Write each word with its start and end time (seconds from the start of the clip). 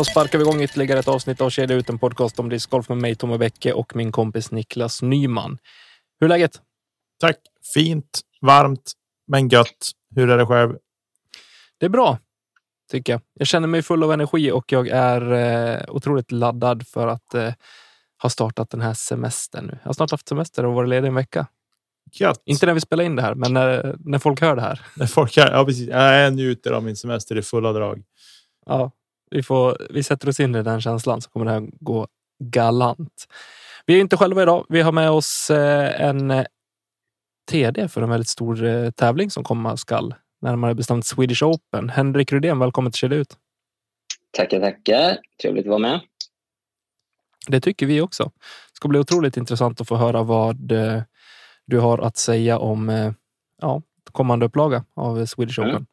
Då 0.00 0.04
sparkar 0.04 0.38
vi 0.38 0.44
igång 0.44 0.62
ytterligare 0.62 0.98
ett 0.98 1.08
avsnitt 1.08 1.40
av 1.40 1.50
Kedja 1.50 1.76
ut, 1.76 1.88
en 1.88 1.98
podcast 1.98 2.38
om 2.38 2.48
discgolf 2.48 2.88
med 2.88 2.98
mig, 2.98 3.14
Tommy 3.14 3.38
Bäcke 3.38 3.72
och 3.72 3.96
min 3.96 4.12
kompis 4.12 4.50
Niklas 4.50 5.02
Nyman. 5.02 5.58
Hur 6.20 6.24
är 6.24 6.28
läget? 6.28 6.60
Tack. 7.20 7.36
Fint, 7.74 8.20
varmt, 8.40 8.92
men 9.26 9.48
gött. 9.48 9.90
Hur 10.14 10.30
är 10.30 10.38
det 10.38 10.46
själv? 10.46 10.76
Det 11.78 11.86
är 11.86 11.90
bra, 11.90 12.18
tycker 12.90 13.12
jag. 13.12 13.20
Jag 13.34 13.46
känner 13.46 13.68
mig 13.68 13.82
full 13.82 14.02
av 14.02 14.12
energi 14.12 14.50
och 14.52 14.72
jag 14.72 14.88
är 14.88 15.32
eh, 15.32 15.80
otroligt 15.88 16.32
laddad 16.32 16.86
för 16.86 17.06
att 17.08 17.34
eh, 17.34 17.52
ha 18.22 18.30
startat 18.30 18.70
den 18.70 18.80
här 18.80 18.94
semestern 18.94 19.66
nu. 19.66 19.78
Jag 19.82 19.88
har 19.88 19.94
snart 19.94 20.10
haft 20.10 20.28
semester 20.28 20.66
och 20.66 20.74
varit 20.74 20.88
ledig 20.88 21.08
en 21.08 21.14
vecka. 21.14 21.46
Gött. 22.12 22.42
Inte 22.44 22.66
när 22.66 22.74
vi 22.74 22.80
spelar 22.80 23.04
in 23.04 23.16
det 23.16 23.22
här, 23.22 23.34
men 23.34 23.52
när, 23.52 23.96
när 23.98 24.18
folk 24.18 24.40
hör 24.40 24.56
det 24.56 24.62
här. 24.62 24.80
När 24.96 25.06
folk 25.06 25.36
här, 25.36 25.52
ja, 25.52 25.64
precis. 25.64 25.88
Jag 25.88 26.34
njuter 26.34 26.72
av 26.72 26.84
min 26.84 26.96
semester 26.96 27.36
i 27.36 27.42
fulla 27.42 27.72
drag. 27.72 28.02
Ja, 28.66 28.90
vi, 29.30 29.42
får, 29.42 29.86
vi 29.90 30.02
sätter 30.02 30.28
oss 30.28 30.40
in 30.40 30.54
i 30.54 30.62
den 30.62 30.80
känslan 30.80 31.20
så 31.20 31.30
kommer 31.30 31.46
det 31.46 31.52
här 31.52 31.68
gå 31.80 32.08
galant. 32.38 33.26
Vi 33.86 33.96
är 33.96 34.00
inte 34.00 34.16
själva 34.16 34.42
idag. 34.42 34.66
Vi 34.68 34.80
har 34.80 34.92
med 34.92 35.10
oss 35.10 35.50
eh, 35.50 36.00
en 36.00 36.30
eh, 36.30 36.44
TD 37.50 37.88
för 37.88 38.02
en 38.02 38.10
väldigt 38.10 38.28
stor 38.28 38.64
eh, 38.64 38.90
tävling 38.90 39.30
som 39.30 39.44
komma 39.44 39.76
skall. 39.76 40.14
Närmare 40.42 40.74
bestämt 40.74 41.06
Swedish 41.06 41.42
Open. 41.42 41.88
Henrik 41.88 42.32
Rydén, 42.32 42.58
välkommen 42.58 42.92
till 42.92 42.98
Kedja 42.98 43.18
ut. 43.18 43.36
Tackar, 44.30 44.60
tackar. 44.60 45.18
Trevligt 45.42 45.64
att 45.64 45.70
vara 45.70 45.78
med. 45.78 46.00
Det 47.46 47.60
tycker 47.60 47.86
vi 47.86 48.00
också. 48.00 48.24
Det 48.24 48.76
ska 48.76 48.88
bli 48.88 48.98
otroligt 48.98 49.36
intressant 49.36 49.80
att 49.80 49.88
få 49.88 49.96
höra 49.96 50.22
vad 50.22 50.56
du 51.66 51.78
har 51.78 51.98
att 51.98 52.16
säga 52.16 52.58
om 52.58 53.14
ja, 53.60 53.82
kommande 54.12 54.46
upplaga 54.46 54.84
av 54.94 55.26
Swedish 55.26 55.58
mm. 55.58 55.70
Open. 55.70 55.86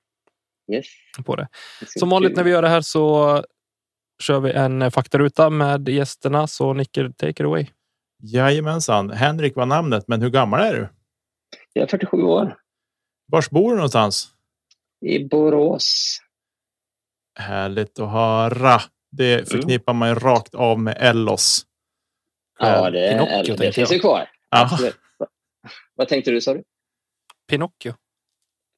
Yes. 0.73 0.85
På 1.25 1.35
det. 1.35 1.47
Som 1.85 2.09
vanligt 2.09 2.35
när 2.35 2.43
vi 2.43 2.51
gör 2.51 2.61
det 2.61 2.69
här 2.69 2.81
så 2.81 3.43
kör 4.23 4.39
vi 4.39 4.51
en 4.51 4.91
faktaruta 4.91 5.49
med 5.49 5.89
gästerna. 5.89 6.47
Så 6.47 6.73
Nicke, 6.73 7.11
take 7.17 7.29
it 7.29 7.41
away. 7.41 7.65
Jajamensan. 8.23 9.11
Henrik 9.11 9.55
var 9.55 9.65
namnet, 9.65 10.07
men 10.07 10.21
hur 10.21 10.29
gammal 10.29 10.59
är 10.59 10.73
du? 10.73 10.89
Jag 11.73 11.83
är 11.83 11.87
47 11.87 12.17
år. 12.17 12.57
Var 13.25 13.45
bor 13.51 13.69
du 13.69 13.75
någonstans? 13.75 14.29
I 15.05 15.23
Borås. 15.23 16.19
Härligt 17.39 17.99
att 17.99 18.11
höra. 18.11 18.81
Det 19.11 19.33
mm. 19.33 19.45
förknippar 19.45 19.93
man 19.93 20.09
ju 20.09 20.15
rakt 20.15 20.55
av 20.55 20.79
med 20.79 20.97
Ellos. 20.99 21.65
Ja, 22.59 22.89
det, 22.89 23.11
Pinocchio, 23.11 23.55
det 23.55 23.71
finns 23.71 23.91
ju 23.91 23.99
kvar. 23.99 24.29
Vad 25.95 26.07
tänkte 26.07 26.31
du, 26.31 26.41
sa 26.41 26.53
du? 26.53 26.63
Pinocchio. 27.49 27.93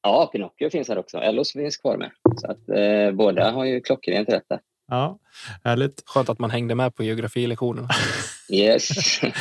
Ja, 0.02 0.30
Pinocchio 0.32 0.70
finns 0.70 0.88
här 0.88 0.98
också. 0.98 1.18
Ellos 1.18 1.52
finns 1.52 1.78
kvar 1.78 1.98
med. 1.98 2.12
Så 2.38 2.52
att, 2.52 2.70
eh, 2.70 3.12
båda 3.12 3.52
har 3.52 3.66
ju 3.66 3.82
klockrent 3.82 4.30
rätt 4.30 4.46
där. 4.50 4.60
Ja, 4.88 5.20
härligt. 5.64 6.04
Skönt 6.06 6.30
att 6.30 6.40
man 6.40 6.50
hängde 6.50 6.76
med 6.76 6.96
på 6.96 7.04
geografilektionerna. 7.04 7.90
yes. 8.50 8.90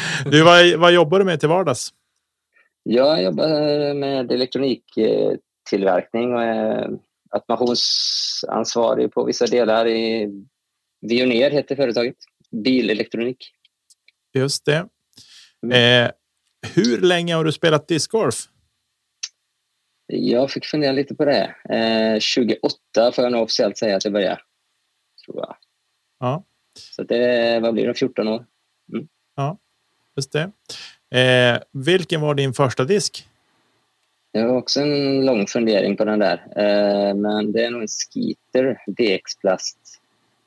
du, 0.25 0.43
vad, 0.43 0.75
vad 0.75 0.93
jobbar 0.93 1.19
du 1.19 1.25
med 1.25 1.41
till 1.41 1.49
vardags? 1.49 1.95
Jag 2.83 3.23
jobbar 3.23 3.49
med 3.95 4.33
elektroniktillverkning 4.33 6.35
och 6.35 6.43
är 6.43 6.91
automationsansvarig 7.31 9.13
på 9.13 9.25
vissa 9.25 9.47
delar 9.47 9.89
i 9.89 10.29
Vioner 11.01 11.51
heter 11.51 11.77
företaget. 11.77 12.17
Bilelektronik. 12.51 13.53
Just 14.35 14.65
det. 14.65 14.87
Mm. 15.63 16.05
Eh, 16.05 16.11
hur 16.75 17.01
länge 17.01 17.35
har 17.35 17.45
du 17.45 17.53
spelat 17.53 17.89
discgolf? 17.89 18.49
Jag 20.11 20.51
fick 20.51 20.65
fundera 20.65 20.93
lite 20.93 21.15
på 21.15 21.25
det. 21.25 21.55
Eh, 21.69 22.21
28 22.21 23.13
får 23.13 23.25
jag 23.25 23.33
nog 23.33 23.43
officiellt 23.43 23.79
säga 23.79 23.97
att 23.97 24.05
jag 24.05 24.13
började. 24.13 24.41
Tror 25.25 25.37
jag. 25.37 25.57
Ja. 26.21 26.45
Så 26.79 27.03
det, 27.03 27.61
vad 27.61 27.75
blir 27.75 27.87
det, 27.87 27.95
14 27.95 28.29
år? 28.29 28.47
Mm. 28.93 29.09
Ja, 29.37 29.59
just 30.17 30.33
det. 30.33 30.51
Eh, 31.19 31.63
vilken 31.73 32.21
var 32.21 32.35
din 32.35 32.55
första 32.55 32.85
disk? 32.85 33.29
Jag 34.33 34.49
har 34.49 34.57
också 34.57 34.81
en 34.81 35.27
lång 35.27 35.47
fundering 35.47 35.97
på 35.97 36.05
den 36.05 36.19
där. 36.19 36.43
Eh, 36.57 37.15
men 37.15 37.53
det 37.53 37.65
är 37.65 37.71
nog 37.71 37.83
en 37.83 37.89
Skeeter 37.89 38.79
DX 38.87 39.37
Plast 39.37 39.79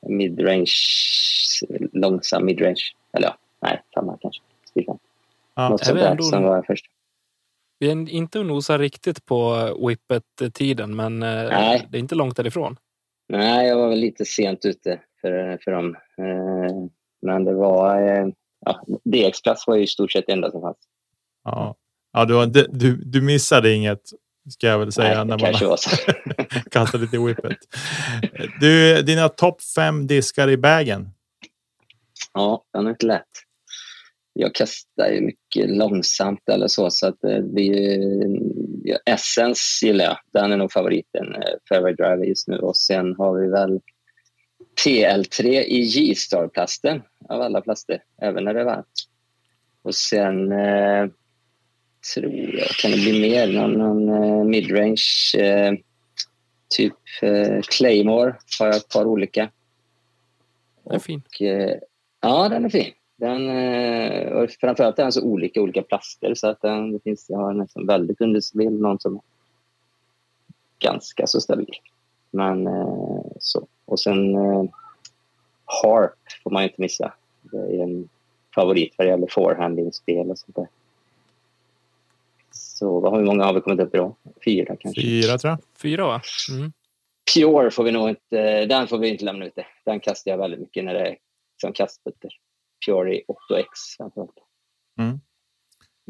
midrange, 0.08 0.72
långsam 1.92 2.44
midrange. 2.44 2.82
Eller 3.12 3.28
ja, 3.28 3.36
nej, 3.60 3.82
samma 3.94 4.18
kanske. 4.20 4.42
Ja, 5.54 5.68
Något 5.68 5.84
sånt 5.84 5.98
där 5.98 6.18
som 6.18 6.42
var 6.42 6.62
första. 6.62 6.88
Vi 7.82 7.90
är 7.90 8.10
inte 8.10 8.38
och 8.38 8.46
nosar 8.46 8.78
riktigt 8.78 9.26
på 9.26 9.68
whippet-tiden, 9.86 10.96
men 10.96 11.22
eh, 11.22 11.28
Nej. 11.28 11.86
det 11.90 11.98
är 11.98 12.00
inte 12.00 12.14
långt 12.14 12.36
därifrån. 12.36 12.76
Nej, 13.28 13.68
jag 13.68 13.76
var 13.76 13.88
väl 13.88 13.98
lite 13.98 14.24
sent 14.24 14.64
ute 14.64 15.00
för, 15.20 15.58
för 15.64 15.70
dem. 15.70 15.96
Eh, 16.18 16.74
men 17.26 17.44
det 17.44 17.54
var... 17.54 18.02
Eh, 18.02 18.26
ja, 18.66 18.84
DX-klass 19.04 19.64
var 19.66 19.76
ju 19.76 19.82
i 19.82 19.86
stort 19.86 20.12
sett 20.12 20.26
det 20.26 20.32
enda 20.32 20.50
som 20.50 20.60
fanns. 20.60 20.76
Ja, 21.44 21.76
ja 22.12 22.24
du, 22.24 22.66
du, 22.72 22.96
du 22.96 23.22
missade 23.22 23.72
inget, 23.72 24.02
ska 24.50 24.66
jag 24.66 24.78
väl 24.78 24.92
säga. 24.92 25.24
Nej, 25.24 25.38
när 25.38 25.38
man 25.38 25.76
kastade 26.70 27.04
lite 27.04 27.18
whippet. 27.18 27.58
Du, 28.60 29.02
dina 29.02 29.28
topp 29.28 29.62
fem 29.76 30.06
diskar 30.06 30.50
i 30.50 30.56
bagen? 30.56 31.10
Ja, 32.34 32.64
den 32.72 32.86
är 32.86 32.90
inte 32.90 33.06
lätt 33.06 33.28
jag 34.32 34.54
kastar 34.54 35.08
ju 35.08 35.20
mycket 35.20 35.70
långsamt 35.70 36.48
eller 36.48 36.66
så, 36.66 36.90
så 36.90 37.06
att 37.06 37.20
det 37.20 37.42
blir 37.42 37.98
ja, 38.84 38.98
Essence 39.06 39.86
gillar 39.86 40.04
jag. 40.04 40.18
Den 40.32 40.52
är 40.52 40.56
nog 40.56 40.72
favoriten, 40.72 41.34
eh, 41.34 41.54
Fairway 41.68 41.94
Driver 41.94 42.24
just 42.24 42.48
nu. 42.48 42.58
Och 42.58 42.76
sen 42.76 43.14
har 43.18 43.40
vi 43.40 43.48
väl 43.48 43.80
TL3 44.84 45.44
i 45.46 45.82
G-Star-plasten 45.94 47.02
av 47.28 47.40
alla 47.40 47.60
plaster, 47.60 48.02
även 48.22 48.44
när 48.44 48.54
det 48.54 48.60
är 48.60 48.64
varmt. 48.64 49.08
Och 49.82 49.94
sen 49.94 50.52
eh, 50.52 51.06
tror 52.14 52.54
jag, 52.58 52.68
kan 52.68 52.90
det 52.90 52.96
bli 52.96 53.20
mer? 53.20 53.52
Någon, 53.52 53.72
någon 53.72 54.08
eh, 54.08 54.44
midrange, 54.44 55.34
eh, 55.38 55.72
typ 56.76 56.94
eh, 57.22 57.60
Claymore 57.62 58.36
har 58.58 58.66
jag 58.66 58.76
ett 58.76 58.88
par 58.88 59.04
olika. 59.04 59.50
Den 60.84 60.94
är 60.94 60.98
fin. 60.98 61.22
Och, 61.26 61.42
eh, 61.42 61.78
ja, 62.20 62.48
den 62.48 62.64
är 62.64 62.68
fin. 62.68 62.92
Den, 63.22 63.50
eh, 63.50 64.32
och 64.32 64.50
framförallt 64.50 64.98
är 64.98 65.02
den 65.02 65.12
så 65.12 65.22
olika 65.22 65.62
olika 65.62 65.82
plaster 65.82 66.34
så 66.34 66.48
att 66.48 66.60
den, 66.60 66.92
det 66.92 67.00
finns, 67.00 67.26
jag 67.28 67.38
har 67.38 67.52
nästan 67.52 67.86
väldigt 67.86 68.20
understabil, 68.20 68.70
någon 68.70 69.00
som 69.00 69.14
är 69.16 69.22
ganska 70.78 71.26
så 71.26 71.40
stabil. 71.40 71.74
Men 72.30 72.66
eh, 72.66 73.22
så. 73.38 73.66
Och 73.84 74.00
sen 74.00 74.34
eh, 74.34 74.64
Harp 75.64 76.18
får 76.42 76.50
man 76.50 76.62
inte 76.62 76.80
missa. 76.80 77.12
Det 77.42 77.56
är 77.56 77.82
en 77.82 78.08
favorit 78.54 78.94
vad 78.98 79.06
det 79.06 79.10
gäller 79.10 79.26
forehanding-spel 79.30 80.30
och 80.30 80.38
sånt 80.38 80.56
där. 80.56 80.68
Så 82.50 83.00
vad, 83.00 83.16
hur 83.16 83.24
många 83.24 83.44
har 83.44 83.54
vi 83.54 83.60
kommit 83.60 83.80
upp 83.80 83.94
idag? 83.94 84.14
Fyra 84.44 84.76
kanske? 84.76 85.02
Fyra 85.02 85.38
tror 85.38 85.50
jag. 85.50 85.58
Fyra 85.82 86.06
va? 86.06 86.20
Mm. 86.50 86.72
Pure 87.34 87.70
får 87.70 87.84
vi 87.84 87.92
nog 87.92 88.08
inte, 88.08 88.66
den 88.66 88.88
får 88.88 88.98
vi 88.98 89.08
inte 89.08 89.24
lämna 89.24 89.46
ute. 89.46 89.66
Den 89.84 90.00
kastar 90.00 90.30
jag 90.30 90.38
väldigt 90.38 90.60
mycket 90.60 90.84
när 90.84 90.94
det 90.94 91.06
är 91.08 91.16
som 91.60 91.72
kastputter. 91.72 92.30
Fury 92.86 93.22
8X 93.50 93.64
framförallt. 93.96 94.38
Mm. 94.98 95.20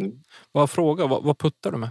Mm. 0.01 0.23
Vad 0.53 0.71
fråga, 0.71 1.07
vad, 1.07 1.25
vad 1.25 1.39
puttar 1.39 1.73
du 1.73 1.79
med? 1.79 1.91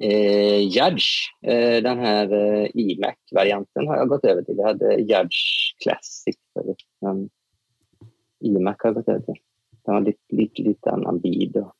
Eh, 0.00 0.58
Judge, 0.58 1.04
eh, 1.42 1.82
den 1.82 1.98
här 1.98 2.32
eh, 2.32 2.68
iMac-varianten 2.74 3.86
har 3.86 3.96
jag 3.96 4.08
gått 4.08 4.24
över 4.24 4.42
till. 4.42 4.54
Jag 4.58 4.66
hade 4.66 4.94
Judge 4.94 5.74
Classic 5.82 6.36
men 7.00 7.28
iMac 8.40 8.76
har 8.78 8.88
jag 8.88 8.94
gått 8.94 9.08
över 9.08 9.20
till. 9.20 9.34
Den 9.84 9.94
har 9.94 10.00
lite, 10.00 10.18
lite, 10.28 10.62
lite 10.62 10.90
annan 10.90 11.20
bid. 11.20 11.56
Och... 11.56 11.72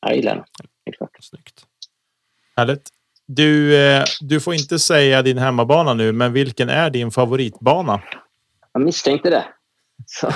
Jag 0.00 0.16
gillar 0.16 0.34
den. 0.34 0.44
Helt 0.86 1.12
Snyggt. 1.20 1.66
Härligt. 2.56 2.88
Du, 3.26 3.76
eh, 3.76 4.04
du 4.20 4.40
får 4.40 4.54
inte 4.54 4.78
säga 4.78 5.22
din 5.22 5.38
hemmabana 5.38 5.94
nu, 5.94 6.12
men 6.12 6.32
vilken 6.32 6.68
är 6.68 6.90
din 6.90 7.10
favoritbana? 7.10 8.02
Jag 8.72 8.82
misstänkte 8.82 9.30
det. 9.30 9.44
Så, 10.06 10.28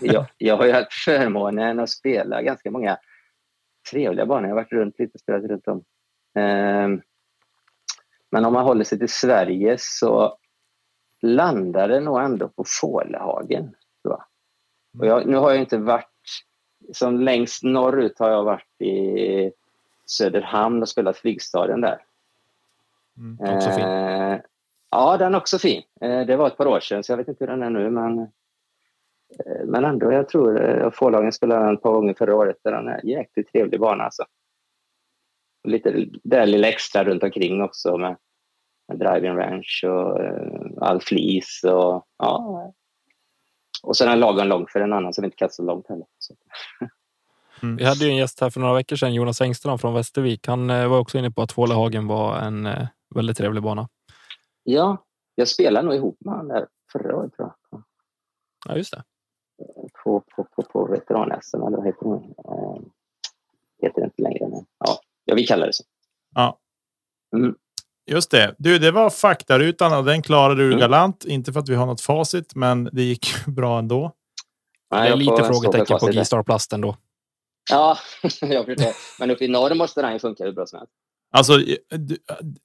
jag, 0.00 0.26
jag 0.38 0.56
har 0.56 0.66
ju 0.66 0.72
haft 0.72 0.92
förmånen 0.92 1.80
att 1.80 1.90
spela 1.90 2.42
ganska 2.42 2.70
många 2.70 2.98
trevliga 3.90 4.26
banor. 4.26 4.42
Jag 4.42 4.56
har 4.56 4.62
varit 4.62 4.72
runt 4.72 4.98
lite 4.98 5.14
och 5.14 5.20
spelat 5.20 5.44
runt 5.44 5.68
om. 5.68 5.84
Um, 6.34 7.02
men 8.30 8.44
om 8.44 8.52
man 8.52 8.64
håller 8.64 8.84
sig 8.84 8.98
till 8.98 9.08
Sverige 9.08 9.76
så 9.78 10.38
landar 11.22 11.88
det 11.88 12.00
nog 12.00 12.20
ändå 12.20 12.48
på 12.48 12.64
Fålehagen. 12.80 13.74
Och 14.98 15.06
jag, 15.06 15.26
nu 15.26 15.36
har 15.36 15.50
jag 15.50 15.60
inte 15.60 15.78
varit... 15.78 16.06
Som 16.92 17.20
längst 17.20 17.62
norrut 17.62 18.18
har 18.18 18.30
jag 18.30 18.44
varit 18.44 18.80
i 18.80 19.52
Söderhamn 20.06 20.82
och 20.82 20.88
spelat 20.88 21.16
Flygstadion 21.16 21.80
där. 21.80 22.04
Mm, 23.16 23.56
också 23.56 23.70
fin. 23.70 23.84
Uh, 23.84 24.40
ja, 24.90 25.16
den 25.16 25.34
är 25.34 25.38
också 25.38 25.58
fin. 25.58 25.82
Uh, 26.04 26.26
det 26.26 26.36
var 26.36 26.46
ett 26.46 26.56
par 26.56 26.66
år 26.66 26.80
sedan, 26.80 27.04
så 27.04 27.12
jag 27.12 27.16
vet 27.16 27.28
inte 27.28 27.44
hur 27.44 27.50
den 27.50 27.62
är 27.62 27.70
nu. 27.70 27.90
Men 27.90 28.28
men 29.64 29.84
ändå, 29.84 30.12
jag 30.12 30.28
tror 30.28 30.62
eh, 30.62 30.90
Fålagen 30.90 31.32
spelade 31.32 31.64
den 31.64 31.74
ett 31.74 31.82
par 31.82 31.92
gånger 31.92 32.14
förra 32.14 32.34
året. 32.34 32.56
Den 32.64 32.88
är 32.88 32.98
en 32.98 33.08
jäkligt 33.08 33.52
trevlig 33.52 33.80
bana 33.80 34.04
alltså. 34.04 34.24
Lite 35.68 36.06
det 36.24 36.46
lilla 36.46 36.68
extra 36.68 37.04
runt 37.04 37.22
omkring 37.22 37.62
också 37.62 37.96
med 37.96 38.16
driving 38.92 39.36
range 39.36 39.80
och 39.84 40.20
uh, 40.20 40.72
all 40.80 41.00
flis 41.00 41.60
och 41.64 42.06
ja. 42.18 42.72
Och 43.82 43.96
sen 43.96 44.08
en 44.08 44.20
lagom 44.20 44.48
lång 44.48 44.66
för 44.68 44.80
en 44.80 44.92
annan 44.92 45.12
som 45.12 45.24
inte 45.24 45.36
kastar 45.36 45.64
långt 45.64 45.88
heller. 45.88 46.06
Så. 46.18 46.34
Mm. 47.62 47.76
Vi 47.76 47.84
hade 47.84 48.04
ju 48.04 48.10
en 48.10 48.16
gäst 48.16 48.40
här 48.40 48.50
för 48.50 48.60
några 48.60 48.74
veckor 48.74 48.96
sedan, 48.96 49.14
Jonas 49.14 49.40
Engström 49.40 49.78
från 49.78 49.94
Västervik. 49.94 50.46
Han 50.46 50.70
eh, 50.70 50.88
var 50.88 50.98
också 50.98 51.18
inne 51.18 51.30
på 51.30 51.42
att 51.42 51.52
Fålehagen 51.52 52.06
var 52.06 52.38
en 52.38 52.66
eh, 52.66 52.88
väldigt 53.14 53.36
trevlig 53.36 53.62
bana. 53.62 53.88
Ja, 54.62 55.04
jag 55.34 55.48
spelade 55.48 55.86
nog 55.86 55.94
ihop 55.94 56.18
med 56.20 56.34
honom 56.34 56.48
där 56.48 56.66
förra 56.92 57.16
året 57.16 57.32
tror 57.36 57.52
jag. 57.70 57.82
Ja, 58.68 58.76
just 58.76 58.92
det. 58.92 59.02
På, 60.10 60.22
på, 60.36 60.44
på, 60.44 60.62
på 60.62 60.86
veteran-SM, 60.86 61.66
eller 61.66 61.76
vad 61.76 61.86
heter 61.86 62.06
det? 62.06 62.14
Eh, 62.48 62.82
heter 63.82 64.00
det 64.00 64.04
inte 64.04 64.22
längre. 64.22 64.48
Men, 64.48 64.64
ja, 64.78 65.00
ja, 65.24 65.34
vi 65.34 65.46
kallar 65.46 65.66
det 65.66 65.72
så. 65.72 65.84
Ja. 66.34 66.58
Mm. 67.36 67.54
Just 68.10 68.30
det. 68.30 68.54
Du, 68.58 68.78
det 68.78 68.90
var 68.90 69.10
faktarutan 69.10 69.98
och 69.98 70.04
den 70.04 70.22
klarade 70.22 70.62
du 70.62 70.66
mm. 70.66 70.78
galant. 70.78 71.24
Inte 71.24 71.52
för 71.52 71.60
att 71.60 71.68
vi 71.68 71.74
har 71.74 71.86
något 71.86 72.00
facit, 72.00 72.54
men 72.54 72.84
det 72.92 73.02
gick 73.02 73.26
bra 73.46 73.78
ändå. 73.78 74.12
Nej, 74.90 75.08
det 75.08 75.14
är 75.14 75.16
lite 75.16 75.44
frågetecken 75.44 75.98
på 75.98 76.06
G-Star 76.06 76.42
Plast 76.42 76.72
ändå. 76.72 76.96
Ja, 77.70 77.96
jag 78.22 78.66
förstår. 78.66 79.20
Men 79.20 79.30
uppe 79.30 79.44
i 79.44 79.48
norr 79.48 79.74
måste 79.74 80.02
den 80.02 80.12
ju 80.12 80.18
funka 80.18 80.44
hur 80.44 80.52
bra 80.52 80.66
som 80.66 80.78
helst. 80.78 80.92
Alltså, 81.32 81.52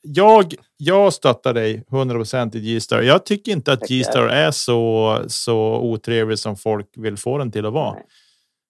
jag, 0.01 0.53
jag 0.77 1.13
stöttar 1.13 1.53
dig 1.53 1.83
100 1.91 2.15
procent 2.15 2.55
i 2.55 2.59
G-Star. 2.59 3.01
Jag 3.01 3.25
tycker 3.25 3.51
inte 3.51 3.73
att 3.73 3.87
G-Star 3.87 4.27
är 4.27 4.51
så, 4.51 5.17
så 5.27 5.79
otrevlig 5.79 6.39
som 6.39 6.55
folk 6.55 6.87
vill 6.97 7.17
få 7.17 7.37
den 7.37 7.51
till 7.51 7.65
att 7.65 7.73
vara. 7.73 7.93
Nej. 7.93 8.05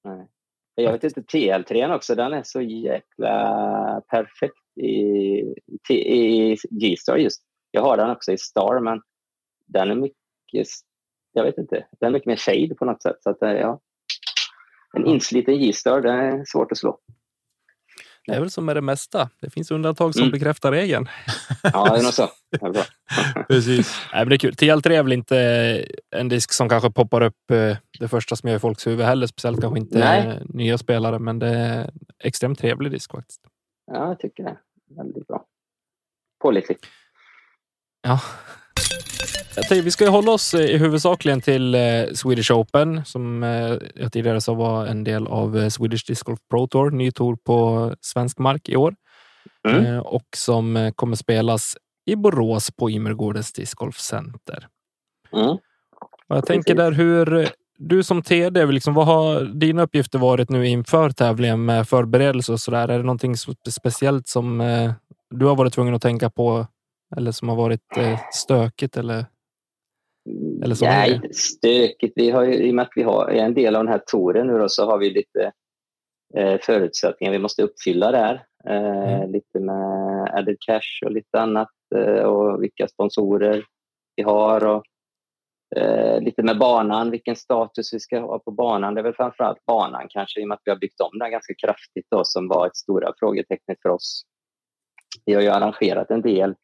Nej. 0.03 0.27
Jag 0.75 0.91
vet 0.91 1.03
inte, 1.03 1.21
TL3 1.21 1.95
också, 1.95 2.15
den 2.15 2.33
är 2.33 2.43
så 2.43 2.61
jäkla 2.61 4.01
perfekt 4.09 4.77
i, 4.81 5.93
i 5.93 6.57
G-Star 6.69 7.17
just. 7.17 7.41
Jag 7.71 7.81
har 7.81 7.97
den 7.97 8.09
också 8.09 8.31
i 8.31 8.37
Star, 8.37 8.79
men 8.79 9.01
den 9.67 9.91
är 9.91 9.95
mycket, 9.95 10.67
jag 11.33 11.43
vet 11.43 11.57
inte, 11.57 11.85
den 11.99 12.07
är 12.07 12.11
mycket 12.11 12.27
mer 12.27 12.35
shade 12.35 12.75
på 12.75 12.85
något 12.85 13.01
sätt. 13.01 13.17
Så 13.19 13.29
att, 13.29 13.37
ja, 13.39 13.79
en 14.93 15.05
insliten 15.05 15.59
G-Star, 15.59 16.01
det 16.01 16.11
är 16.11 16.43
svårt 16.45 16.71
att 16.71 16.77
slå. 16.77 16.99
Det 18.27 18.33
är 18.33 18.39
väl 18.39 18.51
som 18.51 18.65
med 18.65 18.75
det 18.75 18.81
mesta. 18.81 19.29
Det 19.41 19.49
finns 19.49 19.71
undantag 19.71 20.13
som 20.13 20.23
mm. 20.23 20.31
bekräftar 20.31 20.71
regeln. 20.71 21.07
Ja, 21.63 21.89
det 21.93 21.99
är 21.99 22.03
nog 22.03 22.13
så. 22.13 22.29
Det 22.51 22.65
är 22.65 22.71
bra. 22.71 22.83
Precis. 23.47 24.01
Nej, 24.13 24.21
men 24.21 24.29
det 24.29 24.35
är 24.35 24.37
kul. 24.37 24.53
TL3 24.53 24.91
är 24.91 25.03
väl 25.03 25.13
inte 25.13 25.37
en 26.15 26.29
disk 26.29 26.53
som 26.53 26.69
kanske 26.69 26.91
poppar 26.91 27.21
upp 27.21 27.51
eh, 27.51 27.77
det 27.99 28.07
första 28.07 28.35
som 28.35 28.49
gör 28.49 28.57
i 28.57 28.59
folks 28.59 28.87
huvud 28.87 29.05
heller. 29.05 29.27
Speciellt 29.27 29.61
kanske 29.61 29.79
inte 29.79 29.99
Nej. 29.99 30.41
nya 30.45 30.77
spelare, 30.77 31.19
men 31.19 31.39
det 31.39 31.47
är 31.47 31.91
extremt 32.19 32.59
trevlig 32.59 32.91
disk 32.91 33.11
faktiskt. 33.11 33.41
Ja, 33.91 34.07
jag 34.07 34.19
tycker 34.19 34.43
det. 34.43 34.57
Väldigt 34.97 35.27
bra. 35.27 35.45
Pålitlig. 36.41 36.77
Ja, 38.01 38.19
jag 39.55 39.67
tänkte, 39.67 39.85
vi 39.85 39.91
ska 39.91 40.03
ju 40.03 40.09
hålla 40.09 40.31
oss 40.31 40.53
i 40.53 40.77
huvudsakligen 40.77 41.41
till 41.41 41.75
eh, 41.75 42.05
Swedish 42.13 42.51
Open 42.51 43.05
som 43.05 43.43
eh, 43.43 43.77
jag 43.95 44.11
tidigare 44.11 44.41
sa 44.41 44.53
var 44.53 44.85
en 44.85 45.03
del 45.03 45.27
av 45.27 45.57
eh, 45.57 45.69
Swedish 45.69 46.05
Disc 46.07 46.23
Golf 46.23 46.39
Pro 46.49 46.67
Tour, 46.67 46.91
ny 46.91 47.11
tour 47.11 47.37
på 47.45 47.91
svensk 48.01 48.39
mark 48.39 48.69
i 48.69 48.75
år 48.75 48.95
mm. 49.67 50.01
och 50.01 50.25
som 50.35 50.91
kommer 50.95 51.15
spelas 51.15 51.77
i 52.05 52.15
Borås 52.15 52.71
på 52.71 52.89
Immergårdens 52.89 53.53
Disc 53.53 53.73
Golf 53.73 53.99
Center. 53.99 54.67
Mm. 55.33 55.57
Jag 56.27 56.45
tänker 56.45 56.75
där 56.75 56.91
hur 56.91 57.49
du 57.77 58.03
som 58.03 58.21
TD, 58.21 58.65
liksom, 58.65 58.93
vad 58.93 59.05
har 59.05 59.41
dina 59.41 59.81
uppgifter 59.81 60.19
varit 60.19 60.49
nu 60.49 60.67
inför 60.67 61.09
tävlingen 61.09 61.65
med 61.65 61.87
förberedelse 61.87 62.51
och 62.51 62.59
så 62.59 62.71
där? 62.71 62.87
Är 62.87 62.97
det 62.97 63.03
någonting 63.03 63.35
speciellt 63.69 64.27
som 64.27 64.57
du 65.29 65.45
har 65.45 65.55
varit 65.55 65.73
tvungen 65.73 65.93
att 65.93 66.01
tänka 66.01 66.29
på 66.29 66.67
eller 67.17 67.31
som 67.31 67.49
har 67.49 67.55
varit 67.55 67.81
stökigt 68.33 68.97
eller 68.97 69.25
eller 70.63 70.75
så 70.75 70.85
Nej, 70.85 71.13
inte 71.15 71.33
stökigt. 71.33 72.13
Vi 72.15 72.29
har 72.29 72.43
ju, 72.43 72.53
I 72.53 72.71
och 72.71 72.75
med 72.75 72.83
att 72.83 72.91
vi 72.95 73.03
har 73.03 73.29
en 73.29 73.53
del 73.53 73.75
av 73.75 73.83
den 73.83 73.93
här 73.93 74.01
touren 74.05 74.47
nu 74.47 74.57
då, 74.57 74.69
så 74.69 74.85
har 74.85 74.97
vi 74.97 75.09
lite 75.09 75.51
eh, 76.37 76.59
förutsättningar 76.61 77.31
vi 77.31 77.39
måste 77.39 77.63
uppfylla 77.63 78.11
där. 78.11 78.45
Eh, 78.69 79.13
mm. 79.13 79.31
Lite 79.31 79.59
med 79.59 80.29
added 80.33 80.57
cash 80.59 81.05
och 81.05 81.11
lite 81.11 81.39
annat 81.39 81.69
eh, 81.95 82.23
och 82.23 82.63
vilka 82.63 82.87
sponsorer 82.87 83.65
vi 84.15 84.23
har. 84.23 84.65
Och, 84.65 84.83
eh, 85.75 86.21
lite 86.21 86.43
med 86.43 86.59
banan, 86.59 87.11
vilken 87.11 87.35
status 87.35 87.93
vi 87.93 87.99
ska 87.99 88.19
ha 88.19 88.39
på 88.39 88.51
banan. 88.51 88.93
Det 88.93 89.01
är 89.01 89.03
väl 89.03 89.13
framförallt 89.13 89.65
banan 89.65 90.07
kanske 90.09 90.41
i 90.41 90.43
och 90.43 90.47
med 90.47 90.55
att 90.55 90.61
vi 90.65 90.71
har 90.71 90.77
byggt 90.77 91.01
om 91.01 91.19
den 91.19 91.31
ganska 91.31 91.53
kraftigt 91.65 92.07
då, 92.09 92.21
som 92.23 92.47
var 92.47 92.67
ett 92.67 92.75
stora 92.75 93.13
frågetecknet 93.19 93.77
för 93.81 93.89
oss. 93.89 94.23
Vi 95.25 95.33
har 95.33 95.41
ju 95.41 95.49
arrangerat 95.49 96.11
en 96.11 96.21
del 96.21 96.55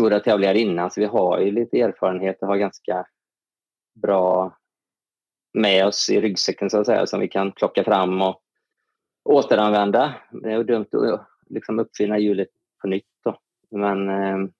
stora 0.00 0.20
tävlingar 0.20 0.54
innan 0.54 0.90
så 0.90 1.00
vi 1.00 1.06
har 1.06 1.40
ju 1.40 1.50
lite 1.50 1.80
erfarenhet 1.80 2.42
och 2.42 2.48
har 2.48 2.56
ganska 2.56 3.06
bra 4.02 4.56
med 5.52 5.86
oss 5.86 6.10
i 6.10 6.20
ryggsäcken 6.20 6.70
så 6.70 6.80
att 6.80 6.86
säga 6.86 7.06
som 7.06 7.20
vi 7.20 7.28
kan 7.28 7.52
plocka 7.52 7.84
fram 7.84 8.22
och 8.22 8.42
återanvända. 9.24 10.14
Det 10.30 10.52
är 10.52 10.64
dumt 10.64 10.86
att 10.92 11.26
liksom 11.50 11.78
uppfinna 11.78 12.18
hjulet 12.18 12.48
på 12.82 12.88
nytt 12.88 13.04
då. 13.24 13.38
Men, 13.70 14.08
ehm, 14.08 14.52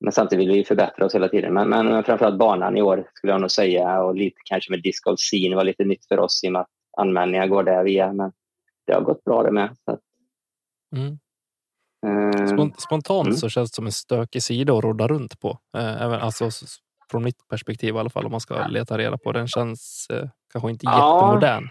men 0.00 0.12
samtidigt 0.12 0.48
vill 0.48 0.56
vi 0.56 0.64
förbättra 0.64 1.06
oss 1.06 1.14
hela 1.14 1.28
tiden. 1.28 1.54
Men, 1.54 1.68
men, 1.68 1.86
men 1.86 2.04
framförallt 2.04 2.38
banan 2.38 2.76
i 2.76 2.82
år 2.82 3.10
skulle 3.14 3.32
jag 3.32 3.40
nog 3.40 3.50
säga 3.50 4.02
och 4.02 4.14
lite 4.14 4.40
kanske 4.44 4.70
med 4.70 4.82
Disc 4.82 5.00
Golf 5.00 5.20
Scene 5.20 5.56
var 5.56 5.64
lite 5.64 5.84
nytt 5.84 6.06
för 6.06 6.18
oss 6.18 6.44
i 6.44 6.48
och 6.48 6.52
med 6.52 6.62
att 6.62 6.70
anmälningar 6.96 7.46
går 7.46 7.62
där 7.62 7.84
via. 7.84 8.12
Men 8.12 8.32
det 8.86 8.94
har 8.94 9.00
gått 9.00 9.24
bra 9.24 9.42
det 9.42 9.52
med. 9.52 9.76
Så 9.84 9.90
att, 9.90 10.00
mm. 10.96 11.18
Eh, 12.06 12.72
spontant 12.78 13.26
mm. 13.26 13.36
så 13.36 13.48
känns 13.48 13.70
det 13.70 13.74
som 13.74 13.86
en 13.86 13.92
stökig 13.92 14.42
sida 14.42 14.72
att 14.72 14.84
rodda 14.84 15.08
runt 15.08 15.40
på. 15.40 15.58
Eh, 15.76 16.02
även, 16.02 16.20
alltså, 16.20 16.50
från 17.10 17.24
mitt 17.24 17.48
perspektiv 17.48 17.94
i 17.94 17.98
alla 17.98 18.10
fall 18.10 18.24
om 18.24 18.30
man 18.30 18.40
ska 18.40 18.66
leta 18.66 18.98
reda 18.98 19.18
på. 19.18 19.32
Den 19.32 19.48
känns 19.48 20.06
eh, 20.12 20.28
kanske 20.52 20.70
inte 20.70 20.86
ja. 20.86 20.92
jättemodern. 20.92 21.68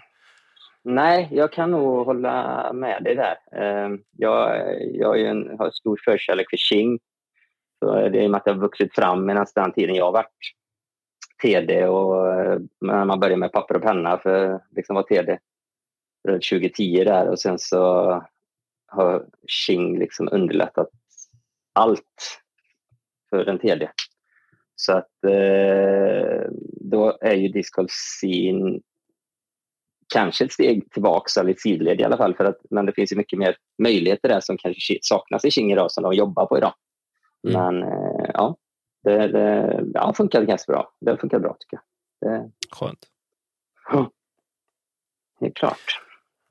Nej, 0.84 1.28
jag 1.30 1.52
kan 1.52 1.70
nog 1.70 2.06
hålla 2.06 2.72
med 2.72 3.04
dig 3.04 3.14
där. 3.14 3.36
Eh, 3.52 3.90
jag, 4.16 4.64
jag 4.94 5.20
en, 5.20 5.58
har 5.58 5.70
stor 5.70 6.00
förkärlek 6.04 6.50
för 6.50 6.56
Qing. 6.56 6.98
Så 7.78 7.94
det 7.94 8.18
är 8.18 8.22
i 8.22 8.26
och 8.26 8.30
med 8.30 8.38
att 8.38 8.46
jag 8.46 8.54
har 8.54 8.60
vuxit 8.60 8.94
fram 8.94 9.26
medan 9.26 9.46
den 9.54 9.72
tiden 9.72 9.94
jag 9.94 10.04
har 10.04 10.12
varit 10.12 10.54
TD 11.42 11.86
och 11.86 12.16
när 12.80 13.04
man 13.04 13.20
började 13.20 13.40
med 13.40 13.52
papper 13.52 13.76
och 13.76 13.82
penna 13.82 14.18
för 14.18 14.60
liksom 14.76 14.96
var 14.96 15.02
TD 15.02 15.38
runt 16.28 16.48
2010 16.48 17.04
där 17.04 17.28
och 17.28 17.38
sen 17.38 17.58
så 17.58 18.12
har 18.88 19.26
Qing 19.46 19.98
liksom 19.98 20.28
underlättat 20.32 20.88
allt 21.72 22.40
för 23.30 23.44
den 23.44 23.58
tredje. 23.58 23.90
Så 24.74 24.92
att 24.92 25.24
eh, 25.24 26.50
då 26.80 27.18
är 27.20 27.34
ju 27.34 27.48
Disc 27.48 27.70
Golf 27.70 27.90
Scene 27.90 28.80
kanske 30.14 30.44
ett 30.44 30.52
steg 30.52 30.90
tillbaka, 30.90 31.40
eller 31.40 31.50
ett 31.50 31.60
sidled 31.60 32.00
i 32.00 32.04
alla 32.04 32.16
fall. 32.16 32.34
För 32.34 32.44
att, 32.44 32.58
men 32.70 32.86
det 32.86 32.92
finns 32.92 33.12
ju 33.12 33.16
mycket 33.16 33.38
mer 33.38 33.56
möjligheter 33.82 34.28
där 34.28 34.40
som 34.40 34.56
kanske 34.58 34.98
saknas 35.02 35.44
i 35.44 35.50
Qing 35.50 35.72
idag, 35.72 35.92
som 35.92 36.02
de 36.02 36.14
jobbar 36.14 36.46
på 36.46 36.58
idag. 36.58 36.74
Mm. 37.48 37.60
Men 37.60 37.82
eh, 37.82 38.30
ja, 38.34 38.56
det, 39.04 39.28
det 39.28 39.80
ja, 39.94 40.12
funkar 40.16 40.42
ganska 40.42 40.72
bra. 40.72 40.92
Det 41.00 41.16
funkar 41.16 41.38
bra 41.38 41.56
tycker 41.60 41.80
jag. 42.20 42.30
Det, 42.30 42.50
Skönt. 42.70 43.06
Ja, 43.92 44.10
helt 45.40 45.56
klart. 45.56 46.07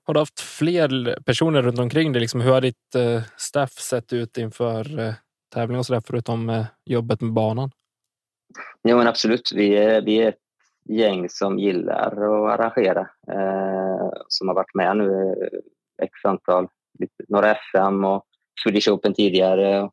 Har 0.08 0.14
du 0.14 0.20
haft 0.20 0.40
fler 0.40 1.20
personer 1.26 1.62
runt 1.62 1.80
omkring 1.80 2.12
dig? 2.12 2.20
Liksom, 2.20 2.42
hur 2.42 2.52
har 2.52 2.62
ditt 2.62 2.96
eh, 2.96 3.22
staff 3.38 3.72
sett 3.72 4.14
ut 4.14 4.38
inför 4.38 5.00
eh, 5.00 5.14
tävling 5.54 5.80
och 5.80 5.86
så 5.86 5.94
där, 5.94 6.02
förutom 6.08 6.50
eh, 6.50 6.66
jobbet 6.86 7.22
med 7.22 7.34
banan? 7.34 7.72
Jo, 8.84 8.98
men 8.98 9.08
absolut. 9.08 9.52
Vi 9.56 9.78
är, 9.78 10.02
vi 10.02 10.18
är 10.18 10.30
ett 10.30 10.40
gäng 10.90 11.30
som 11.30 11.60
gillar 11.60 12.12
att 12.12 12.60
arrangera. 12.60 13.00
Eh, 13.32 14.10
som 14.28 14.48
har 14.48 14.56
varit 14.56 14.76
med 14.76 14.98
nu 14.98 15.12
eh, 15.12 16.06
x 16.06 16.12
antal, 16.24 16.68
några 17.28 17.52
FM 17.52 18.06
och 18.06 18.24
Swedish 18.64 18.90
Open 18.90 19.14
tidigare. 19.14 19.90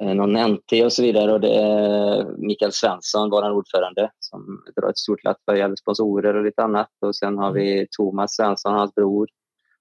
Eh, 0.00 0.14
någon 0.14 0.52
NT 0.52 0.84
och 0.84 0.92
så 0.92 1.02
vidare. 1.02 1.32
Och 1.32 1.40
det 1.40 1.54
är 1.54 2.24
Mikael 2.38 2.72
Svensson, 2.72 3.30
vår 3.30 3.50
ordförande, 3.50 4.10
som 4.18 4.64
drar 4.76 4.90
ett 4.90 4.98
stort 4.98 5.24
lass 5.24 5.36
vad 5.44 5.58
gäller 5.58 5.76
sponsorer 5.76 6.34
och 6.34 6.44
lite 6.44 6.62
annat. 6.62 6.90
Och 7.00 7.16
sen 7.16 7.38
har 7.38 7.52
vi 7.52 7.72
mm. 7.74 7.86
Thomas 7.96 8.36
Svensson, 8.36 8.74
hans 8.74 8.94
bror. 8.94 9.28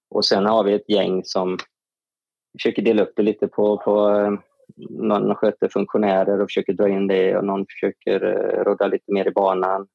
Och 0.09 0.25
sen 0.25 0.45
har 0.45 0.63
vi 0.63 0.73
ett 0.73 0.89
gäng 0.89 1.23
som 1.23 1.57
försöker 2.57 2.81
dela 2.81 3.03
upp 3.03 3.13
det 3.15 3.23
lite 3.23 3.47
på, 3.47 3.77
på 3.77 4.37
någon 4.89 5.35
sköter 5.35 5.69
funktionärer 5.69 6.41
och 6.41 6.49
försöker 6.49 6.73
dra 6.73 6.89
in 6.89 7.07
det 7.07 7.37
och 7.37 7.45
någon 7.45 7.65
försöker 7.65 8.23
uh, 8.23 8.63
rodda 8.63 8.87
lite 8.87 9.13
mer 9.13 9.27
i 9.27 9.31
banan. 9.31 9.87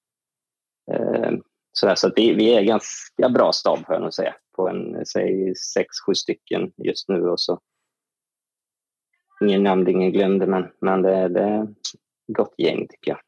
Så 1.72 1.92
så 1.96 2.06
att 2.06 2.12
vi, 2.16 2.34
vi 2.34 2.54
är 2.54 2.62
ganska 2.62 3.28
bra 3.28 3.52
stab, 3.52 3.86
får 3.86 3.94
jag 3.94 4.02
nog 4.02 4.14
säga, 4.14 4.34
på 4.56 4.68
en, 4.68 5.06
säg 5.06 5.54
sex, 5.56 5.88
sju 6.06 6.14
stycken 6.14 6.72
just 6.76 7.08
nu. 7.08 7.28
Och 7.28 7.40
så. 7.40 7.60
Ingen 9.44 9.62
nämnd, 9.62 9.88
ingen 9.88 10.12
glömde, 10.12 10.46
men, 10.46 10.68
men 10.80 11.02
det, 11.02 11.28
det 11.28 11.40
är 11.40 11.68
gott 12.26 12.54
gäng 12.58 12.86
tycker 12.88 13.10
jag. 13.10 13.20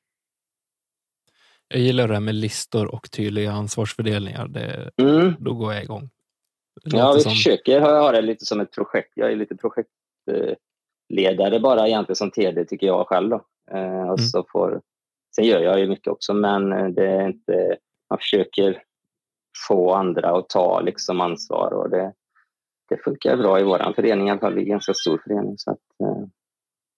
Jag 1.69 1.81
gillar 1.81 2.09
det 2.09 2.15
här 2.15 2.21
med 2.21 2.35
listor 2.35 2.95
och 2.95 3.11
tydliga 3.11 3.53
ansvarsfördelningar. 3.53 4.49
Det, 4.49 4.91
mm. 4.97 5.35
Då 5.39 5.55
går 5.55 5.73
jag 5.73 5.83
igång. 5.83 6.11
Ja, 6.83 7.13
vi 7.13 7.21
som... 7.21 7.31
försöker 7.31 7.81
ha 7.81 8.13
det 8.13 8.23
lite 8.23 8.45
som 8.45 8.61
ett 8.61 8.73
projekt. 8.73 9.13
Jag 9.15 9.33
är 9.33 9.37
lite 9.37 9.57
projekt 9.57 9.91
projektledare 11.13 11.61
bara 11.61 11.89
egentligen 11.89 12.17
som 12.17 12.31
TD 12.31 12.65
tycker 12.65 12.87
jag 12.87 13.09
själv. 13.09 13.31
Då. 13.31 13.45
Eh, 13.71 14.11
och 14.11 14.19
mm. 14.19 14.19
så 14.19 14.45
får, 14.53 14.81
sen 15.37 15.45
gör 15.45 15.61
jag 15.61 15.81
ju 15.81 15.89
mycket 15.89 16.09
också 16.09 16.35
men 16.35 16.73
eh, 16.73 16.89
det 16.89 17.07
är 17.07 17.27
inte, 17.27 17.77
man 18.11 18.19
försöker 18.19 18.83
få 19.69 19.95
andra 19.95 20.39
att 20.39 20.49
ta 20.49 20.81
liksom 20.81 21.21
ansvar 21.21 21.73
och 21.73 21.91
det, 21.91 22.13
det 22.93 23.03
funkar 23.05 23.37
bra 23.37 23.61
i 23.61 23.63
vår 23.63 23.93
förening 23.95 24.29
i 24.29 24.31
alla 24.31 24.41
fall. 24.41 24.55
Vi 24.55 24.61
är 24.61 24.65
en 24.65 24.71
ganska 24.71 24.95
stor 24.95 25.23
förening. 25.25 25.59
Så 25.59 25.71
att, 25.71 25.79
eh, 26.01 26.25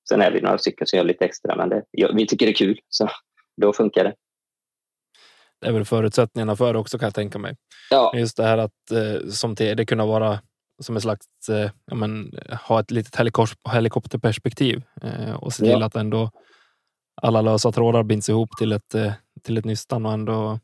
sen 0.08 0.20
är 0.20 0.30
vi 0.30 0.40
några 0.40 0.58
stycken 0.58 0.86
som 0.86 0.96
gör 0.96 1.04
lite 1.04 1.24
extra 1.24 1.56
men 1.56 1.68
det, 1.68 1.82
ja, 1.90 2.10
vi 2.14 2.26
tycker 2.26 2.46
det 2.46 2.52
är 2.52 2.54
kul 2.54 2.78
så 2.88 3.08
då 3.56 3.72
funkar 3.72 4.04
det. 4.04 4.14
Det 5.60 5.68
är 5.68 5.72
väl 5.72 5.84
förutsättningarna 5.84 6.56
för 6.56 6.72
det 6.72 6.78
också 6.78 6.98
kan 6.98 7.06
jag 7.06 7.14
tänka 7.14 7.38
mig. 7.38 7.56
Ja. 7.90 8.12
Just 8.16 8.36
det 8.36 8.44
här 8.44 8.58
att 8.58 8.90
eh, 8.92 9.28
som 9.28 9.56
TD 9.56 9.86
kunna 9.86 10.06
vara 10.06 10.38
som 10.82 10.96
ett 10.96 11.02
slags, 11.02 11.26
eh, 11.48 11.70
ja, 11.86 11.94
men, 11.94 12.32
ha 12.68 12.80
ett 12.80 12.90
litet 12.90 13.16
helikopterperspektiv 13.72 14.82
eh, 15.02 15.34
och 15.34 15.52
se 15.52 15.64
till 15.64 15.80
ja. 15.80 15.86
att 15.86 15.96
ändå 15.96 16.30
alla 17.22 17.40
lösa 17.40 17.72
trådar 17.72 18.02
binds 18.02 18.28
ihop 18.28 18.50
till 18.58 18.72
ett, 18.72 18.94
eh, 18.94 19.12
till 19.42 19.58
ett 19.58 19.64
nystan 19.64 20.06
och 20.06 20.12
ändå 20.12 20.60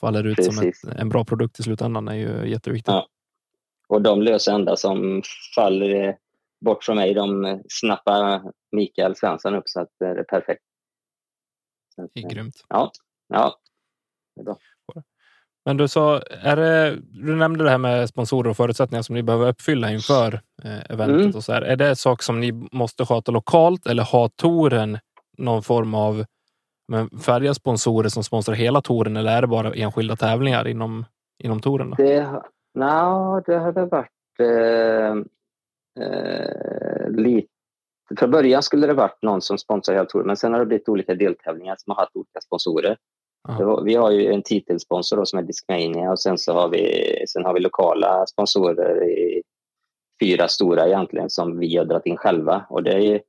faller 0.00 0.24
ut 0.24 0.36
Precis. 0.36 0.56
som 0.56 0.68
ett, 0.68 0.98
en 0.98 1.08
bra 1.08 1.24
produkt 1.24 1.60
i 1.60 1.62
slutändan 1.62 2.08
är 2.08 2.14
ju 2.14 2.50
jätteviktigt. 2.50 2.92
Ja. 2.92 3.06
Och 3.92 4.02
de 4.02 4.22
lösa 4.22 4.52
enda 4.52 4.76
som 4.76 5.22
faller 5.54 6.16
bort 6.64 6.84
från 6.84 6.96
mig, 6.96 7.14
de 7.14 7.60
snappar 7.68 8.42
Mikael 8.76 9.16
Svensson 9.16 9.54
upp 9.54 9.68
så 9.68 9.80
att 9.80 9.88
det 9.98 10.06
är 10.06 10.24
perfekt. 10.24 10.62
det 12.14 12.20
är 12.20 12.28
grymt. 12.28 12.64
Ja, 12.68 12.90
ja. 13.28 13.56
Det 14.34 14.40
är 14.40 14.44
bra. 14.44 14.56
Men 15.64 15.76
du 15.76 15.88
sa, 15.88 16.20
är 16.20 16.56
det, 16.56 16.98
du 17.00 17.36
nämnde 17.36 17.64
det 17.64 17.70
här 17.70 17.78
med 17.78 18.08
sponsorer 18.08 18.50
och 18.50 18.56
förutsättningar 18.56 19.02
som 19.02 19.14
ni 19.14 19.22
behöver 19.22 19.48
uppfylla 19.48 19.90
inför 19.90 20.40
eh, 20.64 20.90
eventet. 20.90 21.20
Mm. 21.20 21.36
Och 21.36 21.44
så 21.44 21.52
här. 21.52 21.62
Är 21.62 21.76
det 21.76 21.96
saker 21.96 22.24
som 22.24 22.40
ni 22.40 22.52
måste 22.52 23.06
sköta 23.06 23.32
lokalt 23.32 23.86
eller 23.86 24.02
har 24.02 24.28
touren 24.28 24.98
någon 25.38 25.62
form 25.62 25.94
av 25.94 26.24
men, 26.88 27.10
färdiga 27.20 27.54
sponsorer 27.54 28.08
som 28.08 28.24
sponsrar 28.24 28.54
hela 28.54 28.82
touren 28.82 29.16
eller 29.16 29.36
är 29.36 29.40
det 29.40 29.48
bara 29.48 29.72
enskilda 29.74 30.16
tävlingar 30.16 30.68
inom, 30.68 31.04
inom 31.44 31.60
touren? 31.60 31.90
Då? 31.90 31.96
Det, 31.96 32.42
no, 32.74 33.42
det 33.46 33.54
har 33.54 33.72
varit 33.72 34.40
eh, 34.40 35.16
eh, 36.04 37.10
lite 37.10 37.48
från 38.18 38.30
början 38.30 38.62
skulle 38.62 38.86
det 38.86 38.94
varit 38.94 39.22
någon 39.22 39.42
som 39.42 39.58
sponsrar 39.58 39.94
hela 39.94 40.06
touren, 40.06 40.26
men 40.26 40.36
sen 40.36 40.52
har 40.52 40.60
det 40.60 40.66
blivit 40.66 40.88
olika 40.88 41.14
deltävlingar 41.14 41.76
som 41.78 41.90
har 41.90 41.96
haft 41.96 42.16
olika 42.16 42.40
sponsorer. 42.40 42.96
Var, 43.48 43.82
vi 43.84 43.94
har 43.94 44.10
ju 44.10 44.32
en 44.32 44.42
titelsponsor 44.42 45.16
då, 45.16 45.26
som 45.26 45.38
är 45.38 45.42
Discmania 45.42 46.10
och 46.10 46.20
sen 46.20 46.38
så 46.38 46.52
har 46.52 46.68
vi, 46.68 47.24
sen 47.28 47.44
har 47.44 47.54
vi 47.54 47.60
lokala 47.60 48.26
sponsorer 48.26 49.04
i 49.04 49.42
fyra 50.22 50.48
stora 50.48 50.86
egentligen 50.86 51.30
som 51.30 51.58
vi 51.58 51.76
har 51.76 51.84
dragit 51.84 52.06
in 52.06 52.16
själva. 52.16 52.66
Och 52.68 52.82
det 52.82 53.06
är, 53.06 53.22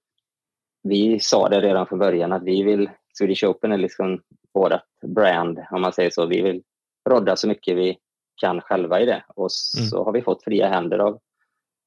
vi 0.84 1.20
sa 1.20 1.50
det 1.50 1.62
redan 1.62 1.88
från 1.88 2.00
början 2.00 2.32
att 2.32 2.44
vi 2.44 2.64
vill, 2.64 2.90
Swedish 3.18 3.44
Open 3.44 3.72
är 3.72 3.78
liksom 3.78 4.22
vårt 4.54 5.02
brand 5.06 5.60
om 5.72 5.82
man 5.82 5.94
säger 5.94 6.10
så. 6.10 6.26
Vi 6.26 6.42
vill 6.42 6.64
rodda 7.10 7.36
så 7.36 7.48
mycket 7.48 7.78
vi 7.78 7.98
kan 8.36 8.62
själva 8.62 9.02
i 9.02 9.06
det 9.06 9.24
och 9.28 9.52
så 9.52 9.96
mm. 9.96 10.06
har 10.06 10.12
vi 10.12 10.22
fått 10.22 10.44
fria 10.44 10.68
händer 10.68 11.00
av 11.00 11.20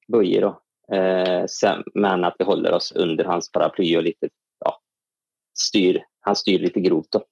Böje 0.09 0.41
då. 0.41 0.61
Eh, 0.97 1.45
sen, 1.47 1.85
men 1.95 2.25
att 2.25 2.35
vi 2.39 2.45
håller 2.45 2.73
oss 2.73 2.93
under 2.93 3.25
hans 3.25 3.53
paraply 3.53 3.97
och 3.97 4.03
lite 4.03 4.29
ja, 4.65 4.81
styr, 5.59 6.05
han 6.21 6.37
styr 6.37 6.59
lite 6.59 6.81
grovt 6.81 7.11
då. 7.11 7.25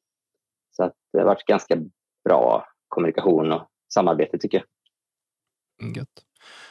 Så 0.76 0.84
att 0.84 0.92
det 1.12 1.18
har 1.18 1.26
varit 1.26 1.46
ganska 1.46 1.76
bra 2.24 2.68
kommunikation 2.88 3.52
och 3.52 3.68
samarbete 3.94 4.38
tycker 4.38 4.58
jag. 4.58 4.66
Mm, 5.82 5.94
gött. 5.94 6.08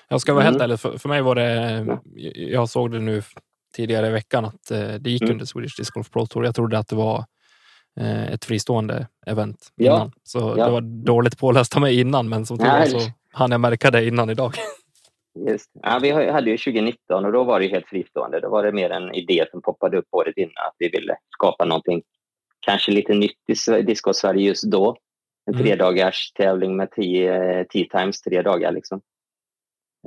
Jag 0.07 0.21
ska 0.21 0.33
vara 0.33 0.43
mm. 0.43 0.53
helt 0.53 0.63
ärlig, 0.63 0.79
för, 0.79 0.97
för 0.97 1.09
mig 1.09 1.21
var 1.21 1.35
det, 1.35 1.99
jag 2.35 2.69
såg 2.69 2.91
det 2.91 2.99
nu 2.99 3.21
tidigare 3.75 4.07
i 4.07 4.11
veckan 4.11 4.45
att 4.45 4.71
eh, 4.71 4.93
det 4.93 5.09
gick 5.09 5.21
mm. 5.21 5.33
under 5.33 5.45
Swedish 5.45 5.77
Disc 5.77 5.89
Golf 5.89 6.11
Pro 6.11 6.25
Tour. 6.25 6.45
Jag 6.45 6.55
trodde 6.55 6.77
att 6.77 6.87
det 6.87 6.95
var 6.95 7.25
ett 8.33 8.45
fristående 8.45 9.07
event 9.25 9.71
ja. 9.75 9.95
innan. 9.95 10.11
Så 10.23 10.39
ja. 10.57 10.65
det 10.65 10.71
var 10.71 10.81
dåligt 10.81 11.37
påläst 11.37 11.75
av 11.75 11.81
mig 11.81 11.99
innan, 11.99 12.29
men 12.29 12.45
som 12.45 12.57
tur 12.57 12.65
var 12.65 12.85
så 12.85 12.99
hann 13.31 13.51
jag 13.51 13.61
märka 13.61 13.91
det 13.91 14.07
innan 14.07 14.29
idag. 14.29 14.53
Just. 15.47 15.71
Ja, 15.81 15.99
vi 16.01 16.11
hade 16.11 16.49
ju 16.49 16.57
2019 16.57 17.25
och 17.25 17.31
då 17.31 17.43
var 17.43 17.59
det 17.59 17.67
helt 17.67 17.87
fristående. 17.87 18.39
Då 18.39 18.49
var 18.49 18.63
det 18.63 18.71
mer 18.71 18.89
en 18.89 19.13
idé 19.13 19.45
som 19.51 19.61
poppade 19.61 19.97
upp 19.97 20.07
året 20.11 20.37
innan 20.37 20.67
att 20.67 20.75
vi 20.77 20.89
ville 20.89 21.15
skapa 21.29 21.65
någonting 21.65 22.01
kanske 22.59 22.91
lite 22.91 23.13
nytt 23.13 23.49
i 23.49 23.81
disco-Sverige 23.81 24.47
just 24.47 24.63
då. 24.63 24.97
En 25.45 25.53
mm. 25.53 25.65
tredagars 25.65 26.31
tävling 26.33 26.75
med 26.75 26.91
tio, 26.91 27.65
tio 27.69 27.89
times 27.89 28.21
tre 28.21 28.41
dagar. 28.41 28.71
Liksom. 28.71 29.01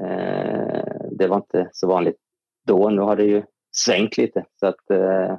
Eh, 0.00 0.84
det 1.10 1.26
var 1.26 1.36
inte 1.36 1.68
så 1.72 1.88
vanligt 1.88 2.16
då. 2.66 2.90
Nu 2.90 3.02
har 3.02 3.16
det 3.16 3.24
ju 3.24 3.42
svängt 3.70 4.16
lite. 4.16 4.44
Så 4.60 4.66
att, 4.66 4.90
eh, 4.90 5.36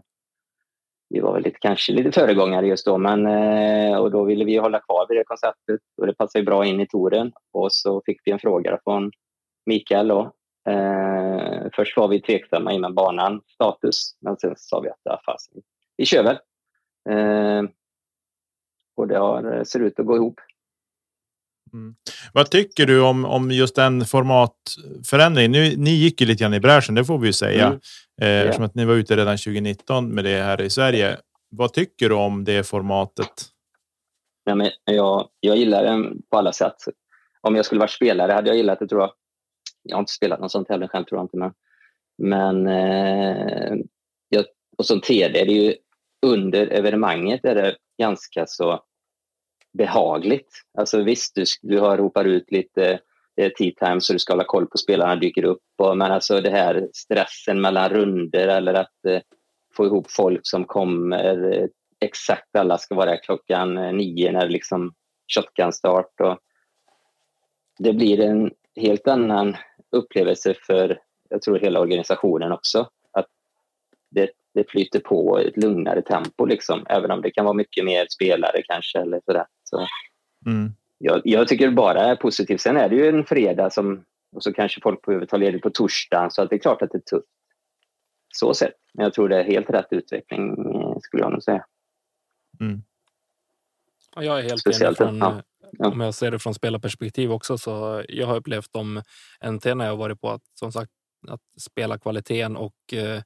vi 1.10 1.20
var 1.20 1.34
väl 1.34 1.44
lite, 1.44 1.60
kanske 1.60 1.94
lite 1.94 2.12
föregångare 2.12 2.68
just 2.68 2.86
då. 2.86 2.98
Men, 2.98 3.28
eh, 3.28 3.98
och 3.98 4.12
då 4.12 4.24
ville 4.24 4.46
vi 4.46 4.58
hålla 4.58 4.80
kvar 4.80 5.06
vid 5.10 5.18
det 5.18 5.24
konceptet 5.24 5.82
och 5.98 6.08
det 6.08 6.14
passade 6.14 6.46
bra 6.46 6.66
in 6.66 6.80
i 6.80 6.88
touren. 6.88 7.32
Och 7.54 7.74
så 7.74 8.02
fick 8.06 8.22
vi 8.26 8.32
en 8.32 8.40
fråga 8.40 8.80
från 8.84 9.12
Mikael. 9.66 10.08
Då. 10.08 10.32
Eh, 10.70 11.68
först 11.76 11.98
var 11.98 12.08
vi 12.08 12.22
tveksamma 12.22 12.74
innan 12.74 12.96
banan 12.96 13.42
status, 13.48 14.18
men 14.22 14.38
sen 14.38 14.54
sa 14.58 14.80
vi 14.80 14.90
att 14.90 15.00
ja, 15.04 15.22
fast, 15.26 15.52
vi 15.98 16.06
kör 16.06 16.24
väl. 16.24 16.40
Eh, 17.10 17.70
och 18.96 19.08
det 19.08 19.18
har, 19.18 19.56
eh, 19.56 19.64
ser 19.64 19.80
ut 19.80 20.00
att 20.00 20.06
gå 20.06 20.16
ihop. 20.16 20.40
Mm. 21.74 21.96
Vad 22.34 22.50
tycker 22.50 22.86
du 22.86 23.02
om, 23.02 23.26
om 23.26 23.52
just 23.52 23.76
den 23.76 24.06
formatförändringen? 24.06 25.52
Nu, 25.52 25.76
ni 25.78 25.90
gick 25.90 26.22
ju 26.22 26.28
lite 26.28 26.44
grann 26.44 26.54
i 26.54 26.60
bräschen, 26.60 26.96
det 26.96 27.06
får 27.06 27.18
vi 27.18 27.28
ju 27.28 27.34
säga. 27.34 27.68
Mm. 27.68 27.80
Eh, 28.22 28.28
yeah. 28.28 28.46
Eftersom 28.46 28.66
att 28.66 28.76
ni 28.76 28.86
var 28.86 28.94
ute 28.94 29.16
redan 29.16 29.38
2019 29.38 30.10
med 30.10 30.24
det 30.24 30.42
här 30.42 30.62
i 30.62 30.70
Sverige. 30.70 31.18
Vad 31.50 31.74
tycker 31.74 32.10
du 32.10 32.16
om 32.16 32.44
det 32.44 32.68
formatet? 32.68 33.46
Ja, 34.44 34.56
men 34.56 34.70
jag, 34.86 35.30
jag 35.40 35.58
gillar 35.58 35.84
den 35.84 36.22
på 36.32 36.38
alla 36.38 36.54
sätt. 36.54 36.76
Om 37.42 37.56
jag 37.56 37.66
skulle 37.66 37.80
varit 37.80 37.92
spelare 37.92 38.32
hade 38.32 38.50
jag 38.50 38.58
gillat 38.58 38.80
det 38.80 38.88
tror 38.88 39.02
jag. 39.02 39.12
Jag 39.84 39.96
har 39.96 40.00
inte 40.00 40.12
spelat 40.12 40.40
någon 40.40 40.50
sån 40.50 40.66
tävling 40.66 40.90
själv 40.90 41.06
tror 41.06 41.20
jag 41.20 41.26
inte. 41.26 41.38
Men, 41.38 41.54
men 42.18 42.68
eh, 42.68 43.78
jag, 44.30 44.46
och 44.78 44.86
som 44.86 45.02
TD, 45.02 45.46
det 45.46 45.52
är 45.52 45.64
ju 45.64 45.76
under 46.26 46.68
evenemanget 46.68 47.46
är 47.46 47.56
det 47.56 47.76
ganska 48.02 48.46
så 48.48 48.84
behagligt. 49.78 50.62
Alltså 50.78 51.04
visst, 51.04 51.36
du, 51.36 51.44
du 51.62 51.80
har 51.80 51.98
ropar 51.98 52.26
ut 52.26 52.52
lite 52.52 53.00
eh, 53.38 53.52
tea 53.52 53.72
time 53.80 54.02
så 54.02 54.14
du 54.14 54.20
ska 54.20 54.34
hålla 54.34 54.44
koll 54.44 54.68
på 54.68 54.78
spelarna 54.78 55.16
dyker 55.16 55.44
upp. 55.46 55.64
Och, 55.78 55.98
men 55.98 56.12
alltså 56.12 56.42
det 56.42 56.50
här 56.50 56.90
stressen 56.94 57.62
mellan 57.62 57.90
runder 57.90 58.48
eller 58.48 58.74
att 58.74 59.06
eh, 59.08 59.22
få 59.76 59.86
ihop 59.86 60.12
folk 60.12 60.42
som 60.44 60.66
kommer 60.66 61.54
eh, 61.54 61.68
exakt 62.00 62.56
alla 62.56 62.78
ska 62.78 62.96
vara 62.96 63.18
klockan 63.18 63.78
eh, 63.78 63.94
nio 63.94 64.32
när 64.32 64.46
det 64.46 64.52
liksom 64.52 64.94
shotgun-start. 65.36 66.22
Och 66.22 66.38
det 67.80 67.94
blir 67.94 68.20
en 68.20 68.52
helt 68.76 69.08
annan 69.08 69.56
upplevelse 69.92 70.56
för 70.68 71.00
jag 71.30 71.42
tror 71.42 71.60
hela 71.60 71.80
organisationen 71.80 72.52
också. 72.52 72.90
Att 73.12 73.28
det 74.12 74.30
det 74.58 74.70
flyter 74.72 75.00
på 75.00 75.42
i 75.42 75.48
ett 75.48 75.58
lugnare 75.58 76.02
tempo, 76.02 76.46
liksom, 76.46 76.86
även 76.90 77.12
om 77.12 77.22
det 77.22 77.32
kan 77.32 77.46
vara 77.46 77.54
mycket 77.54 77.86
mer 77.86 78.06
spelare 78.10 78.62
kanske. 78.68 79.00
Eller 79.00 79.22
sådär. 79.26 79.46
Så, 79.70 79.88
mm. 80.46 80.74
jag, 80.98 81.22
jag 81.24 81.48
tycker 81.48 81.68
det 81.68 81.76
bara 81.76 82.00
är 82.00 82.16
positivt. 82.16 82.62
Sen 82.62 82.78
är 82.78 82.90
det 82.90 82.96
ju 82.96 83.08
en 83.08 83.26
fredag 83.26 83.70
som, 83.70 84.04
och 84.36 84.44
så 84.44 84.54
kanske 84.54 84.82
folk 84.82 85.06
behöver 85.06 85.26
ta 85.26 85.38
ledigt 85.38 85.62
på 85.62 85.70
torsdagen, 85.70 86.32
så 86.32 86.42
att 86.42 86.50
det 86.50 86.56
är 86.56 86.60
klart 86.60 86.82
att 86.82 86.92
det 86.92 86.98
är 86.98 87.02
tufft. 87.18 87.28
Så 88.34 88.54
sett. 88.54 88.74
Men 88.94 89.04
jag 89.04 89.14
tror 89.14 89.30
det 89.30 89.38
är 89.38 89.44
helt 89.44 89.70
rätt 89.70 89.88
utveckling, 89.92 90.56
skulle 91.02 91.24
jag 91.24 91.32
nog 91.32 91.44
säga. 91.44 91.66
Mm. 92.60 92.82
Ja, 94.16 94.24
jag 94.24 94.40
är 94.40 94.44
helt 94.44 94.60
Speciellt, 94.60 95.02
enig. 95.02 95.10
Från, 95.10 95.18
ja. 95.18 95.42
Ja. 95.72 95.88
Om 95.92 96.00
jag 96.00 96.14
ser 96.14 96.32
det 96.32 96.40
från 96.40 96.54
spelarperspektiv 96.54 97.32
också, 97.32 97.58
så 97.58 98.04
jag 98.10 98.28
har 98.28 98.36
upplevt 98.36 98.74
de 98.74 99.02
NT 99.52 99.66
när 99.66 99.86
jag 99.86 99.96
varit 99.96 100.22
på 100.22 100.30
att 100.30 100.42
som 100.54 100.72
sagt 100.72 100.92
att 101.28 101.42
spela 101.62 101.98
kvaliteten 101.98 102.58
och 102.58 102.94
eh, 102.94 103.22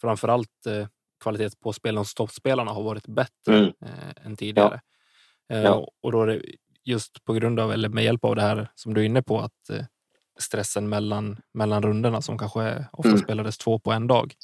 framförallt 0.00 0.66
eh, 0.66 0.86
kvalitet 1.22 1.50
på 1.60 1.72
spelarna 1.72 2.00
hos 2.00 2.14
toppspelarna 2.14 2.70
har 2.70 2.82
varit 2.82 3.06
bättre 3.06 3.58
mm. 3.58 3.72
eh, 3.80 4.26
än 4.26 4.36
tidigare. 4.36 4.74
Ja. 4.74 4.80
Eh, 5.50 5.62
ja. 5.62 5.88
Och 6.00 6.12
då 6.12 6.22
är 6.22 6.26
det 6.26 6.42
just 6.84 7.24
på 7.24 7.32
grund 7.32 7.60
av, 7.60 7.72
eller 7.72 7.88
med 7.88 8.04
hjälp 8.04 8.24
av 8.24 8.36
det 8.36 8.42
här 8.42 8.68
som 8.74 8.94
du 8.94 9.00
är 9.00 9.04
inne 9.04 9.22
på, 9.22 9.40
att 9.40 9.70
eh, 9.70 9.84
stressen 10.38 10.88
mellan, 10.88 11.40
mellan 11.54 11.82
rundorna 11.82 12.22
som 12.22 12.38
kanske 12.38 12.86
ofta 12.92 13.08
mm. 13.08 13.20
spelades 13.20 13.58
två 13.58 13.78
på 13.78 13.92
en 13.92 14.06
dag. 14.06 14.34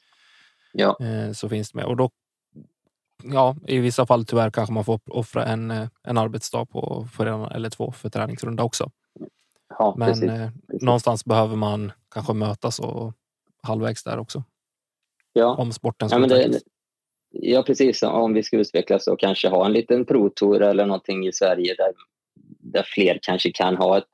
Ja. 0.73 0.97
Eh, 1.01 1.33
så 1.33 1.49
finns 1.49 1.73
det 1.73 1.77
med. 1.79 1.87
Och 1.87 1.97
då, 1.97 2.11
ja, 3.23 3.57
i 3.67 3.79
vissa 3.79 4.07
fall 4.07 4.27
tyvärr 4.27 4.51
kanske 4.51 4.73
man 4.73 4.85
får 4.85 5.01
offra 5.11 5.45
en, 5.45 5.89
en 6.03 6.19
arbetsdag 6.19 6.67
på 6.67 7.09
för 7.13 7.27
en 7.27 7.45
eller 7.45 7.71
två 7.71 7.93
för 7.93 8.09
träningsrunda 8.09 8.63
också. 8.63 8.91
Ja, 9.79 9.95
Men 9.99 10.09
precis, 10.09 10.31
precis. 10.69 10.83
någonstans 10.83 11.25
behöver 11.25 11.57
man 11.57 11.93
kanske 12.11 12.33
mötas 12.33 12.79
och 12.79 13.13
halvvägs 13.63 14.05
där 14.05 14.19
också. 14.19 14.45
Ja. 15.33 15.55
Om 15.55 15.73
sporten 15.73 16.09
ska 16.09 16.21
ja, 16.21 16.27
det, 16.27 16.61
ja, 17.41 17.63
precis. 17.63 18.03
Om 18.03 18.35
vi 18.35 18.43
ska 18.43 18.57
utvecklas 18.57 19.07
och 19.07 19.21
kanske 19.21 19.49
ha 19.49 19.67
en 19.67 19.73
liten 19.73 20.05
protour 20.05 20.63
eller 20.63 20.87
någonting 20.87 21.27
i 21.27 21.33
Sverige 21.33 21.75
där, 21.79 21.93
där 22.73 22.83
fler 22.83 23.19
kanske 23.23 23.53
kan 23.53 23.77
ha 23.77 23.99
ett 23.99 24.07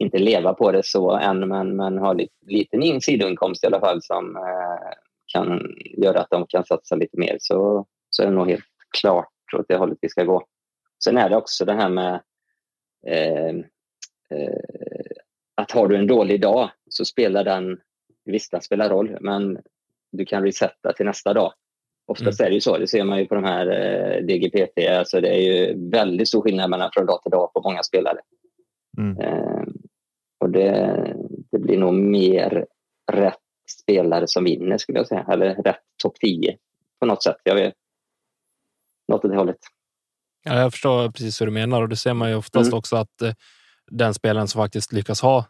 inte 0.00 0.18
leva 0.18 0.54
på 0.54 0.72
det 0.72 0.82
så 0.86 1.10
än, 1.10 1.48
men, 1.48 1.76
men 1.76 1.98
ha 1.98 2.12
lite, 2.12 2.34
liten 2.46 3.00
sidoinkomst 3.00 3.64
i 3.64 3.66
alla 3.66 3.80
fall 3.80 4.02
som 4.02 4.36
eh, 4.36 4.92
kan 5.26 5.60
göra 5.96 6.20
att 6.20 6.30
de 6.30 6.46
kan 6.46 6.64
satsa 6.64 6.96
lite 6.96 7.18
mer 7.18 7.36
så, 7.40 7.86
så 8.10 8.22
är 8.22 8.26
det 8.26 8.32
nog 8.32 8.50
helt 8.50 8.64
klart 9.00 9.28
åt 9.56 9.68
det 9.68 9.76
hållet 9.76 9.98
vi 10.00 10.08
ska 10.08 10.24
gå. 10.24 10.44
Sen 11.04 11.18
är 11.18 11.28
det 11.28 11.36
också 11.36 11.64
det 11.64 11.72
här 11.72 11.88
med 11.88 12.20
eh, 13.06 13.48
eh, 14.30 15.06
att 15.54 15.70
har 15.70 15.88
du 15.88 15.96
en 15.96 16.06
dålig 16.06 16.40
dag 16.40 16.70
så 16.88 17.04
spelar 17.04 17.44
den, 17.44 17.80
visst 18.24 18.50
den 18.50 18.62
spelar 18.62 18.88
roll, 18.88 19.16
men 19.20 19.58
du 20.12 20.24
kan 20.24 20.42
resetta 20.42 20.92
till 20.92 21.06
nästa 21.06 21.34
dag. 21.34 21.52
Oftast 22.08 22.40
mm. 22.40 22.46
är 22.46 22.50
det 22.50 22.54
ju 22.54 22.60
så, 22.60 22.78
det 22.78 22.86
ser 22.86 23.04
man 23.04 23.18
ju 23.18 23.26
på 23.26 23.34
de 23.34 23.44
här 23.44 23.66
eh, 23.66 24.24
DGPT, 24.24 24.88
alltså 24.98 25.20
det 25.20 25.28
är 25.28 25.38
ju 25.38 25.90
väldigt 25.90 26.28
stor 26.28 26.42
skillnad 26.42 26.70
mellan 26.70 26.90
från 26.92 27.06
dag 27.06 27.22
till 27.22 27.30
dag 27.30 27.52
på 27.52 27.60
många 27.60 27.82
spelare. 27.82 28.18
Mm. 28.98 29.20
Eh, 29.20 29.62
och 30.40 30.50
det, 30.50 31.14
det 31.52 31.58
blir 31.58 31.78
nog 31.78 31.94
mer 31.94 32.66
rätt 33.12 33.38
spelare 33.82 34.28
som 34.28 34.44
vinner 34.44 34.78
skulle 34.78 34.98
jag 34.98 35.06
säga, 35.06 35.26
eller 35.32 35.54
rätt 35.54 35.80
topp 36.02 36.14
10 36.20 36.56
på 37.00 37.06
något 37.06 37.22
sätt. 37.22 37.36
Jag 37.42 37.54
vet, 37.54 37.74
något 39.08 39.24
åt 39.24 39.30
det 39.30 39.36
hållet. 39.36 39.58
Ja, 40.44 40.58
jag 40.58 40.72
förstår 40.72 41.10
precis 41.10 41.40
hur 41.40 41.46
du 41.46 41.52
menar 41.52 41.82
och 41.82 41.88
det 41.88 41.96
ser 41.96 42.14
man 42.14 42.30
ju 42.30 42.36
oftast 42.36 42.68
mm. 42.68 42.78
också 42.78 42.96
att 42.96 43.22
eh, 43.22 43.32
den 43.90 44.14
spelaren 44.14 44.48
som 44.48 44.62
faktiskt 44.62 44.92
lyckas 44.92 45.20
ha 45.20 45.44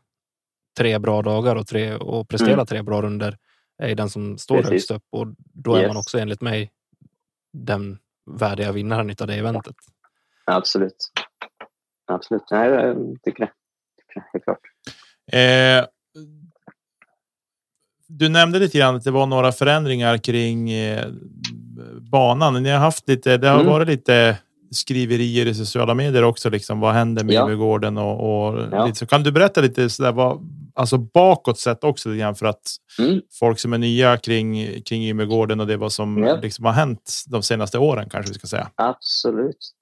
tre 0.79 0.99
bra 0.99 1.23
dagar 1.23 1.57
och, 1.57 1.67
tre, 1.67 1.95
och 1.95 2.29
prestera 2.29 2.53
mm. 2.53 2.67
tre 2.67 2.83
bra 2.83 3.03
runder 3.03 3.37
är 3.79 3.95
den 3.95 4.11
som 4.11 4.39
står 4.39 4.57
precis. 4.57 4.71
högst 4.71 4.91
upp 4.91 5.05
och 5.11 5.27
då 5.39 5.75
är 5.75 5.81
yes. 5.81 5.89
man 5.89 5.97
också 5.97 6.19
enligt 6.19 6.41
mig 6.41 6.71
den 7.53 7.99
värdiga 8.31 8.73
vinnaren 8.73 9.15
av 9.21 9.27
det 9.27 9.35
eventet. 9.35 9.77
Absolut. 10.45 11.13
Absolut. 12.07 12.43
Nej, 12.51 12.71
jag 12.71 13.17
tycker 13.23 13.45
det. 13.45 13.53
Tycker 14.01 14.21
det 14.21 14.27
helt 14.33 14.45
klart. 14.45 14.61
Eh, 15.33 15.87
du 18.07 18.29
nämnde 18.29 18.59
lite 18.59 18.79
grann 18.79 18.97
att 18.97 19.05
det 19.05 19.11
var 19.11 19.27
några 19.27 19.53
förändringar 19.53 20.19
kring 20.19 20.71
eh, 20.71 21.07
banan. 22.11 22.63
Ni 22.63 22.71
har 22.71 22.79
haft 22.79 23.09
lite, 23.09 23.37
det 23.37 23.49
har 23.49 23.61
mm. 23.61 23.73
varit 23.73 23.89
lite 23.89 24.39
skriverier 24.71 25.47
i 25.47 25.55
sociala 25.55 25.95
medier 25.95 26.25
också. 26.25 26.51
Liksom, 26.51 26.81
vad 26.81 26.95
händer 26.95 27.25
med 27.25 27.35
ja. 27.35 27.47
Gården 27.47 27.99
och, 27.99 28.49
och 28.49 28.69
ja. 28.73 28.87
lite 28.87 28.99
så. 28.99 29.07
Kan 29.07 29.23
du 29.23 29.33
berätta 29.33 29.61
lite 29.61 29.91
sådär, 29.91 30.13
vad, 30.13 30.39
alltså 30.79 30.99
bakåt 30.99 31.59
sett 31.59 31.85
också 31.85 32.15
grann 32.15 32.35
för 32.35 32.47
att 32.47 32.63
mm. 32.99 33.21
folk 33.39 33.59
som 33.59 33.73
är 33.73 33.79
nya 33.79 34.17
kring 34.17 34.83
kring 34.83 35.03
Ymegården 35.03 35.61
och 35.61 35.67
det 35.67 35.77
vad 35.77 35.93
som 35.93 36.19
ja. 36.19 36.39
liksom 36.43 36.65
har 36.65 36.73
hänt 36.73 37.13
de 37.27 37.43
senaste 37.43 37.79
åren 37.79 38.09
kanske 38.11 38.33
vi 38.33 38.39
ska 38.39 38.47
säga. 38.47 38.71
Absolut. 38.75 39.75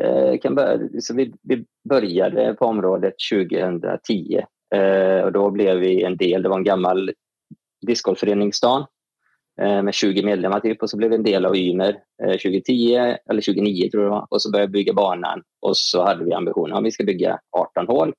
Eh, 0.00 0.38
kan 0.40 0.54
börja, 0.54 0.78
så 1.00 1.14
vi, 1.14 1.34
vi 1.42 1.64
började 1.88 2.54
på 2.54 2.66
området 2.66 3.14
2010 3.32 4.40
eh, 4.74 5.24
och 5.24 5.32
då 5.32 5.50
blev 5.50 5.76
vi 5.76 6.02
en 6.02 6.16
del. 6.16 6.42
Det 6.42 6.48
var 6.48 6.56
en 6.56 6.64
gammal 6.64 7.12
discgolfförening 7.86 8.52
stan 8.52 8.86
Eh, 9.60 9.82
med 9.82 9.94
20 9.94 10.22
medlemmar 10.22 10.60
typ 10.60 10.82
och 10.82 10.90
så 10.90 10.96
blev 10.96 11.10
vi 11.10 11.16
en 11.16 11.22
del 11.22 11.46
av 11.46 11.56
Ymer 11.56 11.98
2010 12.22 12.94
eh, 12.94 13.16
eller 13.30 13.42
2009 13.42 13.90
tror 13.90 14.04
jag 14.04 14.26
och 14.30 14.42
så 14.42 14.50
började 14.50 14.72
vi 14.72 14.72
bygga 14.72 14.92
banan 14.92 15.42
och 15.60 15.76
så 15.76 16.04
hade 16.04 16.24
vi 16.24 16.32
ambitionen 16.32 16.76
att 16.76 16.84
vi 16.84 16.90
ska 16.90 17.04
bygga 17.04 17.38
18 17.50 17.86
hål. 17.86 18.12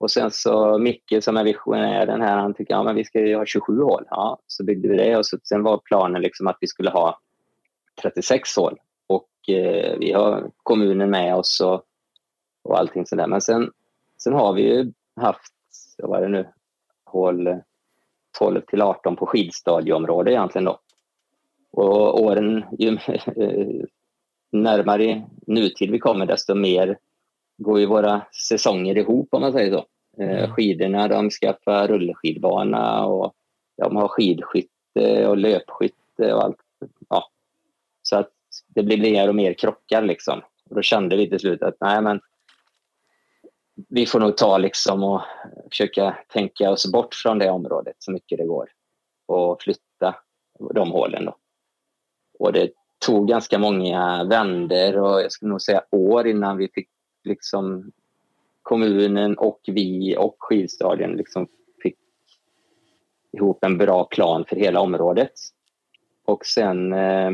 Och 0.00 0.10
sen 0.10 0.30
så 0.30 0.78
Micke 0.78 1.14
som 1.20 1.36
är 1.36 1.44
visionären 1.44 2.20
här, 2.20 2.36
han 2.36 2.54
tycker 2.54 2.76
att 2.76 2.86
ja, 2.86 2.92
vi 2.92 3.04
ska 3.04 3.36
ha 3.36 3.46
27 3.46 3.82
hål. 3.82 4.04
Ja, 4.10 4.38
så 4.46 4.64
byggde 4.64 4.88
vi 4.88 4.96
det 4.96 5.16
och 5.16 5.26
så, 5.26 5.38
sen 5.42 5.62
var 5.62 5.78
planen 5.78 6.22
liksom 6.22 6.46
att 6.46 6.56
vi 6.60 6.66
skulle 6.66 6.90
ha 6.90 7.20
36 8.02 8.56
hål 8.56 8.78
och 9.06 9.48
eh, 9.48 9.98
vi 9.98 10.12
har 10.12 10.50
kommunen 10.62 11.10
med 11.10 11.36
oss 11.36 11.60
och, 11.60 11.82
och 12.62 12.78
allting 12.78 13.06
sådär. 13.06 13.26
Men 13.26 13.40
sen, 13.40 13.70
sen 14.22 14.32
har 14.32 14.52
vi 14.52 14.62
ju 14.62 14.92
haft, 15.16 15.52
vad 15.98 16.10
var 16.10 16.20
det 16.20 16.28
nu, 16.28 16.48
hål 17.04 17.48
12 18.38 18.60
till 18.60 18.82
18 18.82 19.16
på 19.16 19.26
skidstadieområde 19.26 20.32
egentligen 20.32 20.64
då. 20.64 20.80
Och 21.72 22.22
åren, 22.22 22.64
ju 22.78 22.88
eh, 23.36 23.84
närmare 24.52 25.26
nutid 25.46 25.90
vi 25.90 25.98
kommer 25.98 26.26
desto 26.26 26.54
mer 26.54 26.98
går 27.60 27.80
ju 27.80 27.86
våra 27.86 28.22
säsonger 28.48 28.98
ihop 28.98 29.28
om 29.30 29.40
man 29.40 29.52
säger 29.52 29.72
så. 29.72 29.86
Eh, 30.22 30.38
mm. 30.38 30.50
Skidorna 30.50 31.08
de 31.08 31.30
skaffar 31.30 31.88
rullskidbana 31.88 33.04
och 33.04 33.34
de 33.76 33.96
har 33.96 34.08
skidskytte 34.08 35.26
och 35.26 35.36
löpskytte 35.36 36.34
och 36.34 36.44
allt. 36.44 36.56
Ja. 37.08 37.30
Så 38.02 38.16
att 38.16 38.30
det 38.68 38.82
blir 38.82 39.00
mer 39.00 39.28
och 39.28 39.34
mer 39.34 39.52
krockar 39.52 40.02
liksom. 40.02 40.42
Och 40.70 40.76
då 40.76 40.82
kände 40.82 41.16
vi 41.16 41.30
till 41.30 41.40
slut 41.40 41.62
att 41.62 41.76
nej 41.80 42.02
men 42.02 42.20
vi 43.88 44.06
får 44.06 44.20
nog 44.20 44.36
ta 44.36 44.58
liksom 44.58 45.04
och 45.04 45.22
försöka 45.70 46.16
tänka 46.28 46.70
oss 46.70 46.92
bort 46.92 47.14
från 47.14 47.38
det 47.38 47.50
området 47.50 47.96
så 47.98 48.12
mycket 48.12 48.38
det 48.38 48.46
går 48.46 48.68
och 49.26 49.62
flytta 49.62 50.14
de 50.74 50.90
hålen. 50.90 51.24
Då. 51.24 51.36
Och 52.38 52.52
det 52.52 52.70
tog 53.06 53.28
ganska 53.28 53.58
många 53.58 54.24
vänder 54.24 54.98
och 54.98 55.20
jag 55.22 55.32
skulle 55.32 55.50
nog 55.50 55.62
säga 55.62 55.82
år 55.90 56.26
innan 56.26 56.56
vi 56.56 56.68
fick 56.68 56.88
liksom 57.24 57.92
kommunen 58.62 59.38
och 59.38 59.60
vi 59.66 60.16
och 60.18 60.36
skidstadion 60.38 61.16
liksom 61.16 61.48
fick 61.82 61.96
ihop 63.32 63.64
en 63.64 63.78
bra 63.78 64.04
plan 64.04 64.44
för 64.48 64.56
hela 64.56 64.80
området. 64.80 65.32
Och 66.24 66.46
sen 66.46 66.92
eh, 66.92 67.30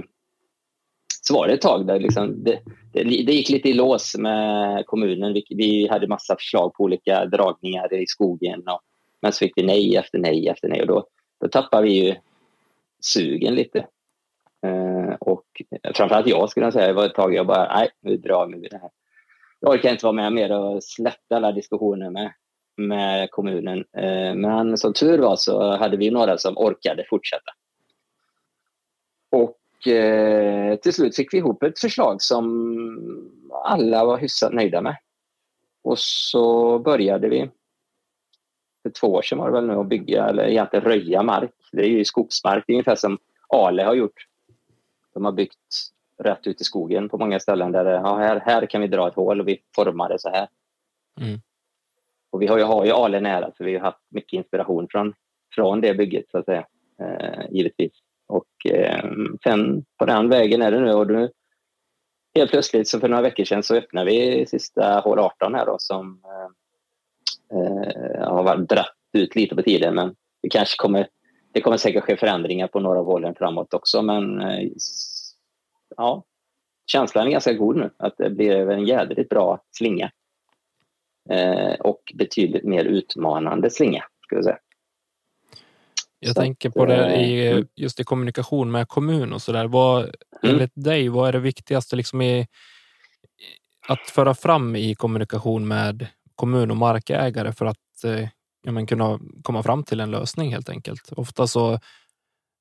så 1.22 1.34
var 1.34 1.46
det 1.46 1.54
ett 1.54 1.60
tag 1.60 1.86
där 1.86 2.00
liksom, 2.00 2.44
det, 2.44 2.60
det, 2.92 3.02
det, 3.02 3.32
gick 3.32 3.50
lite 3.50 3.68
i 3.68 3.72
lås 3.72 4.16
med 4.18 4.86
kommunen. 4.86 5.32
Vi, 5.32 5.44
vi 5.48 5.88
hade 5.88 6.08
massa 6.08 6.36
förslag 6.36 6.74
på 6.74 6.84
olika 6.84 7.24
dragningar 7.24 7.94
i 7.94 8.06
skogen. 8.06 8.68
Och, 8.68 8.80
men 9.20 9.32
så 9.32 9.38
fick 9.38 9.52
vi 9.56 9.62
nej 9.62 9.96
efter 9.96 10.18
nej 10.18 10.48
efter 10.48 10.68
nej 10.68 10.80
och 10.80 10.86
då, 10.86 11.06
då 11.40 11.48
tappade 11.48 11.82
vi 11.82 12.06
ju 12.06 12.14
sugen 13.00 13.54
lite. 13.54 13.78
Eh, 14.66 15.14
och 15.20 15.62
framförallt 15.94 16.26
jag 16.26 16.50
skulle 16.50 16.66
jag 16.66 16.72
säga, 16.72 16.86
det 16.86 16.92
var 16.92 17.06
ett 17.06 17.14
tag 17.14 17.34
jag 17.34 17.46
bara, 17.46 17.76
nej 17.76 17.88
nu 18.00 18.16
drar 18.16 18.46
vi 18.46 18.68
det 18.68 18.78
här. 18.78 18.90
Jag 19.60 19.72
orkar 19.72 19.90
inte 19.90 20.06
vara 20.06 20.12
med 20.12 20.32
mer 20.32 20.52
och 20.52 20.84
släppa 20.84 21.36
alla 21.36 21.52
diskussioner 21.52 22.10
med, 22.10 22.32
med 22.76 23.30
kommunen. 23.30 23.78
Eh, 23.78 24.34
men 24.34 24.78
som 24.78 24.92
tur 24.92 25.18
var 25.18 25.36
så 25.36 25.76
hade 25.76 25.96
vi 25.96 26.10
några 26.10 26.38
som 26.38 26.58
orkade 26.58 27.04
fortsätta. 27.10 27.52
Och 29.30 29.88
eh, 29.88 30.76
till 30.76 30.92
slut 30.92 31.16
fick 31.16 31.34
vi 31.34 31.38
ihop 31.38 31.62
ett 31.62 31.78
förslag 31.78 32.22
som 32.22 33.30
alla 33.64 34.04
var 34.04 34.18
hyfsat 34.18 34.52
nöjda 34.52 34.80
med. 34.80 34.96
Och 35.82 35.98
så 35.98 36.78
började 36.78 37.28
vi 37.28 37.50
för 38.82 38.90
två 38.90 39.06
år 39.06 39.22
sedan 39.22 39.38
var 39.38 39.46
det 39.46 39.52
väl 39.52 39.66
nu 39.66 39.74
att 39.74 39.88
bygga, 39.88 40.24
eller 40.24 40.48
egentligen 40.48 40.84
röja 40.84 41.22
mark. 41.22 41.50
Det 41.72 41.82
är 41.82 41.88
ju 41.88 42.04
skogsmark, 42.04 42.64
det 42.66 42.72
är 42.72 42.74
ungefär 42.74 42.96
som 42.96 43.18
Ale 43.48 43.82
har 43.82 43.94
gjort. 43.94 44.26
De 45.14 45.24
har 45.24 45.32
byggt 45.32 45.92
rätt 46.18 46.46
ut 46.46 46.60
i 46.60 46.64
skogen 46.64 47.08
på 47.08 47.18
många 47.18 47.40
ställen 47.40 47.72
där 47.72 47.84
det, 47.84 47.90
ja, 47.90 48.16
här, 48.16 48.40
här 48.44 48.66
kan 48.66 48.80
vi 48.80 48.86
dra 48.86 49.08
ett 49.08 49.14
hål 49.14 49.40
och 49.40 49.48
vi 49.48 49.62
formar 49.74 50.08
det 50.08 50.18
så 50.18 50.28
här. 50.28 50.48
Mm. 51.20 51.40
Och 52.30 52.42
vi 52.42 52.46
har 52.46 52.58
ju, 52.58 52.64
har 52.64 52.84
ju 52.84 52.92
Ale 52.92 53.20
nära 53.20 53.50
så 53.56 53.64
vi 53.64 53.74
har 53.74 53.80
haft 53.80 54.00
mycket 54.10 54.32
inspiration 54.32 54.86
från, 54.90 55.14
från 55.54 55.80
det 55.80 55.94
bygget 55.94 56.24
så 56.30 56.38
att 56.38 56.44
säga, 56.44 56.66
eh, 57.00 57.44
givetvis. 57.50 57.92
Och 58.28 58.72
eh, 58.72 59.10
sen 59.44 59.84
på 59.98 60.06
den 60.06 60.28
vägen 60.28 60.62
är 60.62 60.70
det 60.70 60.80
nu. 60.80 60.92
Och 60.92 61.06
nu 61.06 61.30
helt 62.34 62.50
plötsligt 62.50 62.88
så 62.88 63.00
för 63.00 63.08
några 63.08 63.22
veckor 63.22 63.44
sedan 63.44 63.62
så 63.62 63.74
öppnar 63.74 64.04
vi 64.04 64.46
sista 64.46 65.00
hål 65.00 65.18
18 65.18 65.54
här 65.54 65.66
då 65.66 65.76
som 65.78 66.20
eh, 66.24 67.58
eh 67.58 68.28
har 68.28 68.56
dratt 68.56 68.96
ut 69.12 69.34
lite 69.34 69.56
på 69.56 69.62
tiden. 69.62 69.94
Men 69.94 70.14
det 70.42 70.48
kanske 70.48 70.76
kommer, 70.76 71.08
det 71.52 71.60
kommer 71.60 71.76
säkert 71.76 72.04
ske 72.04 72.16
förändringar 72.16 72.66
på 72.66 72.80
några 72.80 73.00
av 73.00 73.06
hålen 73.06 73.34
framåt 73.34 73.74
också. 73.74 74.02
Men 74.02 74.40
eh, 74.40 74.68
ja, 75.96 76.24
känslan 76.86 77.26
är 77.26 77.30
ganska 77.30 77.52
god 77.52 77.76
nu 77.76 77.90
att 77.96 78.14
det 78.18 78.30
blir 78.30 78.70
en 78.70 78.86
jädrigt 78.86 79.28
bra 79.28 79.62
slinga. 79.76 80.10
Eh, 81.30 81.74
och 81.80 82.12
betydligt 82.14 82.64
mer 82.64 82.84
utmanande 82.84 83.70
slinga, 83.70 84.04
skulle 84.24 84.38
jag 84.38 84.44
säga. 84.44 84.58
Jag 86.18 86.34
så 86.34 86.40
tänker 86.40 86.70
på 86.70 86.86
det 86.86 87.06
eh, 87.06 87.30
i 87.30 87.50
mm. 87.50 87.66
just 87.76 88.00
i 88.00 88.04
kommunikation 88.04 88.70
med 88.70 88.88
kommun 88.88 89.32
och 89.32 89.42
så 89.42 89.52
där. 89.52 89.66
Vad 89.66 90.00
mm. 90.02 90.14
enligt 90.42 90.72
dig, 90.74 91.08
vad 91.08 91.28
är 91.28 91.32
det 91.32 91.38
viktigaste 91.38 91.96
liksom 91.96 92.22
i 92.22 92.46
att 93.88 94.00
föra 94.00 94.34
fram 94.34 94.76
i 94.76 94.94
kommunikation 94.94 95.68
med 95.68 96.06
kommun 96.34 96.70
och 96.70 96.76
markägare 96.76 97.52
för 97.52 97.66
att 97.66 98.04
eh, 98.04 98.28
ja, 98.62 98.72
men 98.72 98.86
kunna 98.86 99.20
komma 99.42 99.62
fram 99.62 99.84
till 99.84 100.00
en 100.00 100.10
lösning 100.10 100.52
helt 100.52 100.68
enkelt? 100.68 101.12
Ofta 101.12 101.46
så 101.46 101.80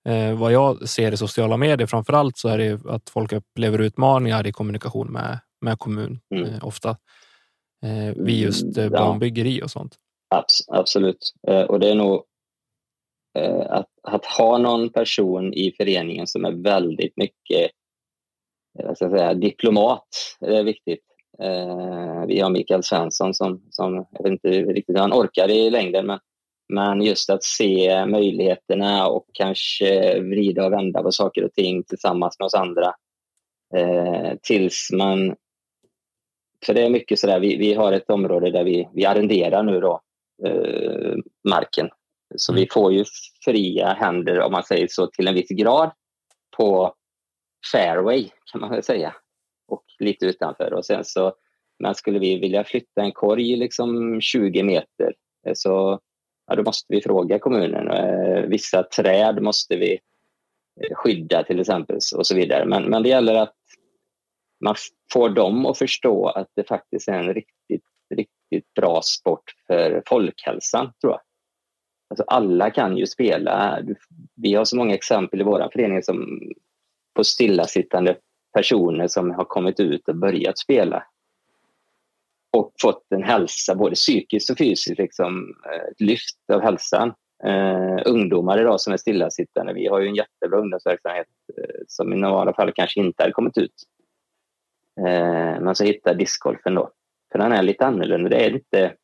eh, 0.06 0.40
vad 0.40 0.52
jag 0.52 0.90
ser 0.90 1.12
i 1.12 1.18
sociala 1.18 1.58
medier 1.58 1.88
framför 1.88 2.14
allt 2.14 2.38
så 2.38 2.50
är 2.50 2.58
det 2.58 2.86
att 2.86 3.10
folk 3.10 3.34
upplever 3.34 3.80
utmaningar 3.80 4.48
i 4.48 4.52
kommunikation 4.52 5.08
med, 5.08 5.40
med 5.62 5.80
kommun 5.80 6.20
mm. 6.36 6.46
eh, 6.46 6.66
ofta. 6.66 6.90
Eh, 7.84 8.24
vid 8.24 8.40
just 8.40 8.78
eh, 8.78 8.90
banbyggeri 8.90 9.62
och 9.64 9.72
sånt. 9.72 9.96
Absolut, 10.68 11.34
eh, 11.48 11.62
och 11.62 11.80
det 11.80 11.90
är 11.90 11.96
nog 11.96 12.24
Eh, 13.36 13.66
att, 13.70 13.90
att 14.04 14.26
ha 14.26 14.58
någon 14.58 14.90
person 14.90 15.54
i 15.54 15.72
föreningen 15.78 16.28
som 16.28 16.46
är 16.46 16.52
väldigt 16.52 17.18
mycket 17.18 17.72
jag 18.78 18.98
ska 18.98 19.10
säga, 19.10 19.34
diplomat, 19.34 20.08
det 20.40 20.58
är 20.58 20.64
viktigt. 20.64 21.04
Eh, 21.40 22.26
vi 22.28 22.40
har 22.40 22.50
Mikael 22.50 22.84
Svensson 22.84 23.34
som, 23.34 23.62
som 23.70 24.06
jag 24.12 24.24
vet 24.24 24.32
inte 24.32 24.50
riktigt 24.50 24.96
hur 24.96 25.02
han 25.02 25.14
orkar 25.14 25.52
i 25.52 25.70
längden, 25.70 26.06
men, 26.06 26.20
men 26.74 27.02
just 27.02 27.30
att 27.30 27.44
se 27.44 28.06
möjligheterna 28.06 29.08
och 29.08 29.26
kanske 29.34 30.20
vrida 30.20 30.66
och 30.66 30.74
vända 30.74 31.04
på 31.04 31.12
saker 31.12 31.44
och 31.44 31.54
ting 31.54 31.84
tillsammans 31.84 32.40
med 32.40 32.46
oss 32.46 32.54
andra. 32.54 32.94
Eh, 33.76 34.34
tills 34.42 34.90
man... 34.94 35.36
För 36.66 36.74
det 36.74 36.86
är 36.86 36.90
mycket 36.90 37.20
sådär, 37.20 37.40
vi, 37.40 37.58
vi 37.58 37.74
har 37.74 37.92
ett 37.92 38.10
område 38.10 38.52
där 38.52 38.64
vi, 38.64 38.90
vi 38.94 39.06
arrenderar 39.06 39.64
nu 39.64 39.80
då 39.80 40.02
eh, 40.46 41.16
marken. 41.50 41.90
Så 42.36 42.52
mm. 42.52 42.62
vi 42.62 42.68
får 42.72 42.94
ju 42.94 43.06
fria 43.46 43.94
händer, 43.94 44.40
om 44.40 44.52
man 44.52 44.64
säger 44.64 44.88
så, 44.90 45.08
till 45.08 45.28
en 45.28 45.36
viss 45.36 45.50
grad 45.50 45.92
på 46.58 46.96
fairway 47.72 48.30
kan 48.52 48.62
man 48.62 48.70
väl 48.70 48.84
säga. 48.84 49.16
Och 49.68 49.84
lite 50.00 50.26
utanför. 50.26 50.74
Och 50.74 50.86
sen 50.86 51.06
så, 51.06 51.34
men 51.80 51.96
skulle 51.96 52.20
vi 52.20 52.40
vilja 52.40 52.64
flytta 52.64 53.02
en 53.02 53.12
korg 53.12 53.56
liksom 53.56 54.22
20 54.22 54.64
meter 54.64 55.14
eh, 55.48 55.54
så 55.54 56.00
ja, 56.48 56.56
då 56.56 56.64
måste 56.64 56.94
vi 56.94 57.02
fråga 57.02 57.40
kommunen. 57.40 57.88
Eh, 57.88 58.42
vissa 58.42 58.84
träd 58.84 59.42
måste 59.42 59.76
vi 59.76 60.00
eh, 60.82 60.96
skydda 60.96 61.44
till 61.44 61.60
exempel 61.60 62.00
och 62.18 62.28
så 62.28 62.36
vidare. 62.36 62.66
Men, 62.66 62.84
men 62.84 63.04
det 63.04 63.10
gäller 63.10 63.36
att 63.36 63.56
man 64.64 64.76
får 65.14 65.30
dem 65.30 65.66
att 65.66 65.78
förstå 65.78 66.28
att 66.28 66.48
det 66.56 66.68
faktiskt 66.68 67.08
är 67.08 67.14
en 67.14 67.34
riktigt, 67.34 67.84
riktigt 68.16 68.74
bra 68.74 69.02
sport 69.04 69.44
för 69.68 70.04
folkhälsan, 70.08 70.92
tror 71.02 71.14
jag. 71.14 71.22
Alltså 72.10 72.24
alla 72.28 72.72
kan 72.72 72.98
ju 72.98 73.08
spela. 73.08 73.80
Vi 74.36 74.54
har 74.54 74.66
så 74.66 74.78
många 74.78 74.94
exempel 74.94 75.42
i 75.42 75.44
vår 75.44 75.70
förening 75.74 76.04
som 76.04 76.42
på 77.16 77.24
stillasittande 77.24 78.18
personer 78.54 79.08
som 79.08 79.32
har 79.32 79.46
kommit 79.46 79.80
ut 79.80 80.08
och 80.08 80.16
börjat 80.16 80.58
spela 80.58 81.04
och 82.56 82.72
fått 82.82 83.12
en 83.12 83.24
hälsa, 83.24 83.76
både 83.76 83.96
psykiskt 83.96 84.50
och 84.50 84.58
fysiskt, 84.58 85.00
liksom, 85.00 85.56
eh, 85.66 85.92
ett 85.92 86.02
lyft 86.02 86.50
av 86.54 86.62
hälsan. 86.62 87.14
Uh, 87.46 88.02
ungdomar 88.06 88.60
idag 88.60 88.82
som 88.82 88.94
är 88.94 88.98
stillasittande, 88.98 89.74
vi 89.74 89.88
har 89.88 90.00
ju 90.00 90.08
en 90.08 90.16
jättebra 90.16 90.60
ungdomsverksamhet 90.60 91.28
uh, 91.60 91.84
som 91.88 92.14
i 92.14 92.16
några 92.16 92.54
fall 92.54 92.72
kanske 92.76 93.00
inte 93.00 93.24
hade 93.24 93.34
kommit 93.34 93.58
ut. 93.58 93.84
Uh, 95.00 95.62
men 95.62 95.76
så 95.76 95.84
hittar 95.84 96.14
discgolfen 96.14 96.76
då, 96.76 96.92
för 97.32 97.40
den 97.40 97.52
är 97.52 97.64
lite 97.64 97.86
annorlunda. 97.86 98.30
Det 98.30 98.46
är 98.46 98.54
inte... 98.54 98.96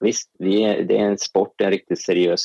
Visst, 0.00 0.30
vi 0.38 0.64
är, 0.64 0.82
det 0.82 0.98
är 0.98 1.04
en 1.04 1.18
sport, 1.18 1.60
en 1.60 1.70
riktigt 1.70 2.02
seriös 2.02 2.42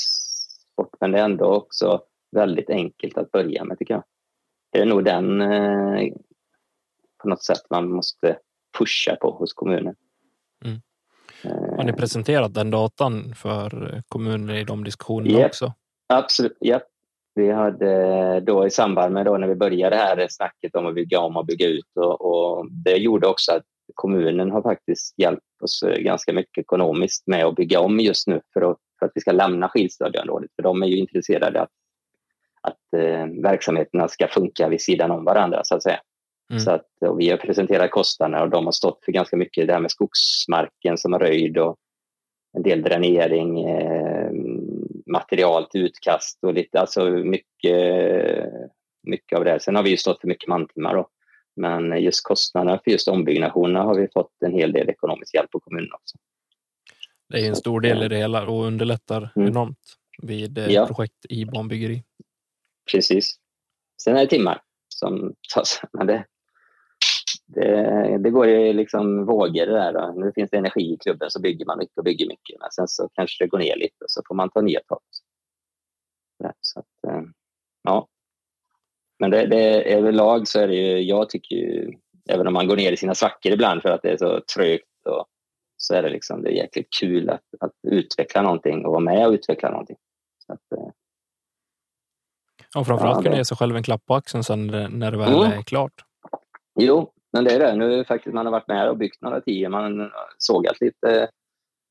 sport, 0.71 0.95
men 0.99 1.11
det 1.11 1.19
är 1.19 1.23
ändå 1.23 1.45
också 1.45 2.01
väldigt 2.31 2.69
enkelt 2.69 3.17
att 3.17 3.31
börja 3.31 3.63
med 3.63 3.79
tycker 3.79 3.93
jag 3.93 4.03
det 4.71 4.79
är 4.79 4.85
nog 4.85 5.05
den 5.05 5.41
eh, 5.41 6.13
på 7.17 7.29
något 7.29 7.43
sätt 7.43 7.61
man 7.69 7.91
måste 7.91 8.39
pusha 8.77 9.15
på 9.15 9.31
hos 9.31 9.53
kommunen. 9.53 9.95
Mm. 10.65 10.81
Eh, 11.43 11.77
Har 11.77 11.83
ni 11.83 11.93
presenterat 11.93 12.53
den 12.53 12.71
datan 12.71 13.35
för 13.35 14.01
kommunen 14.07 14.55
i 14.55 14.63
de 14.63 14.83
diskussionerna 14.83 15.39
yep, 15.39 15.47
också? 15.47 15.73
Absolut, 16.07 16.57
ja. 16.59 16.79
Vi 17.35 17.51
hade 17.51 18.39
då 18.39 18.67
i 18.67 18.69
samband 18.69 19.13
med 19.13 19.25
då 19.25 19.37
när 19.37 19.47
vi 19.47 19.55
började 19.55 19.95
det 19.95 20.01
här 20.01 20.27
snacket 20.29 20.75
om 20.75 20.85
att 20.85 20.95
bygga 20.95 21.19
om 21.19 21.37
och 21.37 21.45
bygga 21.45 21.67
ut 21.67 21.97
och, 21.99 22.21
och 22.21 22.71
det 22.71 22.95
gjorde 22.95 23.27
också 23.27 23.51
att 23.51 23.63
kommunen 23.95 24.51
har 24.51 24.61
faktiskt 24.61 25.19
hjälpt 25.19 25.61
oss 25.63 25.83
ganska 25.97 26.33
mycket 26.33 26.61
ekonomiskt 26.61 27.27
med 27.27 27.45
att 27.45 27.55
bygga 27.55 27.79
om 27.79 27.99
just 27.99 28.27
nu 28.27 28.41
för 28.53 28.71
att, 28.71 28.77
för 28.99 29.05
att 29.05 29.11
vi 29.15 29.21
ska 29.21 29.31
lämna 29.31 29.69
skidstadieområdet. 29.69 30.49
För 30.55 30.63
de 30.63 30.83
är 30.83 30.87
ju 30.87 30.97
intresserade 30.97 31.61
att 31.61 31.69
att 32.61 32.93
eh, 32.95 33.25
verksamheterna 33.43 34.07
ska 34.07 34.27
funka 34.27 34.67
vid 34.67 34.81
sidan 34.81 35.11
om 35.11 35.23
varandra 35.23 35.61
så 35.63 35.75
att 35.75 35.83
säga. 35.83 35.99
Mm. 36.49 36.59
Så 36.59 36.71
att, 36.71 36.87
vi 37.17 37.29
har 37.29 37.37
presenterat 37.37 37.91
kostnaderna 37.91 38.43
och 38.43 38.49
de 38.49 38.65
har 38.65 38.71
stått 38.71 39.05
för 39.05 39.11
ganska 39.11 39.37
mycket 39.37 39.67
det 39.67 39.73
här 39.73 39.79
med 39.79 39.91
skogsmarken 39.91 40.97
som 40.97 41.13
är 41.13 41.19
röjd 41.19 41.57
och 41.57 41.77
en 42.57 42.63
del 42.63 42.81
dränering, 42.81 43.69
eh, 43.69 44.31
material 45.05 45.65
till 45.65 45.81
utkast 45.81 46.43
och 46.43 46.53
lite, 46.53 46.79
alltså 46.79 47.09
mycket, 47.09 48.49
mycket 49.03 49.37
av 49.37 49.43
det. 49.43 49.51
Här. 49.51 49.59
Sen 49.59 49.75
har 49.75 49.83
vi 49.83 49.89
ju 49.89 49.97
stått 49.97 50.21
för 50.21 50.27
mycket 50.27 50.49
mantimmar 50.49 50.95
då. 50.95 51.09
Men 51.55 52.03
just 52.03 52.23
kostnaderna 52.23 52.79
för 52.83 52.91
just 52.91 53.07
ombyggnationerna 53.07 53.83
har 53.83 53.95
vi 53.95 54.07
fått 54.13 54.31
en 54.45 54.53
hel 54.53 54.71
del 54.71 54.89
ekonomisk 54.89 55.35
hjälp 55.35 55.51
på 55.51 55.59
kommunen 55.59 55.93
också. 55.93 56.17
Det 57.29 57.45
är 57.45 57.49
en 57.49 57.55
stor 57.55 57.81
del 57.81 58.03
i 58.03 58.07
det 58.07 58.17
hela 58.17 58.47
och 58.47 58.65
underlättar 58.65 59.31
mm. 59.35 59.47
enormt 59.47 59.79
vid 60.21 60.57
eh, 60.57 60.67
ja. 60.67 60.87
projekt 60.87 61.25
i 61.29 61.45
banbyggeri. 61.45 62.03
Precis. 62.91 63.35
Sen 64.03 64.15
är 64.15 64.21
det 64.21 64.27
timmar 64.27 64.61
som 64.87 65.33
tas. 65.53 65.81
Men 65.93 66.07
det, 66.07 66.25
det, 67.55 68.17
det 68.17 68.29
går 68.29 68.47
ju 68.47 68.73
liksom 68.73 69.25
vågor 69.25 69.65
det 69.65 69.73
där. 69.73 69.93
Då. 69.93 70.13
Nu 70.15 70.31
finns 70.35 70.49
det 70.49 70.57
energi 70.57 70.93
i 70.93 70.97
klubben 70.97 71.29
så 71.31 71.41
bygger 71.41 71.65
man 71.65 71.77
mycket 71.77 71.97
och 71.97 72.03
bygger 72.03 72.27
mycket. 72.27 72.59
Men 72.59 72.71
sen 72.71 72.87
så 72.87 73.09
kanske 73.13 73.43
det 73.43 73.47
går 73.47 73.57
ner 73.57 73.75
lite 73.75 74.03
och 74.03 74.11
så 74.11 74.21
får 74.27 74.35
man 74.35 74.49
ta 74.49 74.61
nya 74.61 74.79
tag. 74.79 74.99
Så 76.61 76.79
att, 76.79 77.13
eh, 77.13 77.21
ja. 77.83 78.07
Men 79.19 79.31
det, 79.31 79.45
det, 79.45 79.93
överlag 79.93 80.47
så 80.47 80.59
är 80.59 80.67
det 80.67 80.75
ju, 80.75 81.01
jag 81.01 81.29
tycker 81.29 81.55
ju, 81.55 81.93
även 82.29 82.47
om 82.47 82.53
man 82.53 82.67
går 82.67 82.75
ner 82.75 82.91
i 82.91 82.97
sina 82.97 83.15
svackor 83.15 83.51
ibland 83.51 83.81
för 83.81 83.89
att 83.89 84.01
det 84.01 84.09
är 84.09 84.17
så 84.17 84.41
trögt 84.55 85.05
och, 85.05 85.25
så 85.77 85.93
är 85.93 86.03
det 86.03 86.09
liksom 86.09 86.41
det 86.41 86.49
är 86.49 86.53
jäkligt 86.53 86.87
kul 86.99 87.29
att, 87.29 87.43
att 87.59 87.71
utveckla 87.87 88.41
någonting 88.41 88.85
och 88.85 88.91
vara 88.91 89.03
med 89.03 89.27
och 89.27 89.33
utveckla 89.33 89.69
någonting. 89.69 89.97
Så 90.45 90.53
att, 90.53 90.71
eh, 90.77 90.89
och 92.75 92.87
framförallt 92.87 93.17
ja, 93.17 93.21
kunna 93.23 93.37
ge 93.37 93.45
sig 93.45 93.57
själv 93.57 93.75
en 93.75 93.83
klapp 93.83 94.05
på 94.05 94.15
axeln 94.15 94.43
sen 94.43 94.67
när 94.67 95.11
det 95.11 95.17
väl 95.17 95.33
mm. 95.33 95.59
är 95.59 95.61
klart. 95.61 96.05
Jo, 96.79 97.13
men 97.33 97.43
det 97.43 97.51
är 97.51 97.59
det. 97.59 97.75
Nu 97.75 98.05
faktiskt 98.05 98.33
man 98.33 98.45
har 98.45 98.51
varit 98.51 98.67
med 98.67 98.89
och 98.89 98.97
byggt 98.97 99.21
några 99.21 99.41
tio. 99.41 99.69
Man 99.69 99.99
har 99.99 100.11
sågat 100.37 100.81
lite, 100.81 101.29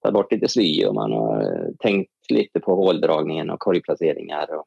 tagit 0.03 0.15
bort 0.15 0.33
lite 0.33 0.49
sly 0.49 0.85
och 0.85 0.95
man 0.95 1.13
har 1.13 1.41
eh, 1.41 1.69
tänkt 1.79 2.31
lite 2.31 2.61
på 2.61 2.75
håldragningen 2.75 3.51
och 3.51 3.61
korgplaceringar 3.61 4.55
och, 4.55 4.67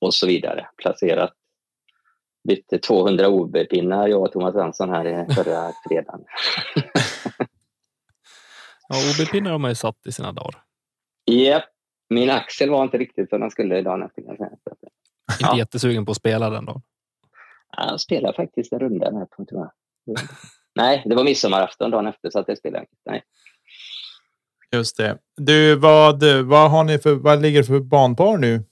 och 0.00 0.14
så 0.14 0.26
vidare. 0.26 0.68
Placerat 0.76 1.32
bytte 2.48 2.78
200 2.78 3.28
OB-pinnar 3.28 4.08
jag 4.08 4.22
och 4.22 4.32
Thomas 4.32 4.54
Svensson 4.54 4.90
här 4.90 5.34
förra 5.34 5.72
fredagen. 5.88 6.24
ja, 8.88 8.96
OB-pinnar 8.96 9.50
har 9.50 9.58
man 9.58 9.70
ju 9.70 9.74
satt 9.74 10.06
i 10.06 10.12
sina 10.12 10.32
dagar. 10.32 10.62
Japp, 11.26 11.62
yep 11.62 11.64
min 12.08 12.30
axel 12.30 12.70
var 12.70 12.82
inte 12.82 12.98
riktigt 12.98 13.28
som 13.28 13.40
den 13.40 13.50
skulle 13.50 13.82
dagen 13.82 14.02
efter. 14.02 14.22
Inte 14.30 14.46
ja. 15.40 15.58
jättesugen 15.58 16.04
på 16.04 16.10
att 16.10 16.16
spela 16.16 16.50
den 16.50 16.64
då? 16.64 16.82
Jag 17.76 18.00
spelade 18.00 18.36
faktiskt 18.36 18.72
en 18.72 18.78
runda 18.78 19.12
här 19.12 19.26
på, 19.26 19.44
tror 19.44 19.60
jag. 19.60 19.70
Nej, 20.74 21.02
det 21.06 21.14
var 21.14 21.24
midsommarafton 21.24 21.90
dagen 21.90 22.06
efter 22.06 22.30
så 22.30 22.38
att 22.38 22.46
det 22.46 22.56
spelade 22.56 22.82
inte. 22.82 22.94
Nej. 23.04 23.22
Just 24.72 24.96
det. 24.96 25.18
Du, 25.36 25.76
vad, 25.76 26.22
vad, 26.44 26.70
har 26.70 26.84
ni 26.84 26.98
för, 26.98 27.14
vad 27.14 27.42
ligger 27.42 27.58
det 27.58 27.66
för 27.66 27.80
banpar 27.80 28.36
nu? 28.36 28.64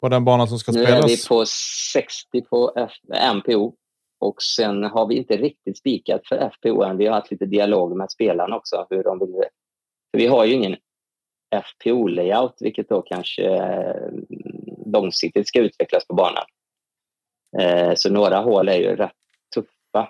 På 0.00 0.08
den 0.08 0.24
banan 0.24 0.48
som 0.48 0.58
ska 0.58 0.72
nu 0.72 0.78
spelas? 0.78 1.06
Nu 1.06 1.12
är 1.12 1.16
vi 1.16 1.28
på 1.28 1.44
60 1.92 2.42
på 2.42 2.72
F 2.76 2.92
MPO. 3.34 3.74
Och 4.18 4.42
sen 4.42 4.84
har 4.84 5.06
vi 5.06 5.14
inte 5.14 5.36
riktigt 5.36 5.78
spikat 5.78 6.20
för 6.28 6.50
FPO 6.50 6.82
än. 6.82 6.96
Vi 6.96 7.06
har 7.06 7.14
haft 7.14 7.30
lite 7.30 7.46
dialog 7.46 7.96
med 7.96 8.10
spelarna 8.10 8.56
också. 8.56 8.86
Hur 8.90 9.02
de 9.02 9.18
vill. 9.18 9.44
För 10.10 10.18
vi 10.18 10.26
har 10.26 10.44
ju 10.44 10.52
ingen 10.52 10.76
FPO-layout, 11.54 12.54
vilket 12.60 12.88
då 12.88 13.02
kanske 13.02 13.42
eh, 13.42 14.10
långsiktigt 14.86 15.48
ska 15.48 15.60
utvecklas 15.60 16.06
på 16.06 16.14
banan. 16.14 16.44
Eh, 17.58 17.92
så 17.96 18.10
några 18.10 18.36
hål 18.36 18.68
är 18.68 18.76
ju 18.76 18.96
rätt 18.96 19.12
tuffa 19.54 20.08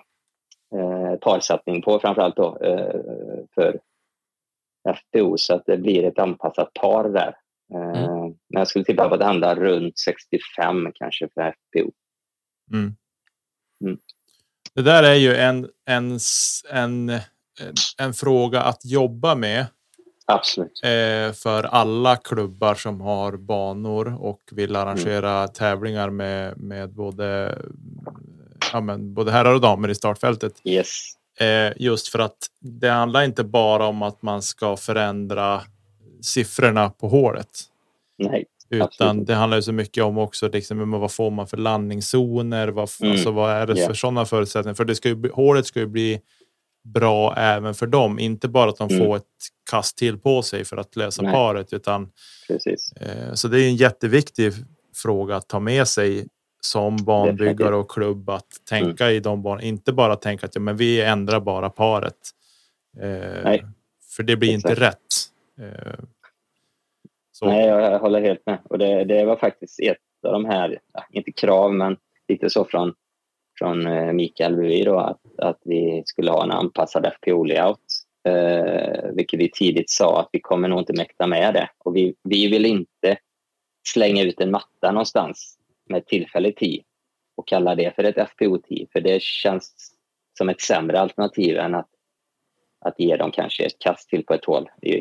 eh, 0.75 1.19
parsättning 1.21 1.81
på, 1.81 1.99
framförallt 1.99 2.35
då 2.35 2.57
för 3.55 3.79
FPO, 4.95 5.37
så 5.37 5.53
att 5.53 5.65
det 5.65 5.77
blir 5.77 6.03
ett 6.03 6.19
anpassat 6.19 6.73
par 6.73 7.09
där. 7.09 7.35
Mm. 7.73 8.21
Men 8.23 8.59
jag 8.59 8.67
skulle 8.67 8.85
tippa 8.85 9.07
på 9.07 9.13
att 9.13 9.19
det 9.19 9.25
handlar 9.25 9.55
runt 9.55 9.99
65 9.99 10.91
kanske 10.93 11.29
för 11.33 11.51
FPO. 11.51 11.91
Mm. 12.73 12.95
Mm. 13.83 13.97
Det 14.73 14.81
där 14.81 15.03
är 15.03 15.15
ju 15.15 15.35
en, 15.35 15.69
en, 15.85 16.19
en, 16.71 17.11
en 17.97 18.13
fråga 18.13 18.61
att 18.61 18.85
jobba 18.85 19.35
med 19.35 19.65
Absolut. 20.29 20.81
Eh, 20.83 21.33
för 21.33 21.63
alla 21.63 22.15
klubbar 22.15 22.75
som 22.75 23.01
har 23.01 23.37
banor 23.37 24.17
och 24.19 24.41
vill 24.51 24.75
arrangera 24.75 25.37
mm. 25.37 25.49
tävlingar 25.49 26.09
med, 26.09 26.57
med 26.57 26.89
både, 26.89 27.57
ja, 28.73 28.81
men 28.81 29.13
både 29.13 29.31
herrar 29.31 29.53
och 29.53 29.61
damer 29.61 29.89
i 29.89 29.95
startfältet. 29.95 30.53
Yes. 30.63 31.13
Eh, 31.39 31.73
just 31.75 32.07
för 32.07 32.19
att 32.19 32.37
det 32.59 32.89
handlar 32.89 33.23
inte 33.23 33.43
bara 33.43 33.85
om 33.85 34.01
att 34.01 34.21
man 34.21 34.41
ska 34.41 34.77
förändra 34.77 35.61
siffrorna 36.21 36.89
på 36.89 37.07
hålet. 37.07 37.49
Nej. 38.17 38.45
Utan 38.69 38.87
absolut. 38.87 39.27
det 39.27 39.33
handlar 39.33 39.57
ju 39.57 39.61
så 39.61 39.71
mycket 39.71 40.03
om 40.03 40.17
också 40.17 40.47
liksom, 40.47 40.91
vad 40.91 41.11
får 41.11 41.31
man 41.31 41.47
för 41.47 41.57
landningszoner? 41.57 42.67
Vad, 42.67 42.89
mm. 43.01 43.11
alltså, 43.11 43.31
vad 43.31 43.51
är 43.51 43.67
det 43.67 43.77
yeah. 43.77 43.87
för 43.87 43.93
sådana 43.93 44.25
förutsättningar? 44.25 44.75
För 44.75 44.85
det 44.85 44.95
ska 44.95 45.09
ju, 45.09 45.29
hålet 45.29 45.65
ska 45.65 45.79
ju 45.79 45.85
bli 45.87 46.21
bra 46.93 47.35
även 47.37 47.73
för 47.73 47.87
dem. 47.87 48.19
Inte 48.19 48.47
bara 48.47 48.69
att 48.69 48.77
de 48.77 48.89
mm. 48.89 49.05
får 49.05 49.15
ett 49.17 49.23
kast 49.69 49.97
till 49.97 50.17
på 50.17 50.41
sig 50.41 50.65
för 50.65 50.77
att 50.77 50.95
lösa 50.95 51.21
Nej. 51.21 51.33
paret. 51.33 51.73
Utan, 51.73 52.09
Precis. 52.47 52.93
Eh, 52.93 53.33
så 53.33 53.47
det 53.47 53.61
är 53.61 53.67
en 53.67 53.75
jätteviktig 53.75 54.53
fråga 54.95 55.35
att 55.35 55.47
ta 55.47 55.59
med 55.59 55.87
sig 55.87 56.27
som 56.61 56.97
banbyggare 56.97 57.75
och 57.75 57.91
klubb 57.91 58.29
att 58.29 58.47
tänka 58.69 59.03
mm. 59.03 59.15
i 59.15 59.19
de 59.19 59.43
banorna. 59.43 59.63
Inte 59.63 59.93
bara 59.93 60.15
tänka 60.15 60.45
att 60.45 60.55
ja, 60.55 60.61
men 60.61 60.77
vi 60.77 61.01
ändrar 61.01 61.39
bara 61.39 61.69
paret. 61.69 62.13
Eh, 63.01 63.43
Nej. 63.43 63.65
För 64.15 64.23
det 64.23 64.37
blir 64.37 64.55
Exakt. 64.55 64.69
inte 64.69 64.81
rätt. 64.81 64.97
Eh, 65.59 66.05
Nej, 67.41 67.67
jag 67.67 67.99
håller 67.99 68.21
helt 68.21 68.45
med. 68.45 68.59
Och 68.63 68.77
det, 68.77 69.03
det 69.03 69.25
var 69.25 69.35
faktiskt 69.35 69.79
ett 69.79 69.97
av 70.27 70.33
de 70.33 70.45
här, 70.45 70.79
inte 71.11 71.31
krav, 71.31 71.73
men 71.73 71.97
lite 72.27 72.49
så 72.49 72.65
från, 72.65 72.93
från 73.59 73.87
eh, 73.87 74.13
Mikael 74.13 74.55
Buvi 74.55 74.83
då, 74.83 74.99
att, 74.99 75.21
att 75.39 75.61
vi 75.65 76.03
skulle 76.05 76.31
ha 76.31 76.43
en 76.43 76.51
anpassad 76.51 77.05
FPO-layout. 77.05 77.77
Eh, 78.27 79.11
vilket 79.13 79.39
vi 79.39 79.51
tidigt 79.51 79.89
sa 79.89 80.19
att 80.19 80.29
vi 80.31 80.39
kommer 80.39 80.67
nog 80.67 80.79
inte 80.79 80.93
mäkta 80.93 81.27
med 81.27 81.53
det. 81.53 81.69
Och 81.77 81.95
vi, 81.95 82.15
vi 82.23 82.47
vill 82.47 82.65
inte 82.65 83.17
slänga 83.87 84.23
ut 84.23 84.41
en 84.41 84.51
matta 84.51 84.91
någonstans 84.91 85.57
med 85.89 86.05
tillfällig 86.05 86.55
tid 86.55 86.83
och 87.35 87.47
kalla 87.47 87.75
det 87.75 87.95
för 87.95 88.03
ett 88.03 88.29
FPO-tid. 88.29 88.87
För 88.91 89.01
det 89.01 89.21
känns 89.21 89.93
som 90.37 90.49
ett 90.49 90.61
sämre 90.61 90.99
alternativ 90.99 91.57
än 91.57 91.75
att, 91.75 91.89
att 92.79 92.99
ge 92.99 93.15
dem 93.15 93.31
kanske 93.31 93.65
ett 93.65 93.79
kast 93.79 94.09
till 94.09 94.25
på 94.25 94.33
ett 94.33 94.45
hål. 94.45 94.69
I, 94.81 94.93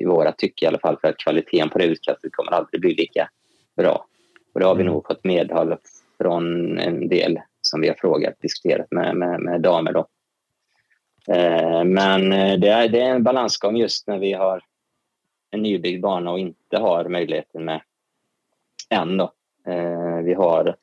i 0.00 0.04
våra 0.04 0.32
tycke 0.32 0.64
i 0.64 0.68
alla 0.68 0.78
fall. 0.78 0.98
För 1.00 1.08
att 1.08 1.18
kvaliteten 1.18 1.70
på 1.70 1.78
det 1.78 1.84
utkastet 1.84 2.32
kommer 2.32 2.52
aldrig 2.52 2.80
bli 2.80 2.94
lika 2.94 3.28
bra. 3.76 4.06
Och 4.54 4.60
det 4.60 4.66
har 4.66 4.74
vi 4.74 4.82
mm. 4.82 4.92
nog 4.92 5.06
fått 5.06 5.24
medhåll 5.24 5.76
från 6.18 6.78
en 6.78 7.08
del 7.08 7.40
som 7.74 7.80
vi 7.80 7.88
har 7.88 7.94
frågat, 7.94 8.34
diskuterat 8.40 8.86
med, 8.90 9.16
med, 9.16 9.40
med 9.40 9.60
damer. 9.60 9.92
Då. 9.92 10.06
Eh, 11.34 11.84
men 11.84 12.32
eh, 12.32 12.58
det 12.58 12.68
är, 12.68 12.88
det 12.88 13.00
är 13.00 13.14
en 13.14 13.22
balansgång 13.22 13.76
just 13.76 14.06
när 14.06 14.18
vi 14.18 14.32
har 14.32 14.62
en 15.50 15.62
nybyggd 15.62 16.02
bana 16.02 16.30
och 16.30 16.38
inte 16.38 16.78
har 16.78 17.08
möjligheten 17.08 17.64
med 17.64 17.80
än. 18.90 19.16
Då. 19.16 19.32
Eh, 19.66 20.16
vi 20.24 20.34
har 20.34 20.76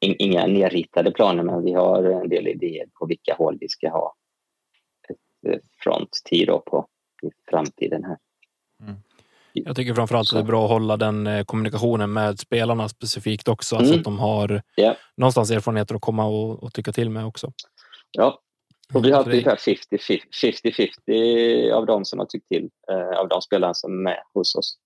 inga 0.00 0.46
nerritade 0.46 1.12
planer, 1.12 1.42
men 1.42 1.64
vi 1.64 1.72
har 1.72 2.04
en 2.04 2.28
del 2.28 2.48
idéer 2.48 2.86
på 2.94 3.06
vilka 3.06 3.34
hål 3.34 3.58
vi 3.60 3.68
ska 3.68 3.90
ha 3.90 4.14
ett 5.08 5.52
eh, 5.52 5.58
fronttid 5.78 6.48
på 6.48 6.86
i 7.22 7.30
framtiden 7.50 8.04
här. 8.04 8.18
Mm. 8.80 8.94
Jag 9.52 9.76
tycker 9.76 9.94
framförallt 9.94 10.28
att 10.28 10.34
det 10.34 10.40
är 10.40 10.44
bra 10.44 10.64
att 10.64 10.70
hålla 10.70 10.96
den 10.96 11.26
eh, 11.26 11.44
kommunikationen 11.44 12.12
med 12.12 12.38
spelarna 12.38 12.88
specifikt 12.88 13.48
också, 13.48 13.76
mm. 13.76 13.88
så 13.88 13.94
att 13.94 14.04
de 14.04 14.18
har 14.18 14.62
yeah. 14.76 14.96
någonstans 15.16 15.50
erfarenheter 15.50 15.94
att 15.94 16.00
komma 16.00 16.24
och, 16.24 16.62
och 16.62 16.72
tycka 16.72 16.92
till 16.92 17.10
med 17.10 17.26
också. 17.26 17.52
Ja, 18.12 18.40
och 18.94 19.04
vi 19.04 19.10
har 19.10 19.16
haft 19.16 19.28
ungefär 19.28 19.56
50-50 19.56 21.72
av 21.72 21.86
de 21.86 22.04
som 22.04 22.18
har 22.18 22.26
tyckt 22.26 22.48
till, 22.48 22.70
eh, 22.90 23.20
av 23.20 23.28
de 23.28 23.42
spelarna 23.42 23.74
som 23.74 23.92
är 23.92 24.02
med 24.02 24.22
hos 24.34 24.54
oss. 24.54 24.78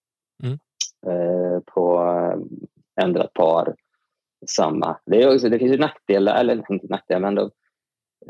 Mm. 0.42 0.58
Eh, 1.06 1.60
på 1.66 2.02
eh, 2.02 2.36
ändrat 3.04 3.32
par, 3.32 3.74
samma. 4.46 4.96
Det, 5.06 5.22
är 5.22 5.34
också, 5.34 5.48
det 5.48 5.58
finns 5.58 5.72
ju 5.72 5.78
nackdelar, 5.78 6.40
eller 6.40 6.72
inte 6.72 6.86
nackdelar, 6.86 7.20
men 7.20 7.34
då, 7.34 7.50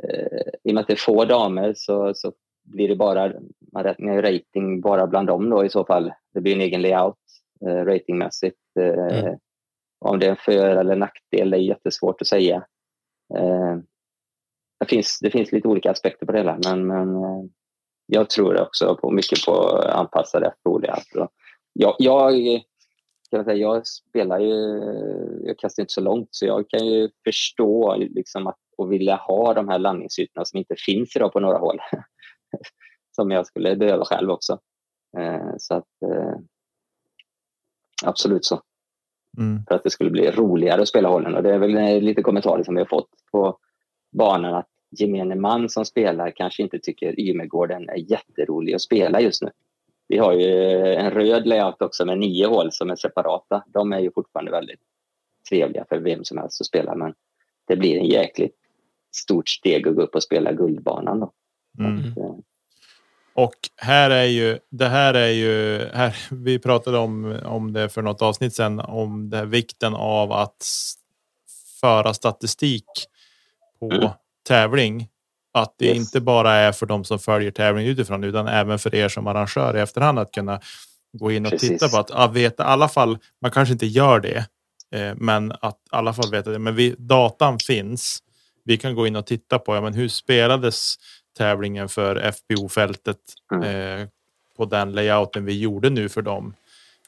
eh, 0.03 0.43
i 0.65 0.71
och 0.71 0.75
med 0.75 0.81
att 0.81 0.87
det 0.87 0.93
är 0.93 0.97
få 0.97 1.25
damer 1.25 1.73
så, 1.77 2.15
så 2.15 2.33
blir 2.65 2.89
det 2.89 2.97
bara, 2.97 3.33
man 3.73 3.85
räknar 3.85 4.23
rating 4.23 4.81
bara 4.81 5.07
bland 5.07 5.27
dem 5.27 5.51
då 5.51 5.65
i 5.65 5.69
så 5.69 5.85
fall. 5.85 6.13
Det 6.35 6.41
blir 6.41 6.55
en 6.55 6.61
egen 6.61 6.83
layout 6.83 7.19
eh, 7.67 7.85
ratingmässigt. 7.85 8.61
Eh, 8.81 9.19
mm. 9.19 9.39
Om 10.01 10.19
det 10.19 10.27
är 10.27 10.31
en 10.31 10.37
för 10.37 10.77
eller 10.77 10.97
nackdel 10.97 11.55
är 11.55 11.59
jättesvårt 11.59 12.21
att 12.21 12.27
säga. 12.27 12.57
Eh, 13.37 13.77
det, 14.81 14.87
finns, 14.87 15.19
det 15.23 15.31
finns 15.31 15.53
lite 15.53 15.69
olika 15.69 15.91
aspekter 15.91 16.27
på 16.27 16.33
det 16.33 16.39
hela, 16.39 16.59
men, 16.65 16.87
men 16.87 17.17
eh, 17.17 17.45
jag 18.07 18.31
tror 18.31 18.61
också 18.61 18.97
på 19.01 19.11
mycket 19.11 19.45
på 19.47 19.53
anpassade 19.79 20.55
layout. 20.65 21.31
Jag, 21.73 21.95
jag, 21.99 22.35
jag, 23.31 23.45
säga, 23.45 23.57
jag 23.57 23.87
spelar 23.87 24.39
ju, 24.39 24.55
jag 25.45 25.59
kastar 25.59 25.83
inte 25.83 25.93
så 25.93 26.01
långt, 26.01 26.29
så 26.31 26.47
jag 26.47 26.69
kan 26.69 26.87
ju 26.87 27.11
förstå 27.25 27.97
liksom 27.97 28.47
att, 28.47 28.59
och 28.77 28.93
vilja 28.93 29.17
ha 29.17 29.55
de 29.55 29.69
här 29.69 29.79
landningsytorna 29.79 30.45
som 30.45 30.59
inte 30.59 30.75
finns 30.87 31.17
idag 31.17 31.33
på 31.33 31.41
några 31.41 31.59
håll. 31.59 31.79
som 33.15 33.31
jag 33.31 33.47
skulle 33.47 33.77
behöva 33.77 34.05
själv 34.05 34.31
också. 34.31 34.59
Eh, 35.19 35.51
så 35.59 35.75
att 35.75 36.03
eh, 36.03 36.35
absolut 38.05 38.45
så. 38.45 38.63
Mm. 39.39 39.65
För 39.69 39.75
att 39.75 39.83
det 39.83 39.91
skulle 39.91 40.11
bli 40.11 40.31
roligare 40.31 40.83
att 40.83 40.89
spela 40.89 41.09
hålen. 41.09 41.35
Och 41.35 41.43
det 41.43 41.55
är 41.55 41.59
väl 41.59 42.03
lite 42.03 42.23
kommentarer 42.23 42.63
som 42.63 42.75
vi 42.75 42.81
har 42.81 42.89
fått 42.89 43.11
på 43.33 43.59
banan 44.13 44.55
att 44.55 44.69
gemene 44.91 45.35
man 45.35 45.69
som 45.69 45.85
spelar 45.85 46.31
kanske 46.31 46.63
inte 46.63 46.79
tycker 46.79 47.21
Ymegården 47.21 47.89
är 47.89 48.11
jätterolig 48.11 48.75
att 48.75 48.81
spela 48.81 49.21
just 49.21 49.43
nu. 49.43 49.51
Vi 50.09 50.19
har 50.19 50.33
ju 50.33 50.77
en 50.95 51.11
röd 51.11 51.47
layout 51.47 51.83
också 51.83 52.07
med 52.07 52.19
nio 52.19 52.47
hål 52.47 52.73
som 52.73 52.91
är 52.91 52.97
separata. 52.97 53.65
De 53.67 53.93
är 53.93 54.01
ju 54.01 54.11
fortfarande 54.13 54.51
väldigt 54.51 54.81
trevliga 55.49 55.85
för 55.89 55.99
vem 55.99 56.25
som 56.25 56.39
helst 56.39 56.61
att 56.61 56.67
spela 56.67 56.95
men 56.95 57.15
det 57.67 57.77
blir 57.77 57.99
en 57.99 58.07
jäkligt 58.07 58.57
stort 59.15 59.49
steg 59.49 59.89
att 59.89 59.95
gå 59.95 60.03
upp 60.03 60.15
och 60.15 60.23
spela 60.23 60.53
Guldbanan. 60.53 61.21
Då. 61.21 61.33
Mm. 61.79 61.99
Att, 61.99 62.19
eh, 62.19 62.35
och 63.35 63.55
här 63.77 64.11
är 64.11 64.25
ju 64.25 64.59
det 64.71 64.89
här 64.89 65.15
är 65.15 65.29
ju 65.29 65.85
här. 65.95 66.17
Vi 66.31 66.59
pratade 66.59 66.99
om 66.99 67.41
om 67.45 67.73
det 67.73 67.89
för 67.89 68.03
något 68.03 68.23
avsnitt 68.23 68.55
sedan 68.55 68.81
om 68.81 69.31
det 69.31 69.37
här 69.37 69.45
vikten 69.45 69.95
av 69.95 70.33
att 70.33 70.67
föra 71.81 72.15
statistik 72.15 72.85
på 73.81 73.91
mm. 73.91 74.09
tävling. 74.49 75.09
Att 75.53 75.75
det 75.79 75.87
yes. 75.87 75.97
inte 75.97 76.21
bara 76.21 76.53
är 76.53 76.73
för 76.73 76.87
de 76.87 77.05
som 77.05 77.19
följer 77.19 77.51
tävlingen 77.51 77.93
utifrån 77.93 78.25
utan 78.25 78.49
även 78.49 78.79
för 78.79 78.95
er 78.95 79.09
som 79.09 79.27
arrangör 79.27 79.77
i 79.77 79.81
efterhand 79.81 80.19
att 80.19 80.33
kunna 80.33 80.61
gå 81.13 81.33
in 81.33 81.47
och 81.47 81.53
Precis. 81.53 81.69
titta 81.69 81.89
på 81.89 81.99
att 81.99 82.11
ja, 82.11 82.27
veta 82.27 82.63
i 82.63 82.67
alla 82.67 82.89
fall. 82.89 83.19
Man 83.43 83.51
kanske 83.51 83.73
inte 83.73 83.87
gör 83.87 84.21
det, 84.21 84.47
eh, 84.95 85.15
men 85.17 85.53
att 85.53 85.75
i 85.75 85.89
alla 85.91 86.13
fall 86.13 86.31
veta 86.31 86.51
det. 86.51 86.59
Men 86.59 86.75
vi, 86.75 86.95
datan 86.99 87.59
finns. 87.59 88.19
Vi 88.65 88.77
kan 88.77 88.95
gå 88.95 89.07
in 89.07 89.17
och 89.17 89.27
titta 89.27 89.59
på 89.59 89.75
ja, 89.75 89.81
men 89.81 89.95
hur 89.95 90.09
spelades 90.09 90.95
tävlingen 91.37 91.89
för 91.89 92.33
FBO-fältet 92.33 93.19
mm. 93.53 94.01
eh, 94.01 94.09
på 94.57 94.65
den 94.65 94.93
layouten 94.93 95.45
vi 95.45 95.61
gjorde 95.61 95.91
nu 95.91 96.09
för 96.09 96.23
dem. 96.23 96.55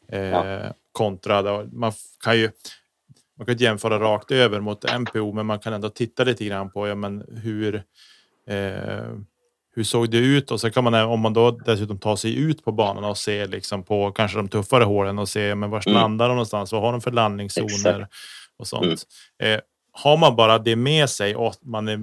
Eh, 0.08 0.20
ja. 0.20 0.72
Kontra, 0.92 1.64
man 1.72 1.92
kan 2.24 2.38
ju 2.38 2.50
man 3.38 3.46
kan 3.46 3.52
inte 3.52 3.64
jämföra 3.64 3.98
rakt 4.00 4.30
över 4.30 4.60
mot 4.60 4.98
MPO, 4.98 5.32
men 5.32 5.46
man 5.46 5.58
kan 5.58 5.72
ändå 5.72 5.88
titta 5.88 6.24
lite 6.24 6.44
grann 6.44 6.70
på 6.70 6.88
ja, 6.88 6.94
men 6.94 7.24
hur 7.42 7.82
eh, 8.48 9.16
hur 9.76 9.84
såg 9.84 10.10
det 10.10 10.18
ut? 10.18 10.50
Och 10.50 10.60
så 10.60 10.70
kan 10.70 10.84
man 10.84 10.94
om 10.94 11.20
man 11.20 11.32
då 11.32 11.50
dessutom 11.50 11.98
tar 11.98 12.16
sig 12.16 12.36
ut 12.36 12.64
på 12.64 12.72
banan 12.72 13.04
och 13.04 13.18
ser 13.18 13.46
liksom 13.48 13.82
på 13.82 14.12
kanske 14.12 14.38
de 14.38 14.48
tuffare 14.48 14.84
hålen 14.84 15.18
och 15.18 15.28
se 15.28 15.54
men 15.54 15.70
var 15.70 15.88
mm. 15.88 16.00
landar 16.00 16.28
de 16.28 16.34
någonstans? 16.34 16.72
Vad 16.72 16.82
har 16.82 16.92
de 16.92 17.00
för 17.00 17.10
landningszoner 17.10 18.00
Exakt. 18.00 18.12
och 18.56 18.66
sånt? 18.66 19.02
Mm. 19.38 19.54
Eh, 19.54 19.60
har 19.92 20.16
man 20.16 20.36
bara 20.36 20.58
det 20.58 20.76
med 20.76 21.10
sig 21.10 21.36
och 21.36 21.54
man 21.62 21.88
är 21.88 22.00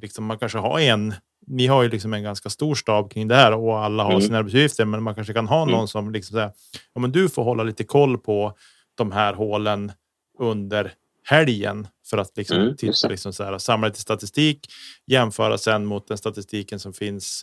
liksom 0.00 0.24
man 0.24 0.38
kanske 0.38 0.58
har 0.58 0.80
en 0.80 1.14
ni 1.46 1.66
har 1.66 1.82
ju 1.82 1.88
liksom 1.88 2.14
en 2.14 2.22
ganska 2.22 2.50
stor 2.50 2.74
stab 2.74 3.12
kring 3.12 3.28
det 3.28 3.34
här 3.34 3.52
och 3.52 3.78
alla 3.78 4.02
har 4.02 4.10
mm. 4.10 4.22
sina 4.22 4.38
arbetsuppgifter, 4.38 4.84
men 4.84 5.02
man 5.02 5.14
kanske 5.14 5.32
kan 5.32 5.48
ha 5.48 5.64
någon 5.64 5.74
mm. 5.74 5.86
som 5.86 6.12
liksom 6.12 6.34
säger, 6.34 6.52
ja, 6.94 7.00
men 7.00 7.12
du 7.12 7.28
får 7.28 7.44
hålla 7.44 7.62
lite 7.62 7.84
koll 7.84 8.18
på 8.18 8.56
de 8.94 9.12
här 9.12 9.34
hålen 9.34 9.92
under 10.38 10.92
helgen 11.24 11.88
för 12.10 12.18
att 12.18 12.36
liksom 12.36 12.60
mm, 12.60 12.76
titta, 12.76 13.08
liksom 13.08 13.32
så 13.32 13.44
här, 13.44 13.58
samla 13.58 13.86
lite 13.86 14.00
statistik, 14.00 14.66
jämföra 15.06 15.58
sen 15.58 15.86
mot 15.86 16.08
den 16.08 16.18
statistiken 16.18 16.80
som 16.80 16.92
finns. 16.92 17.42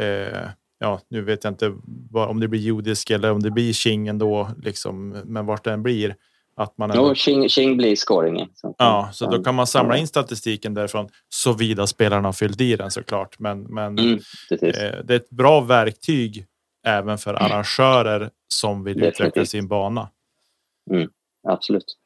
Eh, 0.00 0.48
ja, 0.78 1.00
nu 1.08 1.22
vet 1.22 1.44
jag 1.44 1.52
inte 1.52 1.74
om 2.12 2.40
det 2.40 2.48
blir 2.48 2.60
judisk 2.60 3.10
eller 3.10 3.32
om 3.32 3.42
det 3.42 3.50
blir 3.50 3.72
Qing 3.72 4.08
ändå, 4.08 4.50
liksom, 4.62 5.08
men 5.08 5.46
vart 5.46 5.64
den 5.64 5.82
blir. 5.82 6.16
Att 6.56 6.78
man. 6.78 6.92
Jo, 6.94 7.14
Qing, 7.48 7.76
blir 7.76 7.96
scoringen. 7.96 8.48
Ja, 8.78 9.08
så 9.12 9.30
då 9.30 9.42
kan 9.42 9.54
man 9.54 9.66
samla 9.66 9.96
in 9.96 10.06
statistiken 10.06 10.74
därifrån 10.74 11.08
såvida 11.28 11.86
spelarna 11.86 12.28
har 12.28 12.32
fyllt 12.32 12.60
i 12.60 12.76
den 12.76 12.90
såklart. 12.90 13.38
Men, 13.38 13.62
men 13.62 13.98
mm, 13.98 14.14
eh, 14.50 14.58
det 15.04 15.10
är 15.10 15.16
ett 15.16 15.30
bra 15.30 15.60
verktyg 15.60 16.46
även 16.86 17.18
för 17.18 17.34
arrangörer 17.34 18.30
som 18.48 18.84
vill 18.84 18.94
Definitivt. 18.94 19.20
utveckla 19.20 19.44
sin 19.46 19.68
bana. 19.68 20.10
Mm, 20.90 21.10
absolut. 21.48 21.96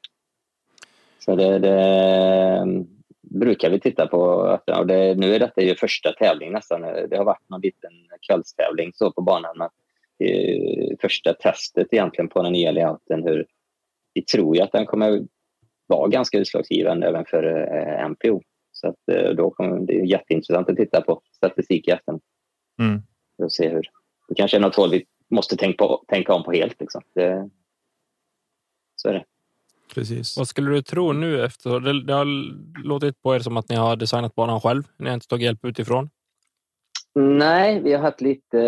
Så 1.19 1.37
det, 1.37 1.59
det, 1.59 1.81
mm, 2.63 2.87
brukar 3.31 3.71
vi 3.71 3.81
titta 3.81 4.07
på. 4.07 4.21
Och 4.79 4.87
det, 4.87 5.15
nu 5.15 5.35
är 5.35 5.39
detta 5.39 5.63
ju 5.63 5.75
första 5.75 6.13
tävlingen 6.13 6.55
nästan. 6.55 6.81
Det 6.81 7.17
har 7.17 7.25
varit 7.25 7.49
någon 7.49 7.61
liten 7.61 7.91
kvällstävling 8.29 8.93
så 8.95 9.13
på 9.13 9.23
banan. 9.23 9.59
Men 9.59 9.69
är 10.19 10.97
första 11.01 11.33
testet 11.33 11.87
egentligen 11.91 12.29
på 12.29 12.43
den 12.43 12.53
nya 12.53 12.71
layouten. 12.71 13.23
Hur, 13.23 13.47
vi 14.15 14.25
tror 14.25 14.57
ju 14.57 14.63
att 14.63 14.73
den 14.73 14.87
kommer 14.87 15.27
vara 15.87 16.09
ganska 16.09 16.39
utslagsgivande 16.39 17.07
även 17.07 17.25
för 17.25 17.45
eh, 17.45 18.09
MPO. 18.09 18.43
Så 18.73 18.89
att, 18.89 19.09
eh, 19.13 19.31
då 19.31 19.51
kommer 19.51 19.87
det 19.87 20.01
är 20.01 20.05
jätteintressant 20.05 20.69
att 20.69 20.77
titta 20.77 21.01
på 21.01 21.23
statistik 21.37 21.89
i 21.89 21.91
efterhand. 21.91 22.23
Mm. 22.81 23.03
För 23.37 23.45
att 23.45 23.53
se 23.53 23.69
hur. 23.69 23.91
Det 24.29 24.35
kanske 24.35 24.57
är 24.57 24.61
något 24.61 24.77
håll 24.77 24.91
vi 24.91 25.05
måste 25.31 25.57
tänka, 25.57 25.85
på, 25.85 26.05
tänka 26.09 26.33
om 26.35 26.45
på 26.45 26.53
helt. 26.53 26.81
Liksom. 26.81 27.03
Det, 27.15 27.51
så 28.97 29.09
är 29.09 29.13
det. 29.13 29.25
Precis. 29.95 30.37
Vad 30.37 30.49
skulle 30.49 30.71
du 30.71 30.83
tro 30.83 31.13
nu 31.13 31.45
efter? 31.45 31.81
Det, 31.81 32.05
det 32.05 32.13
har 32.13 32.27
låtit 32.85 33.23
på 33.23 33.35
er 33.35 33.39
som 33.39 33.57
att 33.57 33.69
ni 33.69 33.77
har 33.77 33.97
designat 33.97 34.35
banan 34.35 34.61
själv. 34.61 34.83
Ni 34.97 35.07
har 35.07 35.15
inte 35.15 35.27
tagit 35.27 35.45
hjälp 35.45 35.65
utifrån. 35.65 36.11
Nej, 37.15 37.83
vi 37.83 37.93
har 37.93 38.01
haft 38.01 38.21
lite, 38.21 38.59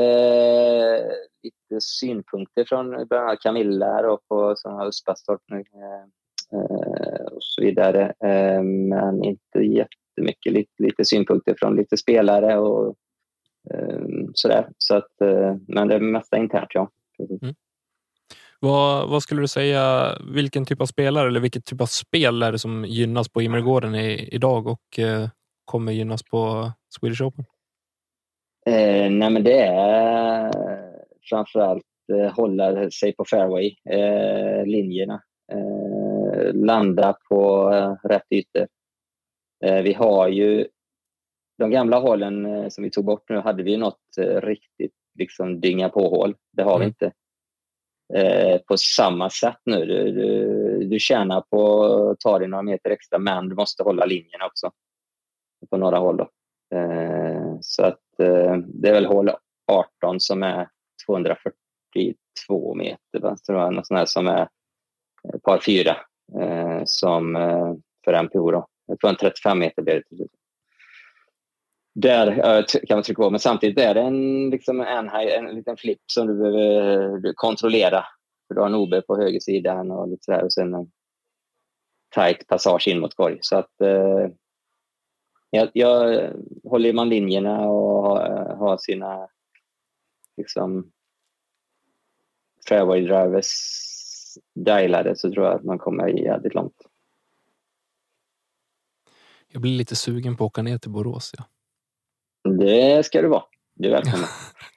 lite 1.42 1.80
synpunkter 1.80 2.64
från 2.64 2.90
bland 2.90 3.12
annat 3.12 3.40
Camilla 3.40 4.12
och 4.12 4.28
på, 4.28 4.54
som 4.56 4.72
har 4.72 4.88
Uspastorp 4.88 5.40
nu, 5.46 5.56
eh, 5.56 6.60
eh, 6.60 7.26
och 7.26 7.42
så 7.42 7.62
vidare. 7.62 8.12
Eh, 8.24 8.62
men 8.62 9.24
inte 9.24 9.58
jättemycket. 9.58 10.52
Lite, 10.52 10.82
lite 10.82 11.04
synpunkter 11.04 11.54
från 11.58 11.76
lite 11.76 11.96
spelare 11.96 12.58
och 12.58 12.96
sådär. 14.34 14.68
Så 14.78 14.96
att, 14.96 15.10
men 15.68 15.88
det 15.88 16.00
mesta 16.00 16.36
internt, 16.36 16.68
ja. 16.74 16.90
Mm. 17.42 17.54
Vad, 18.60 19.08
vad, 19.08 19.22
skulle 19.22 19.40
du 19.40 19.48
säga, 19.48 20.12
vilken 20.34 20.64
typ 20.64 20.80
av 20.80 20.86
spelare 20.86 21.28
eller 21.28 21.40
vilket 21.40 21.64
typ 21.64 21.80
av 21.80 21.86
spel 21.86 22.42
är 22.42 22.52
det 22.52 22.58
som 22.58 22.84
gynnas 22.84 23.28
på 23.28 23.42
Immergården 23.42 23.94
idag 23.94 24.66
och 24.66 24.98
eh, 24.98 25.28
kommer 25.64 25.92
gynnas 25.92 26.22
på 26.22 26.72
Swedish 27.00 27.22
Open? 27.22 27.44
Eh, 28.66 29.10
nej, 29.10 29.30
men 29.30 29.44
det 29.44 29.62
är 29.62 30.89
framförallt 31.22 31.84
eh, 32.12 32.32
hålla 32.32 32.90
sig 32.90 33.12
på 33.12 33.24
fairway, 33.24 33.76
eh, 33.90 34.60
eh, 35.52 36.54
landa 36.54 37.16
på 37.28 37.72
eh, 37.72 38.08
rätt 38.08 38.26
ytor. 38.30 38.68
Eh, 39.64 39.82
vi 39.82 39.92
har 39.92 40.28
ju 40.28 40.68
de 41.58 41.70
gamla 41.70 41.98
hålen 41.98 42.46
eh, 42.46 42.68
som 42.68 42.84
vi 42.84 42.90
tog 42.90 43.04
bort 43.04 43.28
nu 43.28 43.36
hade 43.36 43.62
vi 43.62 43.76
något 43.76 44.00
riktigt 44.42 44.94
liksom 45.18 45.60
dynga 45.60 45.88
på-hål. 45.88 46.34
Det 46.52 46.62
har 46.62 46.76
mm. 46.76 46.80
vi 46.80 46.86
inte 46.86 47.12
på 48.68 48.76
samma 48.76 49.30
sätt 49.30 49.58
nu. 49.64 49.86
Du, 49.86 50.12
du, 50.12 50.84
du 50.84 50.98
tjänar 50.98 51.40
på 51.40 51.84
att 51.84 52.20
ta 52.20 52.38
dig 52.38 52.48
några 52.48 52.62
meter 52.62 52.90
extra, 52.90 53.18
men 53.18 53.48
du 53.48 53.54
måste 53.54 53.82
hålla 53.82 54.04
linjerna 54.04 54.46
också 54.46 54.70
på 55.70 55.76
några 55.76 55.98
håll. 55.98 56.16
Då. 56.16 56.28
så 57.60 57.84
att 57.84 58.00
det 58.66 58.88
är 58.88 58.92
väl 58.92 59.06
hål 59.06 59.30
18 59.70 60.20
som 60.20 60.42
är 60.42 60.68
242 61.06 62.74
meter, 62.74 63.20
va? 63.20 63.36
tror 63.46 63.58
jag, 63.58 63.74
något 63.74 63.86
sånt 63.86 63.98
här 63.98 64.06
som 64.06 64.26
är 64.26 64.48
eh, 65.24 65.40
par 65.44 65.58
fyra 65.58 65.96
eh, 66.40 66.82
som 66.84 67.36
eh, 67.36 67.74
för 68.04 68.22
MPO. 68.22 68.50
Då. 68.50 68.66
Jag 68.86 69.00
tror 69.00 69.10
en 69.10 69.16
35 69.16 69.58
meter 69.58 69.82
blir 69.82 70.02
det 70.10 70.26
Där 71.94 72.62
kan 72.86 72.96
man 72.96 73.02
trycka 73.02 73.22
på, 73.22 73.30
men 73.30 73.40
samtidigt 73.40 73.78
är 73.78 73.94
det 73.94 74.00
en, 74.00 74.50
liksom 74.50 74.80
en, 74.80 75.08
en 75.08 75.54
liten 75.54 75.76
flipp 75.76 76.02
som 76.06 76.26
du 76.26 76.34
behöver 76.34 77.32
kontrollera. 77.34 78.04
För 78.48 78.54
du 78.54 78.60
har 78.60 78.68
en 78.68 78.74
OB 78.74 79.06
på 79.06 79.16
höger 79.16 79.40
sida 79.40 79.80
och 79.80 80.08
lite 80.08 80.24
sådär 80.24 80.44
och 80.44 80.52
sen 80.52 80.74
en 80.74 80.90
tight 82.14 82.46
passage 82.46 82.88
in 82.88 83.00
mot 83.00 83.14
korg. 83.14 83.38
Så 83.40 83.56
att 83.56 83.80
eh, 83.80 84.28
jag, 85.50 85.70
jag 85.72 86.30
håller 86.64 86.92
man 86.92 87.08
linjerna 87.08 87.68
och 87.68 88.02
har, 88.02 88.56
har 88.56 88.76
sina 88.78 89.28
liksom 90.40 90.92
fairway 92.68 93.00
drivers 93.00 93.50
dialade 94.54 95.16
så 95.16 95.32
tror 95.32 95.46
jag 95.46 95.54
att 95.54 95.64
man 95.64 95.78
kommer 95.78 96.08
jävligt 96.08 96.54
långt. 96.54 96.76
Jag 99.48 99.62
blir 99.62 99.78
lite 99.78 99.96
sugen 99.96 100.36
på 100.36 100.44
att 100.44 100.50
åka 100.50 100.62
ner 100.62 100.78
till 100.78 100.90
Borås. 100.90 101.34
Ja. 101.38 101.44
Det 102.50 103.06
ska 103.06 103.22
du 103.22 103.28
vara. 103.28 103.44
Du 103.74 103.88
är 103.88 103.92
välkommen. 103.92 104.26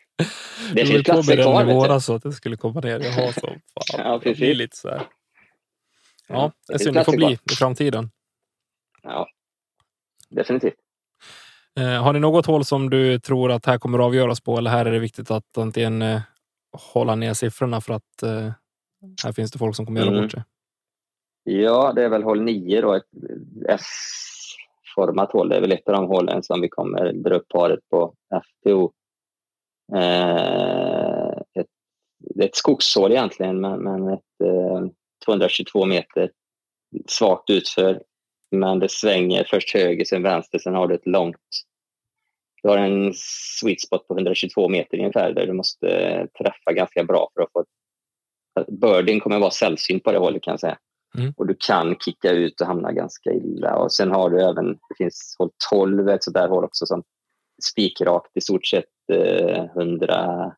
det 0.74 0.86
finns 0.86 1.04
platser 1.04 1.44
kvar. 1.44 1.70
i 1.70 1.74
våras 1.74 2.06
så 2.06 2.16
att 2.16 2.26
jag 2.26 2.34
skulle 2.34 2.58
komma 2.58 2.80
ner. 2.80 3.00
Jag 3.00 3.12
har 3.12 3.32
så 3.32 3.48
fan. 3.48 3.60
ja, 3.98 4.20
precis. 4.24 4.58
lite 4.58 4.78
så 4.78 4.90
här. 4.90 5.08
Ja, 6.28 6.52
det 6.68 6.80
synd. 6.80 6.96
Det 6.96 7.06
får 7.06 7.18
bli 7.18 7.38
i 7.52 7.56
framtiden. 7.56 8.12
Ja, 9.04 9.28
definitivt. 10.30 10.83
Eh, 11.80 12.04
har 12.04 12.14
ni 12.14 12.20
något 12.20 12.46
hål 12.46 12.66
som 12.66 12.90
du 12.90 13.20
tror 13.20 13.52
att 13.52 13.66
här 13.66 13.78
kommer 13.78 14.00
att 14.00 14.06
avgöras 14.06 14.42
på 14.42 14.58
eller 14.58 14.70
här 14.70 14.86
är 14.86 14.92
det 14.92 15.00
viktigt 15.00 15.32
att 15.32 15.58
antingen 15.58 16.02
eh, 16.02 16.22
hålla 16.94 17.16
ner 17.16 17.34
siffrorna 17.34 17.82
för 17.82 17.94
att 17.94 18.24
eh, 18.24 18.52
här 19.24 19.32
finns 19.32 19.52
det 19.52 19.60
folk 19.60 19.76
som 19.76 19.86
kommer 19.86 20.02
mm. 20.02 20.14
göra 20.14 20.24
bort 20.24 20.32
sig? 20.32 20.44
Ja, 21.44 21.94
det 21.96 22.04
är 22.04 22.10
väl 22.10 22.24
hål 22.24 22.42
9 22.42 22.82
då, 22.82 22.94
ett 22.94 23.04
S-format 23.70 25.32
hål. 25.32 25.50
Det 25.50 25.56
är 25.56 25.62
väl 25.62 25.72
ett 25.72 25.88
av 25.88 25.94
de 25.94 26.06
hålen 26.06 26.44
som 26.44 26.62
vi 26.62 26.70
kommer 26.70 27.14
dra 27.14 27.36
upp 27.36 27.48
paret 27.48 27.80
på 27.90 28.14
FPO. 28.30 28.92
Eh, 29.96 31.32
ett, 31.54 31.68
det 32.20 32.44
är 32.44 32.48
ett 32.48 32.56
skogshål 32.56 33.12
egentligen, 33.12 33.62
men, 33.62 33.80
men 33.80 34.08
ett 34.08 34.42
eh, 34.44 34.88
222 35.26 35.86
meter 35.86 36.32
svagt 37.08 37.50
utför. 37.50 38.02
Men 38.54 38.80
det 38.80 38.92
svänger 38.92 39.48
först 39.50 39.74
höger, 39.74 40.06
sen 40.06 40.24
vänster, 40.24 40.60
sen 40.60 40.76
har 40.76 40.88
du 40.88 40.96
ett 40.96 41.08
långt 41.08 41.38
du 42.64 42.70
har 42.70 42.78
en 42.78 43.14
sweet 43.60 43.82
spot 43.82 44.08
på 44.08 44.14
122 44.14 44.70
meter 44.70 44.98
ungefär 44.98 45.34
där 45.34 45.48
du 45.48 45.54
måste 45.54 45.88
träffa 46.38 46.74
ganska 46.74 47.04
bra 47.04 47.30
för 47.34 47.42
att 47.42 47.52
få... 47.52 47.66
Birding 48.68 49.20
kommer 49.20 49.40
vara 49.40 49.52
sällsynt 49.52 50.04
på 50.04 50.12
det 50.12 50.18
hållet 50.18 50.44
kan 50.44 50.52
jag 50.52 50.60
säga. 50.60 50.78
Mm. 51.18 51.34
Och 51.38 51.48
du 51.48 51.56
kan 51.60 51.96
kicka 51.96 52.32
ut 52.32 52.62
och 52.62 52.68
hamna 52.68 52.92
ganska 52.92 53.32
illa. 53.32 53.76
Och 53.76 53.94
sen 53.94 54.12
har 54.12 54.30
du 54.30 54.42
även, 54.42 54.72
det 54.74 54.96
finns 54.98 55.36
hål 55.40 55.50
12, 55.72 56.10
ett 56.10 56.24
sådär 56.24 56.48
hål 56.48 56.64
också 56.64 56.86
som 56.86 57.04
spikrakt 57.64 58.38
i 58.38 58.42
stort 58.42 58.66
sett 58.66 58.86
eh, 59.14 59.64
100, 59.64 60.54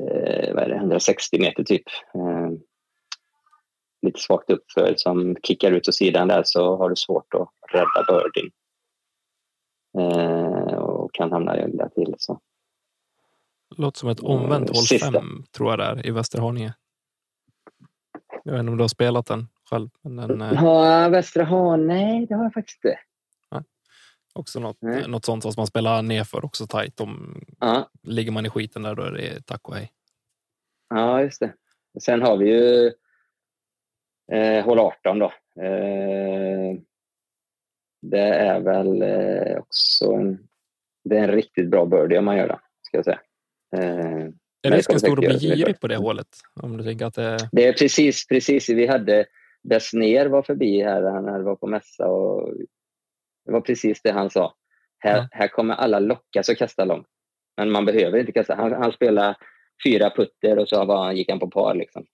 eh, 0.00 0.54
vad 0.54 0.64
är 0.64 0.68
det, 0.68 0.76
160 0.76 1.40
meter 1.40 1.64
typ. 1.64 1.86
Eh, 2.14 2.50
lite 4.06 4.20
svagt 4.20 4.50
uppför 4.50 4.94
som 4.96 5.36
kickar 5.42 5.72
ut 5.72 5.88
åt 5.88 5.94
sidan 5.94 6.28
där 6.28 6.42
så 6.44 6.76
har 6.76 6.88
du 6.88 6.96
svårt 6.96 7.34
att 7.34 7.48
rädda 7.72 8.04
birding. 8.08 8.50
Eh, 9.98 10.74
och 10.74 11.14
kan 11.14 11.32
hamna 11.32 11.66
illa 11.68 11.88
till. 11.88 12.14
Så. 12.18 12.40
Låter 13.76 13.98
som 13.98 14.08
ett 14.08 14.20
omvänt 14.20 14.70
hål 14.76 15.00
5 15.00 15.44
tror 15.52 15.70
jag 15.70 15.78
det 15.78 15.84
är 15.84 16.06
i 16.06 16.10
Västerhaninge. 16.10 16.74
Jag 18.44 18.52
vet 18.52 18.60
inte 18.60 18.70
om 18.70 18.76
du 18.76 18.82
har 18.82 18.88
spelat 18.88 19.26
den 19.26 19.48
själv? 19.70 19.88
Men 20.02 20.16
den, 20.16 20.42
eh... 20.42 20.52
Ja, 20.54 21.08
Västra 21.08 21.44
Haninge, 21.44 21.94
nej 21.94 22.26
det 22.26 22.34
har 22.34 22.42
jag 22.42 22.52
faktiskt 22.52 22.84
inte. 22.84 22.98
Ja. 23.50 23.62
Också 24.34 24.60
något, 24.60 24.82
mm. 24.82 25.10
något 25.10 25.24
sånt 25.24 25.42
som 25.42 25.52
man 25.56 25.66
spelar 25.66 26.02
nerför 26.02 26.44
också 26.44 26.66
tajt. 26.66 27.00
Om, 27.00 27.44
ja. 27.60 27.90
Ligger 28.02 28.32
man 28.32 28.46
i 28.46 28.50
skiten 28.50 28.82
där 28.82 28.94
då 28.94 29.02
är 29.02 29.12
det 29.12 29.46
tack 29.46 29.68
och 29.68 29.74
hej. 29.74 29.92
Ja, 30.88 31.22
just 31.22 31.40
det. 31.40 31.54
Sen 32.00 32.22
har 32.22 32.36
vi 32.36 32.48
ju 32.48 32.92
eh, 34.32 34.64
hål 34.64 34.78
18 34.78 35.18
då. 35.18 35.32
Eh, 35.62 36.78
det 38.02 38.28
är 38.34 38.60
väl 38.60 39.02
eh, 39.02 39.58
också 39.58 40.12
en, 40.12 40.48
det 41.04 41.18
är 41.18 41.22
en 41.22 41.32
riktigt 41.32 41.70
bra 41.70 41.86
birdie 41.86 42.18
om 42.18 42.24
man 42.24 42.36
gör 42.36 42.48
det, 42.48 42.60
ska 42.82 42.96
jag 42.98 43.04
säga. 43.04 43.20
Eh, 43.76 44.28
är 44.62 44.70
risken 44.70 45.00
stor 45.00 45.12
att 45.12 45.40
bli 45.40 45.48
girig 45.48 45.80
på 45.80 45.86
det 45.86 45.96
hålet? 45.96 46.28
Om 46.62 46.76
du 46.76 46.84
tänker 46.84 47.06
att 47.06 47.14
det... 47.14 47.38
det 47.52 47.66
är 47.66 47.72
precis, 47.72 48.26
precis. 48.26 48.68
Vi 48.68 48.86
hade 48.86 49.26
Besner 49.68 50.26
var 50.26 50.42
förbi 50.42 50.82
här, 50.82 51.02
han 51.02 51.44
var 51.44 51.56
på 51.56 51.66
mässa 51.66 52.08
och 52.08 52.54
det 53.44 53.52
var 53.52 53.60
precis 53.60 54.02
det 54.02 54.12
han 54.12 54.30
sa. 54.30 54.54
Här, 54.98 55.16
ja. 55.16 55.28
här 55.30 55.48
kommer 55.48 55.74
alla 55.74 55.98
lockas 55.98 56.48
att 56.48 56.58
kasta 56.58 56.84
långt. 56.84 57.06
Men 57.56 57.70
man 57.70 57.84
behöver 57.84 58.18
inte 58.18 58.32
kasta. 58.32 58.54
Han, 58.54 58.72
han 58.72 58.92
spelade 58.92 59.36
fyra 59.86 60.10
putter 60.10 60.58
och 60.58 60.68
så 60.68 60.84
var, 60.84 61.12
gick 61.12 61.30
han 61.30 61.38
på 61.38 61.50
par. 61.50 61.74
Liksom. 61.74 62.06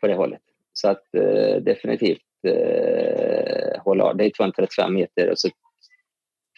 På 0.00 0.06
det 0.06 0.14
hållet. 0.14 0.42
Så 0.72 0.88
att 0.88 1.14
eh, 1.14 1.56
definitivt 1.62 2.22
eh, 2.46 3.82
hålla 3.82 4.14
Det 4.14 4.24
är 4.24 4.30
235 4.30 4.94
meter. 4.94 5.30
Och 5.30 5.38
så 5.38 5.48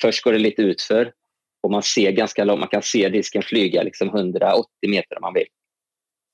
först 0.01 0.25
går 0.25 0.33
det 0.33 0.39
lite 0.39 0.63
utför 0.63 1.13
och 1.61 1.71
man 1.71 1.83
ser 1.83 2.13
ganska 2.13 2.45
långt. 2.45 2.61
Man 2.61 2.69
kan 2.69 2.83
se 2.83 3.09
disken 3.09 3.43
flyga 3.43 3.83
liksom 3.83 4.09
180 4.09 4.67
meter 4.89 5.17
om 5.17 5.21
man 5.21 5.35
vill. 5.35 5.49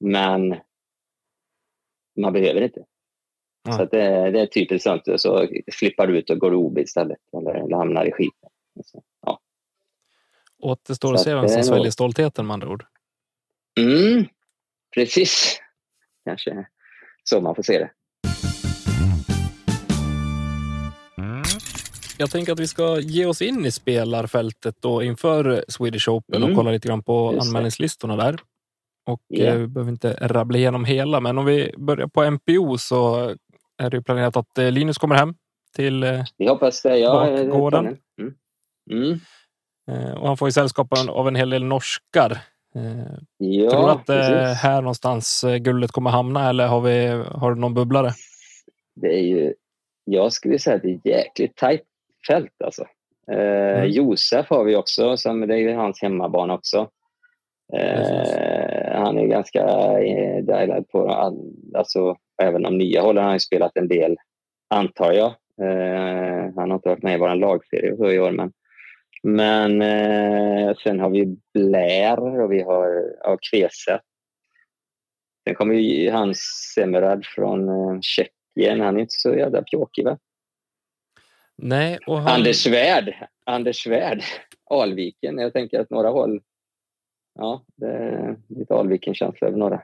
Men 0.00 0.56
man 2.20 2.32
behöver 2.32 2.60
inte. 2.60 2.84
Ja. 3.64 3.72
Så 3.72 3.84
det, 3.84 4.30
det, 4.30 4.40
är 4.40 4.46
typiskt 4.46 4.84
sånt. 4.84 5.02
Så 5.16 5.48
flippar 5.72 6.06
du 6.06 6.18
ut 6.18 6.30
och 6.30 6.38
går 6.38 6.54
OB 6.54 6.78
istället 6.78 7.18
eller, 7.32 7.54
eller 7.54 7.76
hamnar 7.76 8.04
i 8.04 8.12
skiten. 8.12 8.50
Så, 8.84 9.02
ja. 9.22 9.40
Återstår 10.58 11.14
att 11.14 11.20
se 11.20 11.34
vem 11.34 11.48
som 11.48 11.62
sväljer 11.62 11.90
stoltheten 11.90 12.46
med 12.46 12.54
andra 12.54 12.68
ord. 12.68 12.84
Mm, 13.80 14.26
precis. 14.94 15.60
Kanske 16.24 16.66
så 17.30 17.40
man 17.40 17.54
får 17.54 17.62
se 17.62 17.78
det. 17.78 17.90
Jag 22.18 22.30
tänker 22.30 22.52
att 22.52 22.60
vi 22.60 22.66
ska 22.66 23.00
ge 23.00 23.26
oss 23.26 23.42
in 23.42 23.66
i 23.66 23.70
spelarfältet 23.70 24.76
då 24.80 25.02
inför 25.02 25.64
Swedish 25.68 26.08
Open 26.08 26.36
mm. 26.36 26.50
och 26.50 26.56
kolla 26.56 26.70
lite 26.70 26.88
grann 26.88 27.02
på 27.02 27.32
Just 27.34 27.48
anmälningslistorna 27.48 28.16
där. 28.16 28.40
Och 29.06 29.20
yeah. 29.34 29.58
vi 29.58 29.66
behöver 29.66 29.92
inte 29.92 30.18
rabbla 30.20 30.58
igenom 30.58 30.84
hela, 30.84 31.20
men 31.20 31.38
om 31.38 31.44
vi 31.44 31.74
börjar 31.76 32.06
på 32.06 32.30
MPO 32.30 32.78
så 32.78 33.34
är 33.82 33.90
det 33.90 34.02
planerat 34.02 34.36
att 34.36 34.58
eh, 34.58 34.70
Linus 34.70 34.98
kommer 34.98 35.14
hem 35.14 35.34
till 35.74 36.02
eh, 36.02 36.24
vi 36.36 36.48
hoppas 36.48 36.82
det, 36.82 36.98
ja, 36.98 37.44
bakgården. 37.44 37.86
Mm. 38.20 38.34
Mm. 38.90 39.20
Eh, 39.90 40.14
och 40.14 40.28
han 40.28 40.36
får 40.36 40.48
ju 40.48 40.52
sällskap 40.52 40.88
av 41.08 41.28
en 41.28 41.36
hel 41.36 41.50
del 41.50 41.64
norskar. 41.64 42.38
Eh, 42.76 43.18
ja, 43.38 43.70
tror 43.70 43.86
du 43.86 43.90
att 43.90 44.06
det 44.06 44.14
är 44.14 44.54
här 44.54 44.82
någonstans 44.82 45.44
guldet 45.60 45.90
kommer 45.90 46.10
hamna 46.10 46.48
eller 46.48 46.66
har, 46.66 46.80
vi, 46.80 47.06
har 47.34 47.54
du 47.54 47.60
någon 47.60 47.74
bubblare? 47.74 48.10
Det 48.94 49.14
är 49.14 49.22
ju, 49.22 49.54
jag 50.04 50.32
skulle 50.32 50.58
säga 50.58 50.76
att 50.76 50.82
det 50.82 50.88
är 50.88 51.00
jäkligt 51.04 51.56
tajt 51.56 51.82
fält 52.28 52.62
alltså. 52.64 52.84
Eh, 53.32 53.78
mm. 53.78 53.90
Josef 53.90 54.50
har 54.50 54.64
vi 54.64 54.76
också, 54.76 55.16
som, 55.16 55.40
det 55.40 55.54
är 55.54 55.58
ju 55.58 55.74
hans 55.74 56.02
hemmabana 56.02 56.54
också. 56.54 56.88
Eh, 57.72 58.98
han 58.98 59.18
är 59.18 59.26
ganska 59.26 59.60
eh, 59.98 60.44
dialad 60.44 60.88
på 60.88 61.08
all, 61.08 61.52
alltså, 61.74 62.16
även 62.42 62.66
om 62.66 62.78
nya 62.78 63.02
håller 63.02 63.22
han 63.22 63.32
ju 63.32 63.38
spelat 63.38 63.76
en 63.76 63.88
del, 63.88 64.16
antar 64.70 65.12
jag. 65.12 65.34
Eh, 65.62 66.54
han 66.56 66.70
har 66.70 66.74
inte 66.74 66.88
varit 66.88 67.02
med 67.02 67.14
i 67.14 67.20
vår 67.20 67.34
lagserie 67.34 68.14
i 68.14 68.20
år, 68.20 68.30
men, 68.30 68.52
men 69.26 69.82
eh, 69.82 70.76
sen 70.82 71.00
har 71.00 71.10
vi 71.10 71.36
Blair 71.54 72.18
och 72.18 72.52
vi 72.52 72.62
har 72.62 73.14
ja, 73.22 73.38
Kveset. 73.50 74.00
Sen 75.44 75.54
kommer 75.54 75.74
ju 75.74 76.10
han 76.10 76.34
Semerad 76.74 77.26
från 77.26 77.68
eh, 77.68 78.00
Tjeckien. 78.00 78.80
Han 78.80 78.96
är 78.96 79.00
inte 79.00 79.14
så 79.14 79.34
jävla 79.34 79.62
pjåkig, 79.62 80.04
va? 80.04 80.18
Nej, 81.56 81.98
och 82.06 82.18
han... 82.18 82.34
Anders 82.34 82.56
Svärd. 82.56 83.14
Anders 83.46 83.82
Svärd. 83.82 84.22
Alviken. 84.70 85.38
Jag 85.38 85.52
tänker 85.52 85.80
att 85.80 85.90
några 85.90 86.08
håll... 86.08 86.40
Ja, 87.38 87.64
det 87.76 87.86
är 87.86 88.36
lite 88.48 88.74
Alviken-känsla 88.74 89.48
över 89.48 89.58
några. 89.58 89.82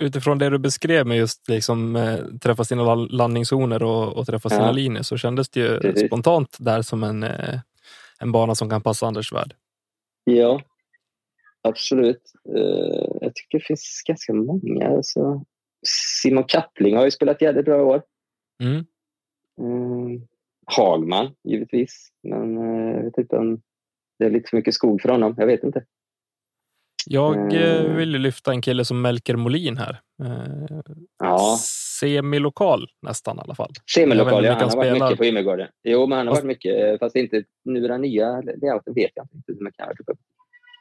Utifrån 0.00 0.38
det 0.38 0.50
du 0.50 0.58
beskrev 0.58 1.06
med 1.06 1.16
just 1.16 1.48
liksom, 1.48 1.96
eh, 1.96 2.18
träffa 2.42 2.64
sina 2.64 2.94
landningszoner 2.94 3.82
och, 3.82 4.16
och 4.16 4.26
träffa 4.26 4.48
sina 4.48 4.66
ja. 4.66 4.72
linjer 4.72 5.02
så 5.02 5.16
kändes 5.16 5.48
det 5.48 5.60
ju 5.60 5.80
Precis. 5.80 6.06
spontant 6.06 6.56
där 6.60 6.82
som 6.82 7.02
en, 7.02 7.22
eh, 7.22 7.60
en 8.20 8.32
bana 8.32 8.54
som 8.54 8.70
kan 8.70 8.82
passa 8.82 9.06
Anders 9.06 9.28
Svärd. 9.28 9.54
Ja, 10.24 10.60
absolut. 11.62 12.32
Uh, 12.48 13.18
jag 13.20 13.34
tycker 13.34 13.58
det 13.58 13.64
finns 13.64 14.02
ganska 14.06 14.32
många. 14.32 14.88
Alltså. 14.88 15.44
Simon 16.22 16.44
Kappling 16.44 16.96
har 16.96 17.04
ju 17.04 17.10
spelat 17.10 17.42
jävligt 17.42 17.64
bra 17.64 17.78
i 17.78 17.82
år. 17.82 18.02
Mm. 18.62 18.86
Uh, 19.60 20.20
Hagman, 20.66 21.34
givetvis. 21.44 22.08
Men 22.22 22.58
uh, 22.58 22.96
jag 22.96 23.04
vet 23.04 23.18
inte 23.18 23.36
om 23.36 23.62
det 24.18 24.24
är 24.24 24.30
lite 24.30 24.50
för 24.50 24.56
mycket 24.56 24.74
skog 24.74 25.02
för 25.02 25.08
honom. 25.08 25.34
Jag 25.38 25.46
vet 25.46 25.64
inte. 25.64 25.84
Jag 27.06 27.54
uh, 27.54 27.96
vill 27.96 28.10
lyfta 28.10 28.50
en 28.50 28.62
kille 28.62 28.84
som 28.84 29.02
Melker 29.02 29.36
Molin 29.36 29.76
här. 29.76 30.00
Uh, 30.22 30.80
ja. 31.18 31.56
Semilokal 32.00 32.88
nästan 33.02 33.38
i 33.38 33.40
alla 33.40 33.54
fall. 33.54 33.70
Semilokal, 33.94 34.44
ja. 34.44 34.52
Han 34.52 34.62
har 34.62 34.70
spelar. 34.70 34.90
varit 34.90 35.02
mycket 35.02 35.18
på 35.18 35.24
Ymmergården. 35.24 35.68
Jo, 35.82 36.06
men 36.06 36.18
han 36.18 36.26
har 36.26 36.34
fast... 36.34 36.44
varit 36.44 36.48
mycket, 36.48 36.98
fast 36.98 37.16
inte 37.16 37.44
nu 37.64 37.88
den 37.88 38.00
nya 38.00 38.40
layouten 38.40 38.94
vet 38.94 39.10
jag 39.14 39.28
inte 39.34 39.64
mycket 39.64 39.80
han 39.80 39.88
har 39.88 39.94
varit 40.06 40.18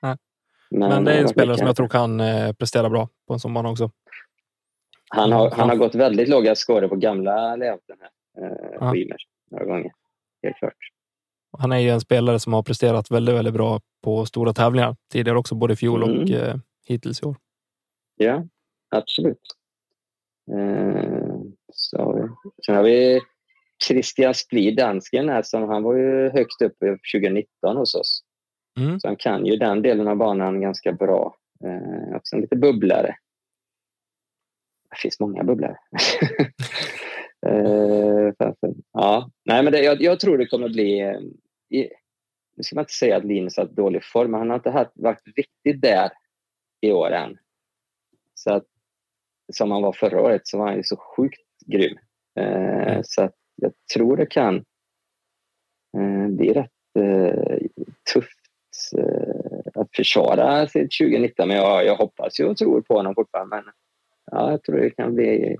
Nej. 0.01 0.17
Men, 0.69 0.89
men, 0.89 1.05
det 1.05 1.13
är 1.13 1.21
en 1.21 1.28
spelare 1.28 1.57
som 1.57 1.67
jag 1.67 1.76
tror 1.76 1.88
kan 1.88 2.19
eh, 2.19 2.53
prestera 2.53 2.89
bra 2.89 3.09
på 3.28 3.34
en 3.34 3.39
sån 3.39 3.53
bana 3.53 3.69
också. 3.69 3.91
Han 5.09 5.32
har, 5.32 5.51
han 5.51 5.69
har 5.69 5.76
gått 5.76 5.95
väldigt 5.95 6.30
låga 6.30 6.55
scorer 6.55 6.88
på 6.88 6.95
gamla 6.95 7.55
layouten 7.55 7.97
här. 7.99 8.09
Eh, 8.45 8.89
på 8.89 8.97
Ymer, 8.97 9.17
några 9.51 9.65
gånger. 9.65 9.91
Helt 10.43 10.57
klart. 10.57 10.74
Han 11.57 11.71
är 11.71 11.78
ju 11.78 11.89
en 11.89 12.01
spelare 12.01 12.39
som 12.39 12.53
har 12.53 12.63
presterat 12.63 13.11
väldigt, 13.11 13.36
väldigt 13.36 13.53
bra 13.53 13.80
på 14.04 14.26
stora 14.26 14.54
tävlingar 14.54 14.95
tidigare 15.12 15.38
också, 15.38 15.56
både 15.56 15.74
i 15.74 15.78
fjol 15.78 16.04
mm. 16.04 16.22
och 16.22 16.30
eh, 16.30 16.56
hittills 16.88 17.24
i 17.24 17.26
år. 17.26 17.36
Ja, 18.16 18.43
absolut. 18.89 19.41
Eh, 20.51 21.36
så, 21.74 22.30
sen 22.66 22.76
har 22.76 22.84
vi 22.84 23.22
Christian 23.88 24.34
Splid, 24.34 24.78
dansken, 24.78 25.30
här, 25.30 25.43
som 25.43 25.64
han 25.64 25.84
var 25.84 25.95
ju 25.95 26.30
högst 26.30 26.62
upp 26.62 26.78
2019 27.14 27.78
hos 27.78 27.95
oss. 27.95 28.24
Mm. 28.80 28.99
Så 28.99 29.08
han 29.08 29.16
kan 29.16 29.45
ju 29.45 29.58
den 29.58 29.82
delen 29.82 30.08
av 30.08 30.18
banan 30.18 30.62
ganska 30.62 30.93
bra. 30.93 31.36
Eh, 31.66 32.16
också 32.16 32.36
en 32.36 32.41
lite 32.41 32.56
bubblare. 32.56 33.16
Det 34.89 34.97
finns 34.97 35.20
många 35.20 35.43
bubblare. 35.43 35.78
eh, 37.45 38.34
ja. 38.93 39.30
Nej, 39.45 39.64
men 39.64 39.74
det, 39.74 39.84
jag, 39.84 40.01
jag, 40.01 40.20
tror 40.20 40.38
det 40.38 40.45
kommer 40.45 40.70
bli... 40.70 40.99
Eh, 40.99 41.88
nu 42.56 42.64
ska 42.64 42.76
man 42.76 42.84
inte 42.84 42.93
säga 42.93 43.18
att 43.18 43.26
Linus 43.26 43.58
har 43.58 43.66
dålig 43.66 44.04
form, 44.04 44.32
men 44.32 44.39
han 44.39 44.49
har 44.49 44.56
inte 44.56 44.89
varit 44.93 45.24
riktigt 45.38 45.82
där 45.82 46.12
i 46.82 46.91
år 46.91 47.12
än. 47.12 47.38
Så 48.34 48.54
att, 48.54 48.66
som 49.54 49.72
han 49.72 49.82
var 49.82 49.93
förra 49.93 50.22
året 50.22 50.47
så 50.47 50.58
var 50.58 50.68
han 50.68 50.78
ju 50.78 50.84
så 50.84 50.97
sjukt 50.97 51.41
grym. 51.66 51.97
Eh, 52.39 52.91
mm. 52.91 53.04
Så 53.04 53.22
att 53.22 53.36
jag 53.56 53.72
tror 53.93 54.18
det 54.18 54.26
kan 54.26 54.56
eh, 55.97 56.28
bli 56.28 56.54
rätt 56.54 56.70
eh, 56.99 57.58
tufft 58.14 58.43
Eh, 58.97 59.82
att 59.82 59.95
försvara 59.95 60.68
sitt 60.68 60.91
2019. 60.99 61.47
Men 61.47 61.58
jag, 61.58 61.86
jag 61.86 61.95
hoppas 61.95 62.39
ju 62.39 62.45
och 62.45 62.58
tror 62.58 62.82
på 62.82 62.93
honom 62.93 63.16
fortfarande. 63.16 63.56
Men 63.56 63.74
ja, 64.32 64.51
jag 64.51 64.64
tror 64.64 64.78
det 64.78 64.89
kan 64.89 65.16
bli 65.16 65.58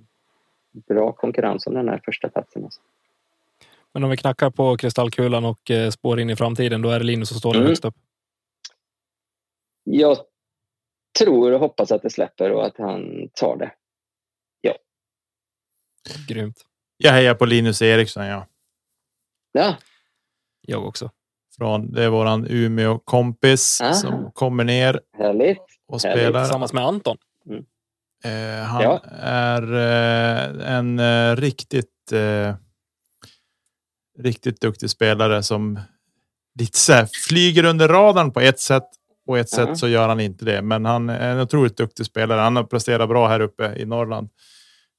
bra 0.88 1.12
konkurrens 1.12 1.68
om 1.68 1.74
den 1.74 1.90
här 1.90 2.02
första 2.06 2.30
platsen. 2.30 2.64
Alltså. 2.64 2.82
Men 3.94 4.04
om 4.04 4.10
vi 4.10 4.18
knackar 4.18 4.50
på 4.50 4.78
kristallkulan 4.78 5.46
och 5.46 5.72
eh, 5.72 5.90
spår 5.90 6.20
in 6.20 6.30
i 6.30 6.36
framtiden, 6.36 6.82
då 6.82 6.90
är 6.90 7.00
det 7.00 7.06
Linus 7.06 7.30
som 7.30 7.38
står 7.38 7.56
mm. 7.56 7.68
högst 7.68 7.86
upp? 7.86 7.96
Jag 9.84 10.18
tror 11.20 11.52
och 11.52 11.60
hoppas 11.60 11.92
att 11.92 12.02
det 12.02 12.10
släpper 12.10 12.52
och 12.52 12.66
att 12.66 12.78
han 12.78 13.30
tar 13.34 13.58
det. 13.58 13.72
Ja. 14.62 14.74
Grymt. 16.28 16.62
Jag 16.98 17.12
hejar 17.12 17.36
på 17.36 17.46
Linus 17.46 17.82
Eriksson, 17.82 18.26
ja. 18.26 18.48
Ja. 19.52 19.76
Jag 20.62 20.86
också. 20.86 21.12
Från, 21.58 21.92
det 21.92 22.04
är 22.04 22.10
våran 22.10 22.48
Umeå 22.50 23.00
kompis 23.00 23.82
Aha. 23.82 23.94
som 23.94 24.32
kommer 24.32 24.64
ner 24.64 25.02
Härligt. 25.18 25.62
och 25.88 26.02
spelar. 26.02 26.44
Tillsammans 26.44 26.74
med 26.74 26.84
Anton. 26.84 27.18
Mm. 27.46 27.66
Eh, 28.24 28.66
han 28.66 28.84
ja. 28.84 29.02
är 29.20 29.74
eh, 29.74 30.76
en 30.76 31.00
eh, 31.00 31.36
riktigt, 31.36 32.12
eh, 32.12 32.56
riktigt 34.20 34.62
duktig 34.62 34.90
spelare 34.90 35.44
som 35.44 35.80
lite 36.60 36.78
så 36.78 36.94
här, 36.94 37.08
flyger 37.28 37.66
under 37.66 37.88
radarn 37.88 38.32
på 38.32 38.40
ett 38.40 38.60
sätt 38.60 38.88
och 39.28 39.40
ett 39.40 39.50
sätt 39.50 39.78
så 39.78 39.88
gör 39.88 40.08
han 40.08 40.20
inte 40.20 40.46
det. 40.46 40.62
Men 40.62 40.86
han 40.86 41.10
är 41.10 41.32
en 41.32 41.40
otroligt 41.40 41.78
duktig 41.78 42.06
spelare. 42.06 42.40
Han 42.40 42.56
har 42.56 42.64
presterat 42.64 43.10
bra 43.10 43.28
här 43.28 43.40
uppe 43.40 43.74
i 43.78 43.86
Norrland 43.86 44.30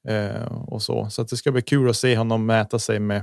eh, 0.09 0.69
och 0.69 0.83
så. 0.83 1.09
Så 1.11 1.23
det 1.23 1.37
ska 1.37 1.53
bli 1.53 1.63
kul 1.63 1.91
att 1.91 1.97
se 1.97 2.17
honom 2.17 2.47
mäta 2.47 2.79
sig 2.79 2.99
med 2.99 3.23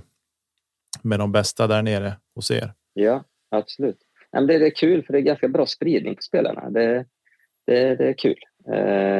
med 1.02 1.20
de 1.20 1.32
bästa 1.32 1.68
där 1.68 1.82
nere 1.82 2.14
hos 2.36 2.52
er. 2.52 2.74
Ja, 2.94 3.24
absolut. 3.52 3.98
Men 4.32 4.48
det, 4.48 4.56
är 4.56 4.76
kul 4.76 5.06
för 5.06 5.14
det 5.14 5.20
är 5.20 5.22
ganska 5.22 5.48
bra 5.48 5.66
spridning 5.66 6.16
på 6.16 6.22
spelarna. 6.22 6.70
Det, 6.70 7.06
det, 7.68 7.96
det 7.96 8.10
är 8.10 8.14
kul. 8.18 8.40
Eh, 8.68 8.74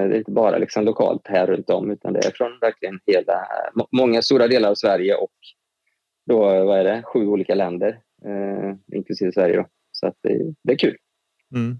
det 0.08 0.16
är 0.16 0.18
inte 0.18 0.32
bara 0.32 0.58
liksom 0.58 0.86
lokalt 0.86 1.28
här 1.28 1.48
runt 1.48 1.70
om 1.70 1.92
utan 1.92 2.14
det 2.14 2.20
är 2.20 2.32
från 2.32 2.60
verkligen 2.62 3.00
hela, 3.06 3.48
många 3.92 4.22
stora 4.22 4.48
delar 4.48 4.70
av 4.70 4.76
Sverige 4.76 5.16
och 5.16 5.32
då, 6.32 6.66
vad 6.66 6.80
är 6.80 6.84
det, 6.84 7.04
sju 7.04 7.28
olika 7.28 7.56
länder, 7.56 8.00
eh, 8.26 8.96
inklusive 8.98 9.32
Sverige. 9.32 9.58
Då. 9.58 9.66
Så 9.92 10.08
att 10.08 10.16
det, 10.22 10.54
det 10.64 10.74
är 10.74 10.78
kul. 10.78 10.98
Mm. 11.56 11.80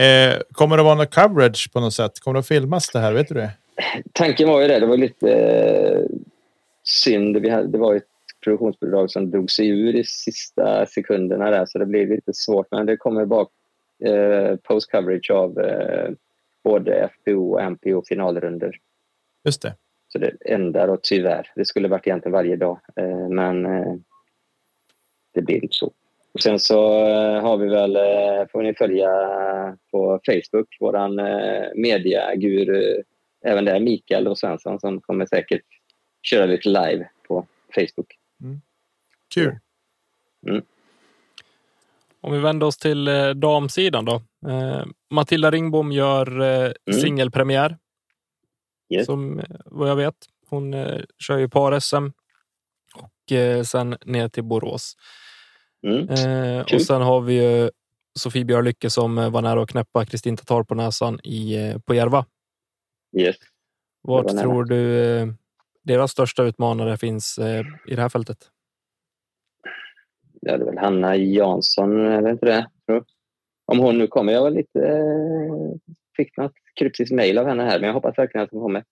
Eh, 0.00 0.40
kommer 0.52 0.76
det 0.76 0.82
vara 0.82 0.94
någon 0.94 1.06
coverage 1.06 1.72
på 1.72 1.80
något 1.80 1.94
sätt? 1.94 2.20
Kommer 2.20 2.34
det 2.34 2.40
att 2.40 2.48
filmas 2.48 2.90
det 2.90 2.98
här? 2.98 3.12
Vet 3.12 3.28
du 3.28 3.34
det? 3.34 3.50
Tanken 4.12 4.48
var 4.48 4.60
ju 4.60 4.68
det. 4.68 4.80
Det 4.80 4.86
var 4.86 4.96
lite 4.96 5.32
eh, 5.32 6.04
synd. 6.84 7.36
Vi 7.36 7.50
hade, 7.50 7.68
det 7.68 7.78
var 7.78 7.94
ett 7.94 8.04
produktionsbidrag 8.44 9.10
som 9.10 9.30
drog 9.30 9.50
sig 9.50 9.68
ur 9.68 9.94
i 9.94 10.04
sista 10.04 10.86
sekunderna 10.86 11.50
där 11.50 11.66
så 11.66 11.78
det 11.78 11.86
blev 11.86 12.08
lite 12.08 12.32
svårt. 12.34 12.66
Men 12.70 12.86
det 12.86 12.96
kommer 12.96 13.26
bara 13.26 13.46
eh, 14.04 14.56
post 14.56 14.90
coverage 14.90 15.30
av 15.30 15.60
eh, 15.60 16.10
både 16.64 17.10
FPO 17.12 17.52
och 17.52 17.72
MPO 17.72 18.02
finalrunder. 18.08 18.76
Just 19.44 19.62
det. 19.62 19.74
Så 20.12 20.18
det 20.18 20.36
enda 20.44 20.86
då 20.86 20.98
tyvärr. 21.02 21.50
Det 21.54 21.64
skulle 21.64 21.88
varit 21.88 22.06
egentligen 22.06 22.32
varje 22.32 22.56
dag 22.56 22.80
eh, 22.96 23.28
men 23.28 23.66
eh, 23.66 23.94
det 25.34 25.42
blir 25.42 25.54
inte 25.54 25.76
så. 25.76 25.92
Och 26.32 26.40
sen 26.40 26.58
så 26.58 27.06
eh, 27.08 27.42
har 27.42 27.56
vi 27.56 27.68
väl, 27.68 27.98
får 28.52 28.62
ni 28.62 28.74
följa 28.74 29.10
på 29.90 30.20
Facebook, 30.26 30.76
våran 30.80 31.18
eh, 31.18 31.64
mediaguru, 31.74 33.02
även 33.44 33.64
där 33.64 33.80
Mikael 33.80 34.28
och 34.28 34.38
Svensson 34.38 34.80
som 34.80 35.00
kommer 35.00 35.26
säkert 35.26 35.64
köra 36.22 36.46
lite 36.46 36.68
live 36.68 37.08
på 37.28 37.46
Facebook. 37.74 38.16
Mm. 38.42 38.60
Kul. 39.34 39.58
Mm. 40.48 40.62
Om 42.20 42.32
vi 42.32 42.38
vänder 42.38 42.66
oss 42.66 42.78
till 42.78 43.08
damsidan 43.34 44.04
då. 44.04 44.22
Matilda 45.10 45.50
Ringbom 45.50 45.92
gör 45.92 46.40
mm. 46.40 47.00
singelpremiär. 47.00 47.76
Yes. 48.92 49.06
Som 49.06 49.38
eh, 49.38 49.44
vad 49.64 49.90
jag 49.90 49.96
vet. 49.96 50.14
Hon 50.48 50.74
eh, 50.74 51.00
kör 51.18 51.38
ju 51.38 51.48
par-SM 51.48 52.10
och 52.94 53.32
eh, 53.32 53.62
sen 53.62 53.96
ner 54.04 54.28
till 54.28 54.44
Borås. 54.44 54.96
Mm. 55.86 56.08
Eh, 56.08 56.60
och 56.74 56.82
sen 56.82 57.02
har 57.02 57.20
vi 57.20 57.34
ju 57.34 57.70
Sofie 58.14 58.44
Björlycke 58.44 58.90
som 58.90 59.14
var 59.32 59.42
nära 59.42 59.62
att 59.62 59.70
knäppa 59.70 60.04
Kristin 60.04 60.36
Tatar 60.36 60.62
på 60.62 60.74
näsan 60.74 61.20
i, 61.20 61.74
på 61.84 61.94
Järva. 61.94 62.26
Yes. 63.18 63.36
Vart 64.02 64.28
tror 64.28 64.64
du 64.64 65.34
deras 65.82 66.10
största 66.10 66.42
utmanare 66.42 66.96
finns 66.96 67.38
i 67.88 67.94
det 67.94 68.00
här 68.00 68.08
fältet? 68.08 68.38
Ja, 70.40 70.56
det 70.56 70.64
är 70.64 70.66
väl 70.66 70.78
Hanna 70.78 71.16
Jansson, 71.16 71.94
det 72.04 72.30
inte 72.30 72.46
det? 72.46 72.68
Om 73.64 73.78
hon 73.78 73.98
nu 73.98 74.06
kommer. 74.06 74.32
Jag 74.32 74.42
var 74.42 74.50
lite... 74.50 74.80
Fick 76.16 76.36
något 76.36 76.52
kryptiskt 76.78 77.14
mejl 77.14 77.38
av 77.38 77.46
henne 77.46 77.62
här, 77.62 77.80
men 77.80 77.86
jag 77.86 77.94
hoppas 77.94 78.18
verkligen 78.18 78.44
att 78.44 78.50
hon 78.50 78.62
kommer. 78.62 78.84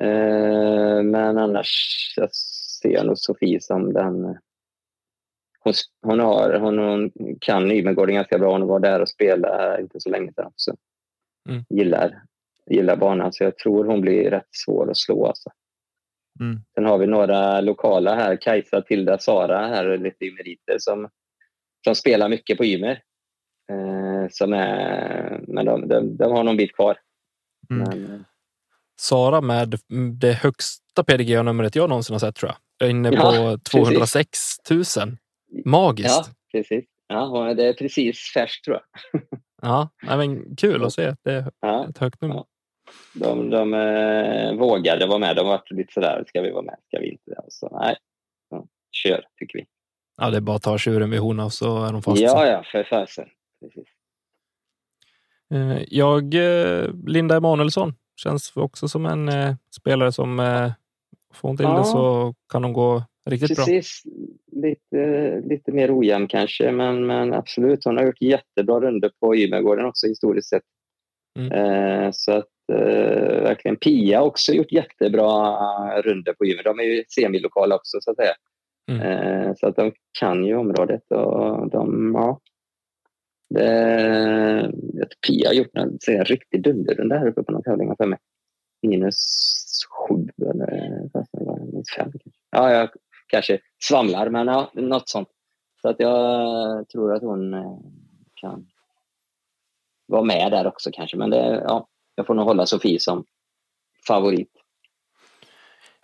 Eh, 0.00 1.02
men 1.02 1.38
annars 1.38 2.14
jag 2.16 2.34
ser 2.34 2.90
jag 2.90 3.06
nog 3.06 3.18
Sofie 3.18 3.60
som 3.60 3.92
den... 3.92 4.38
Hon, 5.60 5.72
hon, 6.02 6.20
har, 6.20 6.58
hon, 6.58 6.78
hon 6.78 7.10
kan 7.40 7.68
Nymegården 7.68 8.14
ganska 8.14 8.38
bra. 8.38 8.52
Hon 8.52 8.66
var 8.66 8.80
där 8.80 9.00
och 9.00 9.08
spelade 9.08 9.80
inte 9.80 10.00
så 10.00 10.10
länge 10.10 10.32
sedan. 10.32 10.52
Så. 10.56 10.76
Mm. 11.48 11.64
Gillar 11.68 12.22
gillar 12.70 12.96
banan, 12.96 13.32
så 13.32 13.44
jag 13.44 13.58
tror 13.58 13.84
hon 13.84 14.00
blir 14.00 14.30
rätt 14.30 14.48
svår 14.50 14.90
att 14.90 14.96
slå. 14.96 15.26
Alltså. 15.26 15.50
Mm. 16.40 16.60
Sen 16.74 16.84
har 16.84 16.98
vi 16.98 17.06
några 17.06 17.60
lokala 17.60 18.14
här, 18.14 18.36
Kajsa, 18.36 18.82
Tilda, 18.82 19.18
Sara 19.18 19.66
här, 19.66 19.98
lite 19.98 20.24
i 20.24 20.32
meriter 20.32 20.76
som, 20.78 21.08
som 21.84 21.94
spelar 21.94 22.28
mycket 22.28 22.58
på 22.58 22.64
Ymer. 22.64 23.02
Eh, 23.70 24.28
som 24.30 24.52
är, 24.52 25.40
men 25.48 25.66
de, 25.66 25.88
de, 25.88 26.16
de 26.16 26.32
har 26.32 26.44
någon 26.44 26.56
bit 26.56 26.74
kvar. 26.74 26.98
Mm. 27.70 27.88
Men, 27.88 28.14
eh, 28.14 28.20
Sara 29.00 29.40
med 29.40 29.78
det 30.20 30.32
högsta 30.32 31.04
PDGA-numret 31.04 31.76
jag 31.76 31.88
någonsin 31.88 32.14
har 32.14 32.20
sett 32.20 32.36
tror 32.36 32.48
jag. 32.50 32.56
Jag 32.78 32.86
är 32.86 32.90
inne 32.90 33.10
på 33.10 33.16
ja, 33.16 33.58
206 33.70 34.38
000. 34.70 34.84
Magiskt. 35.64 36.08
Ja, 36.08 36.24
precis. 36.52 36.84
Ja, 37.08 37.54
det 37.54 37.66
är 37.66 37.72
precis 37.72 38.32
färskt 38.34 38.64
tror 38.64 38.80
jag. 39.12 39.22
ja, 39.62 40.16
men 40.16 40.56
kul 40.56 40.84
att 40.84 40.92
se. 40.92 41.14
Det 41.22 41.32
är 41.32 41.50
ja, 41.60 41.88
ett 41.88 41.98
högt 41.98 42.20
nummer. 42.20 42.34
Ja. 42.34 42.46
De, 43.14 43.50
de 43.50 43.74
eh, 43.74 44.52
vågade 44.54 45.06
vara 45.06 45.18
med. 45.18 45.36
De 45.36 45.46
var 45.46 45.62
lite 45.70 45.92
sådär, 45.92 46.24
ska 46.26 46.40
vi 46.40 46.50
vara 46.50 46.62
med? 46.62 46.76
Ska 46.86 46.98
vi 46.98 47.10
inte? 47.10 47.40
Så, 47.48 47.78
nej, 47.80 47.96
ja, 48.50 48.66
kör 48.92 49.24
tycker 49.38 49.58
vi. 49.58 49.66
Ja, 50.16 50.30
det 50.30 50.36
är 50.36 50.40
bara 50.40 50.56
att 50.56 50.62
ta 50.62 50.78
tjuren 50.78 51.10
vid 51.10 51.20
horna 51.20 51.50
så 51.50 51.84
är 51.84 51.92
de 51.92 52.02
fast. 52.02 52.20
Ja, 52.20 52.46
ja, 52.46 52.62
för 52.72 52.84
fasen. 52.84 53.28
Eh, 55.54 55.82
jag, 55.88 56.34
eh, 56.34 56.90
Linda 57.06 57.36
Emanuelsson, 57.36 57.94
känns 58.16 58.56
också 58.56 58.88
som 58.88 59.06
en 59.06 59.28
eh, 59.28 59.54
spelare 59.76 60.12
som 60.12 60.36
får 61.34 61.48
hon 61.48 61.56
till 61.56 61.64
ja. 61.64 61.78
det 61.78 61.84
så 61.84 62.34
kan 62.52 62.64
hon 62.64 62.72
gå 62.72 63.02
riktigt 63.26 63.56
Precis. 63.56 64.02
bra. 64.04 64.12
Lite, 64.62 65.40
lite 65.48 65.72
mer 65.72 65.98
ojämn 65.98 66.28
kanske, 66.28 66.72
men, 66.72 67.06
men 67.06 67.34
absolut. 67.34 67.84
Hon 67.84 67.96
har 67.96 68.04
gjort 68.04 68.22
jättebra 68.22 68.80
runder 68.80 69.10
på 69.20 69.36
Ymergården 69.36 69.86
också 69.86 70.06
historiskt 70.06 70.48
sett. 70.48 70.62
Mm. 71.38 71.52
Eh, 71.52 72.10
så 72.12 72.32
att 72.32 72.48
eh, 72.72 73.42
verkligen 73.42 73.76
Pia 73.76 74.22
också 74.22 74.52
gjort 74.52 74.72
jättebra 74.72 75.56
runder 76.02 76.32
på 76.32 76.46
Ymer. 76.46 76.62
De 76.62 76.78
är 76.78 76.84
ju 76.84 77.04
semilokala 77.08 77.74
också 77.74 77.98
så 78.00 78.10
att 78.10 78.16
säga. 78.16 78.34
Mm. 78.90 79.02
Eh, 79.02 79.52
så 79.56 79.66
att 79.66 79.76
de 79.76 79.92
kan 80.18 80.44
ju 80.44 80.56
området 80.56 81.02
och 81.10 81.70
de, 81.70 82.12
ja. 82.14 82.40
Det, 83.50 84.72
Pia 85.26 85.48
har 85.48 85.54
gjort 85.54 85.76
en, 85.76 85.98
riktig 86.24 86.62
dunderrunda 86.62 87.18
här 87.18 87.28
uppe 87.28 87.42
på 87.42 87.52
någon 87.52 87.62
tävling 87.62 87.96
för 87.96 88.06
mig. 88.06 88.18
Minus 88.82 89.16
sju 89.90 90.28
eller 90.50 91.66
minus 91.66 91.90
fem 91.96 92.12
kanske. 92.12 92.30
Ja, 92.50 92.72
jag 92.72 92.90
kanske 93.26 93.60
svamlar, 93.82 94.30
men 94.30 94.46
ja, 94.46 94.70
något 94.74 95.08
sånt. 95.08 95.28
Så 95.82 95.88
att 95.88 95.96
jag 95.98 96.88
tror 96.88 97.14
att 97.14 97.22
hon 97.22 97.54
eh, 97.54 97.78
kan 98.34 98.66
vara 100.06 100.22
med 100.22 100.52
där 100.52 100.66
också 100.66 100.90
kanske. 100.92 101.16
Men 101.16 101.30
det, 101.30 101.62
ja, 101.68 101.88
jag 102.14 102.26
får 102.26 102.34
nog 102.34 102.44
hålla 102.44 102.66
Sofie 102.66 103.00
som 103.00 103.24
favorit. 104.06 104.52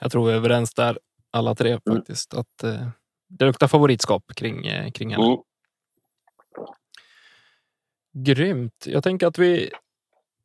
Jag 0.00 0.12
tror 0.12 0.26
vi 0.26 0.32
är 0.32 0.36
överens 0.36 0.74
där 0.74 0.98
alla 1.30 1.54
tre 1.54 1.70
mm. 1.70 1.80
faktiskt. 1.86 2.32
Mm. 2.32 2.40
Att 2.40 2.62
eh, 2.62 2.88
det 3.28 3.44
luktar 3.44 3.68
favoritskap 3.68 4.24
kring, 4.34 4.66
eh, 4.66 4.90
kring 4.90 5.10
henne. 5.10 5.26
Mm. 5.26 5.38
Grymt. 8.14 8.86
Jag 8.86 9.02
tänker 9.02 9.26
att 9.26 9.38
vi 9.38 9.70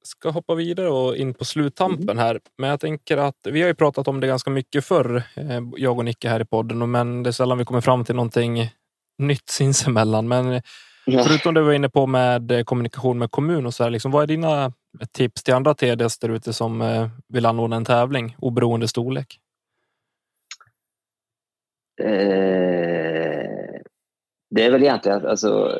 ska 0.03 0.29
hoppa 0.29 0.55
vidare 0.55 0.89
och 0.89 1.15
in 1.15 1.33
på 1.33 1.45
sluttampen 1.45 2.09
mm. 2.09 2.17
här. 2.17 2.39
Men 2.57 2.69
jag 2.69 2.79
tänker 2.79 3.17
att 3.17 3.37
vi 3.43 3.61
har 3.61 3.67
ju 3.67 3.75
pratat 3.75 4.07
om 4.07 4.19
det 4.19 4.27
ganska 4.27 4.49
mycket 4.49 4.85
förr, 4.85 5.23
eh, 5.35 5.61
jag 5.75 5.97
och 5.97 6.05
Nicke 6.05 6.29
här 6.29 6.39
i 6.39 6.45
podden, 6.45 6.91
men 6.91 7.23
det 7.23 7.29
är 7.29 7.31
sällan 7.31 7.57
vi 7.57 7.65
kommer 7.65 7.81
fram 7.81 8.05
till 8.05 8.15
någonting 8.15 8.69
nytt 9.17 9.49
sinsemellan. 9.49 10.27
Men 10.27 10.61
ja. 11.05 11.23
förutom 11.23 11.53
det 11.53 11.61
vi 11.61 11.67
var 11.67 11.73
inne 11.73 11.89
på 11.89 12.07
med 12.07 12.51
eh, 12.51 12.63
kommunikation 12.63 13.17
med 13.17 13.31
kommun 13.31 13.65
och 13.65 13.73
så 13.73 13.83
här, 13.83 13.89
liksom, 13.89 14.11
vad 14.11 14.23
är 14.23 14.27
dina 14.27 14.73
tips 15.11 15.43
till 15.43 15.53
andra 15.53 15.73
TDs 15.73 16.19
där 16.19 16.29
ute 16.29 16.53
som 16.53 16.81
eh, 16.81 17.09
vill 17.27 17.45
anordna 17.45 17.75
en 17.75 17.85
tävling 17.85 18.35
oberoende 18.39 18.87
storlek? 18.87 19.39
Eh, 22.01 22.07
det 24.49 24.65
är 24.65 24.71
väl 24.71 24.83
egentligen 24.83 25.25
alltså, 25.25 25.79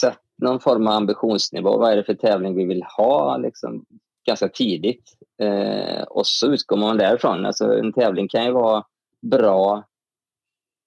sätt 0.00 0.18
någon 0.46 0.60
form 0.60 0.86
av 0.86 0.92
ambitionsnivå. 0.92 1.78
Vad 1.78 1.92
är 1.92 1.96
det 1.96 2.04
för 2.04 2.14
tävling 2.14 2.56
vi 2.56 2.64
vill 2.64 2.82
ha 2.82 3.36
liksom, 3.36 3.84
ganska 4.26 4.48
tidigt? 4.48 5.12
Eh, 5.42 6.02
och 6.02 6.26
så 6.26 6.52
utgår 6.52 6.76
man 6.76 6.96
därifrån. 6.96 7.46
Alltså, 7.46 7.78
en 7.78 7.92
tävling 7.92 8.28
kan 8.28 8.44
ju 8.44 8.52
vara 8.52 8.84
bra 9.22 9.84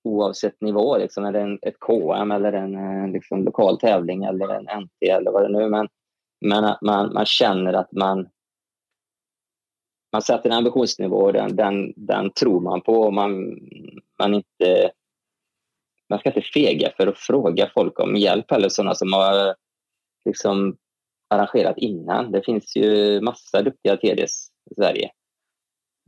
oavsett 0.04 0.62
nivå. 0.62 0.98
Liksom. 0.98 1.26
Är 1.26 1.32
det 1.32 1.42
en, 1.42 1.60
ett 1.62 1.80
KM 1.80 2.32
eller 2.32 2.54
en 2.54 2.76
eh, 2.76 3.12
liksom, 3.12 3.44
lokal 3.44 3.80
tävling 3.80 4.24
eller 4.24 4.50
en 4.50 4.82
NT 4.84 5.10
eller 5.10 5.32
vad 5.32 5.44
det 5.44 5.50
nu 5.50 5.64
är. 5.64 5.70
Men, 5.70 5.88
men 6.42 6.76
man, 6.82 7.14
man 7.14 7.26
känner 7.26 7.74
att 7.74 7.92
man 7.92 8.30
man 10.12 10.22
sätter 10.22 10.50
en 10.50 10.56
ambitionsnivå 10.56 11.18
och 11.18 11.34
den, 11.34 11.56
den, 11.56 11.94
den 11.96 12.32
tror 12.32 12.60
man 12.60 12.82
på 12.82 12.94
och 12.94 13.14
man, 13.14 13.60
man 14.20 14.34
inte 14.34 14.92
man 16.10 16.20
ska 16.20 16.30
inte 16.30 16.48
fega 16.54 16.92
för 16.98 17.08
att 17.08 17.18
fråga 17.18 17.72
folk 17.74 18.00
om 18.00 18.16
hjälp 18.16 18.52
eller 18.52 18.70
sådana 18.70 18.96
som 18.96 19.14
har 19.14 19.56
liksom 20.26 20.78
arrangerat 21.30 21.78
innan. 21.78 22.32
Det 22.32 22.46
finns 22.46 22.76
ju 22.76 23.22
massa 23.22 23.62
duktiga 23.62 23.98
TDs 23.98 24.50
i 24.72 24.76
Sverige. 24.76 25.12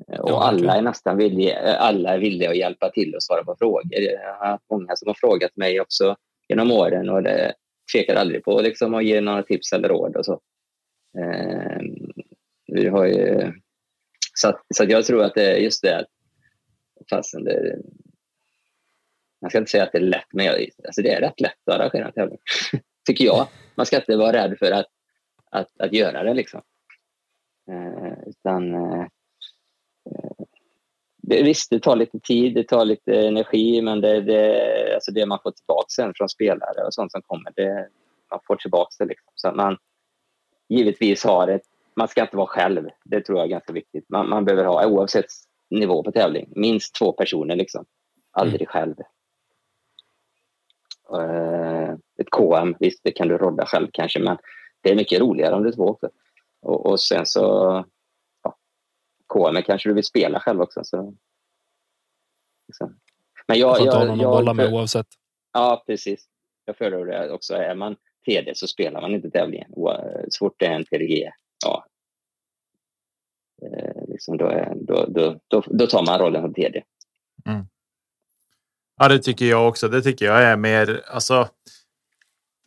Och 0.07 0.29
ja, 0.29 0.43
alla 0.43 0.77
är 0.77 0.81
nästan 0.81 1.17
villiga, 1.17 1.77
alla 1.77 2.09
är 2.09 2.19
villiga 2.19 2.49
att 2.49 2.57
hjälpa 2.57 2.89
till 2.89 3.15
och 3.15 3.23
svara 3.23 3.43
på 3.43 3.55
frågor. 3.59 3.81
Jag 3.91 4.33
har 4.33 4.47
haft 4.47 4.69
många 4.69 4.95
som 4.95 5.07
har 5.07 5.15
frågat 5.19 5.55
mig 5.55 5.81
också 5.81 6.15
genom 6.49 6.71
åren 6.71 7.09
och 7.09 7.23
det 7.23 7.53
tvekar 7.93 8.15
aldrig 8.15 8.43
på 8.43 8.61
liksom, 8.61 8.93
att 8.93 9.05
ge 9.05 9.21
några 9.21 9.43
tips 9.43 9.73
eller 9.73 9.89
råd 9.89 10.15
och 10.15 10.25
så. 10.25 10.41
Eh, 11.17 11.81
vi 12.67 12.87
har 12.87 13.05
ju, 13.05 13.53
så, 14.33 14.59
så 14.75 14.83
jag 14.83 15.05
tror 15.05 15.23
att 15.23 15.35
det 15.35 15.51
är 15.51 15.57
just 15.57 15.81
det, 15.81 16.05
fastän 17.09 17.43
det, 17.43 17.77
man 19.41 19.49
ska 19.49 19.57
inte 19.57 19.71
säga 19.71 19.83
att 19.83 19.91
det 19.91 19.97
är 19.97 20.01
lätt, 20.01 20.27
men 20.33 20.45
jag, 20.45 20.69
alltså 20.85 21.01
det 21.01 21.13
är 21.13 21.21
rätt 21.21 21.41
lätt 21.41 21.67
att 21.67 21.75
arrangera 21.75 22.05
en 22.05 22.11
tävling. 22.11 22.37
Tycker 23.07 23.25
jag. 23.25 23.47
Man 23.75 23.85
ska 23.85 23.95
inte 23.95 24.17
vara 24.17 24.33
rädd 24.33 24.57
för 24.59 24.71
att, 24.71 24.87
att, 25.51 25.79
att 25.79 25.93
göra 25.93 26.23
det. 26.23 26.33
Liksom. 26.33 26.61
Eh, 27.71 28.27
utan, 28.27 28.73
eh, 28.73 29.05
det, 31.17 31.43
visst, 31.43 31.69
det 31.69 31.79
tar 31.79 31.95
lite 31.95 32.19
tid, 32.19 32.53
det 32.53 32.67
tar 32.67 32.85
lite 32.85 33.27
energi, 33.27 33.81
men 33.81 34.01
det, 34.01 34.21
det, 34.21 34.93
alltså 34.93 35.11
det 35.11 35.25
man 35.25 35.39
får 35.43 35.51
tillbaka 35.51 35.85
sen 35.89 36.13
från 36.15 36.29
spelare 36.29 36.85
och 36.85 36.93
sånt 36.93 37.11
som 37.11 37.21
kommer, 37.21 37.51
det, 37.55 37.87
man 38.31 38.39
får 38.47 38.55
tillbaka 38.55 38.89
det. 38.99 39.05
Liksom. 39.05 39.31
Så 39.35 39.51
man 39.51 39.77
givetvis 40.69 41.23
har 41.23 41.47
ett... 41.47 41.65
Man 41.95 42.07
ska 42.07 42.21
inte 42.21 42.37
vara 42.37 42.47
själv. 42.47 42.89
Det 43.05 43.21
tror 43.21 43.37
jag 43.37 43.45
är 43.45 43.49
ganska 43.49 43.73
viktigt. 43.73 44.05
Man, 44.09 44.29
man 44.29 44.45
behöver 44.45 44.65
ha, 44.65 44.85
oavsett 44.85 45.25
nivå 45.69 46.03
på 46.03 46.11
tävling, 46.11 46.53
minst 46.55 46.95
två 46.95 47.11
personer. 47.11 47.55
Liksom. 47.55 47.85
Aldrig 48.31 48.61
mm. 48.61 48.67
själv. 48.67 48.95
Eh, 51.19 51.91
ett 52.21 52.29
KM, 52.31 52.75
visst 52.79 53.03
det 53.03 53.11
kan 53.11 53.27
du 53.27 53.37
rodda 53.37 53.65
själv 53.65 53.87
kanske, 53.93 54.19
men 54.19 54.37
det 54.81 54.91
är 54.91 54.95
mycket 54.95 55.19
roligare 55.19 55.55
om 55.55 55.63
du 55.63 55.69
är 55.69 55.73
två 55.73 55.87
också. 55.87 56.09
Och, 56.61 56.85
och 56.85 56.99
sen 56.99 57.25
så, 57.25 57.41
ja, 58.43 58.57
KM 59.33 59.63
kanske 59.63 59.89
du 59.89 59.93
vill 59.93 60.03
spela 60.03 60.39
själv 60.39 60.61
också. 60.61 60.83
Så, 60.83 61.13
liksom. 62.67 62.99
Men 63.47 63.59
jag, 63.59 63.75
du 63.75 63.85
får 63.85 63.91
ta 63.91 64.05
någon 64.05 64.19
att 64.19 64.25
bolla 64.25 64.53
med 64.53 64.73
oavsett. 64.73 65.07
Ja, 65.53 65.83
precis. 65.87 66.27
Jag 66.65 66.77
föredrar 66.77 67.05
det 67.05 67.31
också. 67.31 67.53
Är 67.53 67.75
man 67.75 67.95
TD 68.25 68.55
så 68.55 68.67
spelar 68.67 69.01
man 69.01 69.15
inte 69.15 69.31
tävlingen. 69.31 69.71
Så 70.29 70.45
fort 70.45 70.55
det 70.57 70.65
är 70.65 70.71
en 70.71 70.85
TDG, 70.85 71.31
ja, 71.65 71.85
eh, 73.61 74.03
liksom 74.07 74.37
då, 74.37 74.45
är, 74.45 74.73
då, 74.75 75.05
då, 75.05 75.39
då, 75.47 75.63
då, 75.65 75.87
tar 75.87 76.05
man 76.05 76.19
rollen 76.19 76.41
som 76.41 76.53
TD. 76.53 76.83
Mm. 77.45 77.65
Ja, 79.01 79.07
det 79.07 79.19
tycker 79.19 79.45
jag 79.45 79.67
också. 79.67 79.87
Det 79.87 80.01
tycker 80.01 80.25
jag 80.25 80.43
är 80.43 80.57
mer 80.57 81.01
alltså. 81.07 81.47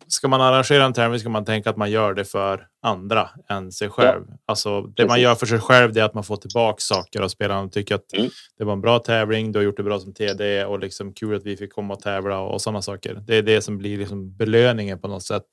Ska 0.09 0.29
man 0.29 0.41
arrangera 0.41 0.85
en 0.85 0.93
tävling 0.93 1.21
ska 1.21 1.29
man 1.29 1.45
tänka 1.45 1.71
att 1.71 1.77
man 1.77 1.91
gör 1.91 2.15
det 2.15 2.25
för 2.25 2.67
andra 2.83 3.31
än 3.49 3.73
sig 3.73 3.91
själv. 3.91 4.25
Ja. 4.29 4.37
Alltså 4.47 4.81
det 4.81 4.95
Precis. 4.95 5.09
man 5.09 5.21
gör 5.21 5.35
för 5.35 5.47
sig 5.47 5.59
själv 5.59 5.93
det 5.93 6.01
är 6.01 6.05
att 6.05 6.15
man 6.15 6.25
får 6.25 6.37
tillbaka 6.37 6.81
saker 6.81 7.23
och 7.23 7.31
spelarna 7.31 7.69
tycker 7.69 7.95
att 7.95 8.13
mm. 8.13 8.31
det 8.59 8.65
var 8.65 8.73
en 8.73 8.81
bra 8.81 8.99
tävling. 8.99 9.53
Du 9.53 9.59
har 9.59 9.65
gjort 9.65 9.77
det 9.77 9.83
bra 9.83 10.01
som 10.01 10.15
TD 10.15 10.65
och 10.65 10.79
liksom 10.79 11.13
kul 11.13 11.37
att 11.37 11.47
vi 11.47 11.57
fick 11.57 11.73
komma 11.73 11.95
och 11.95 12.01
tävla 12.01 12.39
och, 12.39 12.55
och 12.55 12.63
sådana 12.63 12.83
saker. 12.83 13.15
Det 13.27 13.37
är 13.37 13.43
det 13.43 13.63
som 13.63 13.79
blir 13.79 13.99
liksom 13.99 14.37
belöningen 14.37 14.99
på 14.99 15.09
något 15.09 15.23
sätt. 15.23 15.47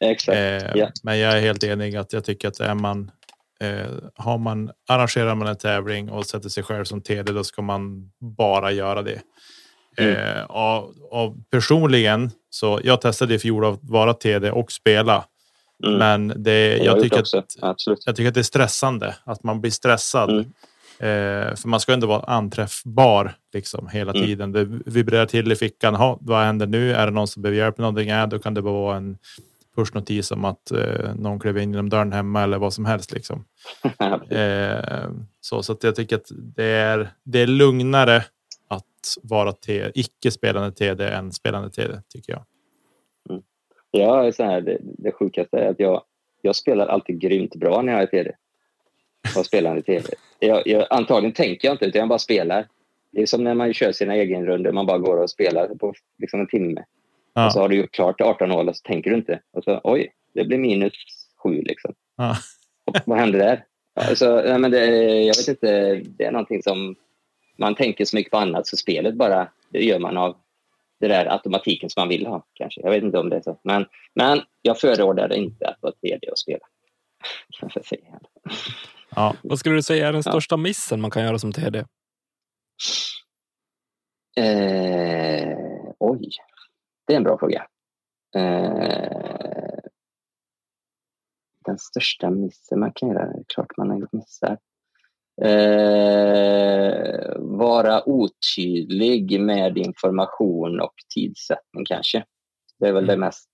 Exakt. 0.00 0.36
Eh, 0.36 0.78
ja. 0.80 0.90
Men 1.02 1.18
jag 1.18 1.36
är 1.36 1.40
helt 1.40 1.64
enig 1.64 1.96
att 1.96 2.12
jag 2.12 2.24
tycker 2.24 2.48
att 2.48 2.60
är 2.60 2.74
man 2.74 3.10
eh, 3.60 3.92
har 4.14 4.38
man 4.38 4.70
arrangerar 4.88 5.34
man 5.34 5.48
en 5.48 5.58
tävling 5.58 6.10
och 6.10 6.26
sätter 6.26 6.48
sig 6.48 6.62
själv 6.62 6.84
som 6.84 7.02
TD, 7.02 7.32
då 7.32 7.44
ska 7.44 7.62
man 7.62 8.12
bara 8.20 8.72
göra 8.72 9.02
det. 9.02 9.20
Mm. 9.96 10.36
Eh, 10.36 10.44
och, 10.44 10.94
och, 11.10 11.34
personligen 11.50 12.30
så 12.50 12.80
jag 12.84 13.00
testade 13.00 13.34
i 13.34 13.38
fjol 13.38 13.64
att 13.64 13.78
vara 13.82 14.14
TD 14.14 14.50
och 14.50 14.72
spela. 14.72 15.24
Mm. 15.86 15.98
Men 15.98 16.42
det, 16.42 16.76
jag, 16.76 16.86
jag 16.86 17.02
tycker 17.02 17.20
att, 17.20 17.44
jag 18.06 18.16
tycker 18.16 18.28
att 18.28 18.34
det 18.34 18.40
är 18.40 18.42
stressande 18.42 19.14
att 19.24 19.42
man 19.42 19.60
blir 19.60 19.70
stressad. 19.70 20.30
Mm. 20.30 20.44
Eh, 20.98 21.54
för 21.56 21.68
man 21.68 21.80
ska 21.80 21.92
ändå 21.92 22.06
vara 22.06 22.24
anträffbar 22.24 23.34
liksom 23.52 23.88
hela 23.88 24.12
mm. 24.12 24.26
tiden. 24.26 24.52
Det 24.52 24.64
vibrerar 24.64 25.26
till 25.26 25.52
i 25.52 25.56
fickan. 25.56 25.94
Ha, 25.94 26.18
vad 26.20 26.44
händer 26.44 26.66
nu? 26.66 26.94
Är 26.94 27.06
det 27.06 27.12
någon 27.12 27.28
som 27.28 27.42
behöver 27.42 27.58
hjälp 27.58 27.78
med 27.78 27.82
någonting? 27.82 28.08
Ja, 28.08 28.26
då 28.26 28.38
kan 28.38 28.54
det 28.54 28.62
bara 28.62 28.74
vara 28.74 28.96
en 28.96 29.18
pushnotis 29.76 30.30
om 30.30 30.44
att 30.44 30.70
eh, 30.70 31.14
någon 31.14 31.40
klev 31.40 31.58
in 31.58 31.70
genom 31.70 31.88
dörren 31.88 32.12
hemma 32.12 32.42
eller 32.42 32.58
vad 32.58 32.72
som 32.72 32.84
helst. 32.84 33.12
Liksom. 33.12 33.44
eh, 34.30 35.10
så, 35.40 35.62
så 35.62 35.72
att 35.72 35.82
jag 35.84 35.96
tycker 35.96 36.16
att 36.16 36.30
det 36.56 36.64
är, 36.64 37.10
det 37.24 37.40
är 37.40 37.46
lugnare 37.46 38.24
att 39.06 39.30
vara 39.30 39.54
icke 39.94 40.30
spelande 40.30 40.72
TD 40.72 41.08
än 41.08 41.32
spelande 41.32 41.70
TD 41.70 42.00
tycker 42.08 42.32
jag. 42.32 42.44
Mm. 43.30 43.42
Ja, 43.90 44.32
så 44.32 44.44
här, 44.44 44.60
det, 44.60 44.78
det 44.80 45.12
sjukaste 45.12 45.58
är 45.58 45.70
att 45.70 45.80
jag, 45.80 46.02
jag 46.42 46.56
spelar 46.56 46.86
alltid 46.86 47.20
grymt 47.20 47.54
bra 47.54 47.82
när 47.82 47.92
jag 47.92 48.02
är 48.02 48.06
TD. 48.06 48.32
Och 49.36 49.46
spelande 49.46 49.82
TD. 49.82 50.08
Jag, 50.38 50.66
jag, 50.66 50.86
antagligen 50.90 51.34
tänker 51.34 51.68
jag 51.68 51.74
inte, 51.74 51.84
utan 51.84 51.98
jag 51.98 52.08
bara 52.08 52.18
spelar. 52.18 52.68
Det 53.10 53.22
är 53.22 53.26
som 53.26 53.44
när 53.44 53.54
man 53.54 53.74
kör 53.74 53.92
sina 53.92 54.14
egenrundor. 54.14 54.72
Man 54.72 54.86
bara 54.86 54.98
går 54.98 55.16
och 55.16 55.30
spelar 55.30 55.68
på 55.68 55.94
liksom 56.18 56.40
en 56.40 56.46
timme. 56.46 56.84
Ja. 57.34 57.46
Och 57.46 57.52
så 57.52 57.60
har 57.60 57.68
du 57.68 57.76
gjort 57.76 57.92
klart 57.92 58.20
18 58.20 58.50
hål 58.50 58.68
och 58.68 58.76
så 58.76 58.82
tänker 58.82 59.10
du 59.10 59.16
inte. 59.16 59.40
Och 59.52 59.64
så, 59.64 59.80
oj, 59.84 60.12
det 60.32 60.44
blir 60.44 60.58
minus 60.58 60.92
sju. 61.42 61.62
Liksom. 61.62 61.94
Ja. 62.16 62.36
vad 63.06 63.18
hände 63.18 63.38
där? 63.38 63.64
Alltså, 63.94 64.42
nej, 64.46 64.58
men 64.58 64.70
det, 64.70 64.86
jag 65.22 65.36
vet 65.36 65.48
inte, 65.48 65.94
det 65.94 66.24
är 66.24 66.32
någonting 66.32 66.62
som 66.62 66.94
man 67.56 67.74
tänker 67.74 68.04
så 68.04 68.16
mycket 68.16 68.30
på 68.30 68.38
annat 68.38 68.66
så 68.66 68.76
spelet 68.76 69.14
bara, 69.14 69.48
det 69.68 69.84
gör 69.84 69.98
man 69.98 70.16
av 70.16 70.36
det 71.00 71.08
där 71.08 71.32
automatiken 71.32 71.90
som 71.90 72.00
man 72.00 72.08
vill 72.08 72.26
ha. 72.26 72.46
kanske. 72.54 72.80
Jag 72.80 72.90
vet 72.90 73.02
inte 73.02 73.18
om 73.18 73.28
det 73.28 73.36
är 73.36 73.42
så. 73.42 73.60
Men, 73.62 73.86
men 74.14 74.40
jag 74.62 74.80
förordar 74.80 75.32
inte 75.32 75.68
att 75.68 75.78
vara 75.80 75.92
tredje 75.92 76.30
och 76.30 76.38
spela. 76.38 76.66
Ja. 79.16 79.36
Vad 79.42 79.58
skulle 79.58 79.74
du 79.74 79.82
säga 79.82 80.08
är 80.08 80.12
den 80.12 80.22
största 80.22 80.56
missen 80.56 81.00
man 81.00 81.10
kan 81.10 81.22
göra 81.24 81.38
som 81.38 81.52
TD? 81.52 81.84
Eh, 84.36 85.56
oj, 85.98 86.28
det 87.06 87.12
är 87.12 87.16
en 87.16 87.22
bra 87.22 87.38
fråga. 87.38 87.66
Eh, 88.36 89.80
den 91.64 91.78
största 91.78 92.30
missen 92.30 92.80
man 92.80 92.92
kan 92.92 93.08
göra? 93.08 93.26
Det 93.26 93.38
är 93.38 93.44
klart 93.48 93.76
man 93.76 93.90
har 93.90 93.98
gjort 93.98 94.12
missar. 94.12 94.58
Eh, 95.42 97.32
vara 97.38 98.08
otydlig 98.08 99.40
med 99.40 99.78
information 99.78 100.80
och 100.80 100.94
tidsättning 101.14 101.84
kanske. 101.84 102.24
Det 102.78 102.86
är 102.88 102.92
väl 102.92 103.04
mm. 103.04 103.14
det 103.14 103.20
mest 103.20 103.50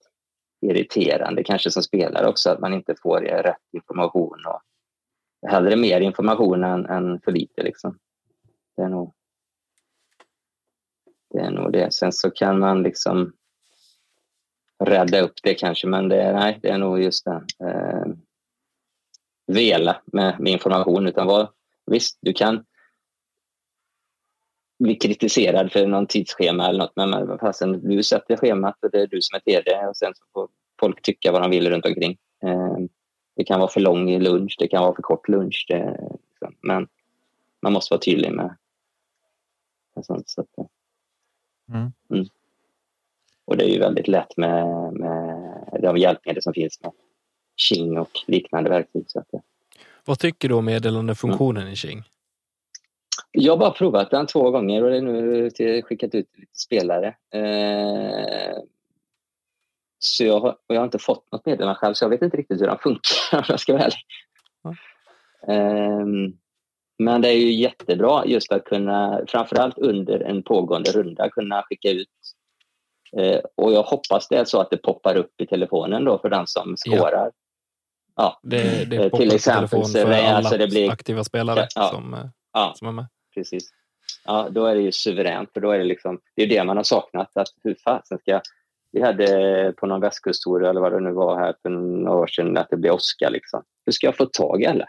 irriterande 0.66 1.44
kanske 1.44 1.70
som 1.70 1.82
spelare 1.82 2.28
också, 2.28 2.50
att 2.50 2.60
man 2.60 2.74
inte 2.74 2.94
får 3.02 3.20
rätt 3.20 3.56
information. 3.72 4.38
Och 4.46 4.62
hellre 5.50 5.76
mer 5.76 6.00
information 6.00 6.64
än, 6.64 6.86
än 6.86 7.20
för 7.20 7.32
lite. 7.32 7.62
Liksom. 7.62 7.98
Det 8.76 8.82
är 8.82 8.88
nog 8.88 9.14
det. 11.30 11.40
Är 11.40 11.50
nog 11.50 11.72
det. 11.72 11.94
Sen 11.94 12.12
så 12.12 12.30
kan 12.30 12.58
man 12.58 12.82
liksom 12.82 13.32
rädda 14.84 15.20
upp 15.20 15.34
det 15.42 15.54
kanske, 15.54 15.86
men 15.86 16.08
det, 16.08 16.32
nej, 16.32 16.58
det 16.62 16.68
är 16.68 16.78
nog 16.78 17.02
just 17.02 17.24
det. 17.24 17.44
Eh, 17.64 18.06
vela 19.46 20.02
med, 20.12 20.40
med 20.40 20.52
information, 20.52 21.06
utan 21.06 21.26
var, 21.26 21.50
visst, 21.90 22.18
du 22.20 22.32
kan 22.32 22.64
bli 24.78 24.94
kritiserad 24.94 25.72
för 25.72 25.86
någon 25.86 26.06
tidsschema 26.06 26.68
eller 26.68 26.78
något, 26.78 26.96
men, 26.96 27.10
men 27.10 27.38
fasen, 27.38 27.88
du 27.88 28.02
sätter 28.02 28.36
schemat 28.36 28.84
och 28.84 28.90
det 28.90 29.00
är 29.00 29.06
du 29.06 29.22
som 29.22 29.36
är 29.36 29.40
TD 29.40 29.86
och 29.86 29.96
sen 29.96 30.14
så 30.14 30.24
får 30.32 30.48
folk 30.80 31.02
tycka 31.02 31.32
vad 31.32 31.42
de 31.42 31.50
vill 31.50 31.70
runt 31.70 31.86
omkring. 31.86 32.18
Eh, 32.42 32.76
det 33.36 33.44
kan 33.44 33.60
vara 33.60 33.70
för 33.70 33.80
lång 33.80 34.18
lunch, 34.18 34.56
det 34.58 34.68
kan 34.68 34.82
vara 34.82 34.94
för 34.94 35.02
kort 35.02 35.28
lunch. 35.28 35.66
Det. 35.68 35.98
Men 36.60 36.88
man 37.62 37.72
måste 37.72 37.94
vara 37.94 38.00
tydlig 38.00 38.32
med, 38.32 38.56
med 39.94 40.04
sånt. 40.04 40.28
Så 40.28 40.40
att, 40.40 40.68
mm. 41.68 41.92
Mm. 42.10 42.26
Och 43.44 43.56
det 43.56 43.64
är 43.64 43.68
ju 43.68 43.78
väldigt 43.78 44.08
lätt 44.08 44.36
med, 44.36 44.92
med 44.92 45.80
de 45.82 45.96
hjälpmedel 45.96 46.42
som 46.42 46.52
finns 46.52 46.80
med 46.82 46.92
Qing 47.56 47.98
och 47.98 48.10
liknande 48.26 48.70
verktyg. 48.70 49.04
Så 49.06 49.18
att, 49.18 49.28
Vad 50.04 50.18
tycker 50.18 50.48
du 50.48 50.54
om 50.54 50.64
meddelandefunktionen 50.64 51.68
i 51.68 51.76
Qing? 51.76 52.02
Jag 53.32 53.52
har 53.52 53.58
bara 53.58 53.70
provat 53.70 54.10
den 54.10 54.26
två 54.26 54.50
gånger 54.50 54.84
och 54.84 54.90
det 54.90 54.96
är 54.96 55.02
nu 55.02 55.50
till, 55.50 55.82
skickat 55.82 56.14
ut 56.14 56.26
lite 56.36 56.58
spelare. 56.58 57.06
Eh, 57.34 58.58
så 59.98 60.24
jag 60.24 60.40
har, 60.40 60.56
jag 60.66 60.76
har 60.76 60.84
inte 60.84 60.98
fått 60.98 61.32
något 61.32 61.46
meddelande 61.46 61.74
själv, 61.74 61.94
så 61.94 62.04
jag 62.04 62.10
vet 62.10 62.22
inte 62.22 62.36
riktigt 62.36 62.60
hur 62.60 62.66
den 62.66 62.78
funkar 62.78 63.16
om 63.38 63.44
jag 63.48 63.60
ska 63.60 63.72
vara 63.72 63.82
ärlig. 63.82 64.04
Mm. 64.64 64.76
Um, 66.02 66.38
men 66.98 67.22
det 67.22 67.28
är 67.28 67.36
ju 67.36 67.52
jättebra 67.52 68.26
just 68.26 68.52
att 68.52 68.64
kunna, 68.64 69.20
framförallt 69.28 69.78
under 69.78 70.20
en 70.20 70.42
pågående 70.42 70.92
runda, 70.92 71.30
kunna 71.30 71.62
skicka 71.62 71.90
ut 71.90 72.08
uh, 73.20 73.40
och 73.56 73.72
jag 73.72 73.82
hoppas 73.82 74.28
det 74.28 74.36
är 74.36 74.44
så 74.44 74.60
att 74.60 74.70
det 74.70 74.76
poppar 74.76 75.16
upp 75.16 75.40
i 75.40 75.46
telefonen 75.46 76.04
då 76.04 76.18
för 76.18 76.30
den 76.30 76.46
som 76.46 76.76
skårar. 76.76 77.30
Ja. 78.16 78.40
Det, 78.42 78.90
det 78.90 79.04
uh, 79.04 79.18
till 79.18 79.34
exempel 79.34 79.80
alla 79.96 80.36
alltså 80.36 80.58
det 80.58 80.68
blir, 80.68 80.90
aktiva 80.90 81.24
spelare 81.24 81.66
ja, 81.74 81.88
som, 81.88 82.14
uh, 82.14 82.20
ja, 82.52 82.72
som 82.76 82.88
är 82.88 82.92
med. 82.92 83.06
Precis. 83.34 83.70
Ja, 84.24 84.48
då 84.50 84.66
är 84.66 84.74
det 84.74 84.82
ju 84.82 84.92
suveränt 84.92 85.52
för 85.52 85.60
då 85.60 85.70
är 85.70 85.78
det 85.78 85.84
liksom, 85.84 86.20
det 86.36 86.42
är 86.42 86.46
det 86.46 86.64
man 86.64 86.76
har 86.76 86.84
saknat. 86.84 87.36
Att 87.36 87.48
hur 87.64 87.76
fasen 87.84 88.18
ska 88.18 88.40
vi 88.92 89.02
hade 89.02 89.74
på 89.76 89.86
någon 89.86 90.00
västkusttour 90.00 90.64
eller 90.64 90.80
vad 90.80 90.92
det 90.92 91.00
nu 91.00 91.12
var 91.12 91.38
här 91.38 91.54
för 91.62 91.70
några 91.70 92.18
år 92.18 92.26
sedan 92.26 92.56
att 92.56 92.70
det 92.70 92.76
blev 92.76 92.92
åska. 92.92 93.28
Liksom. 93.28 93.62
Hur 93.86 93.92
ska 93.92 94.06
jag 94.06 94.16
få 94.16 94.26
tag 94.26 94.62
i 94.62 94.66
alla? 94.66 94.88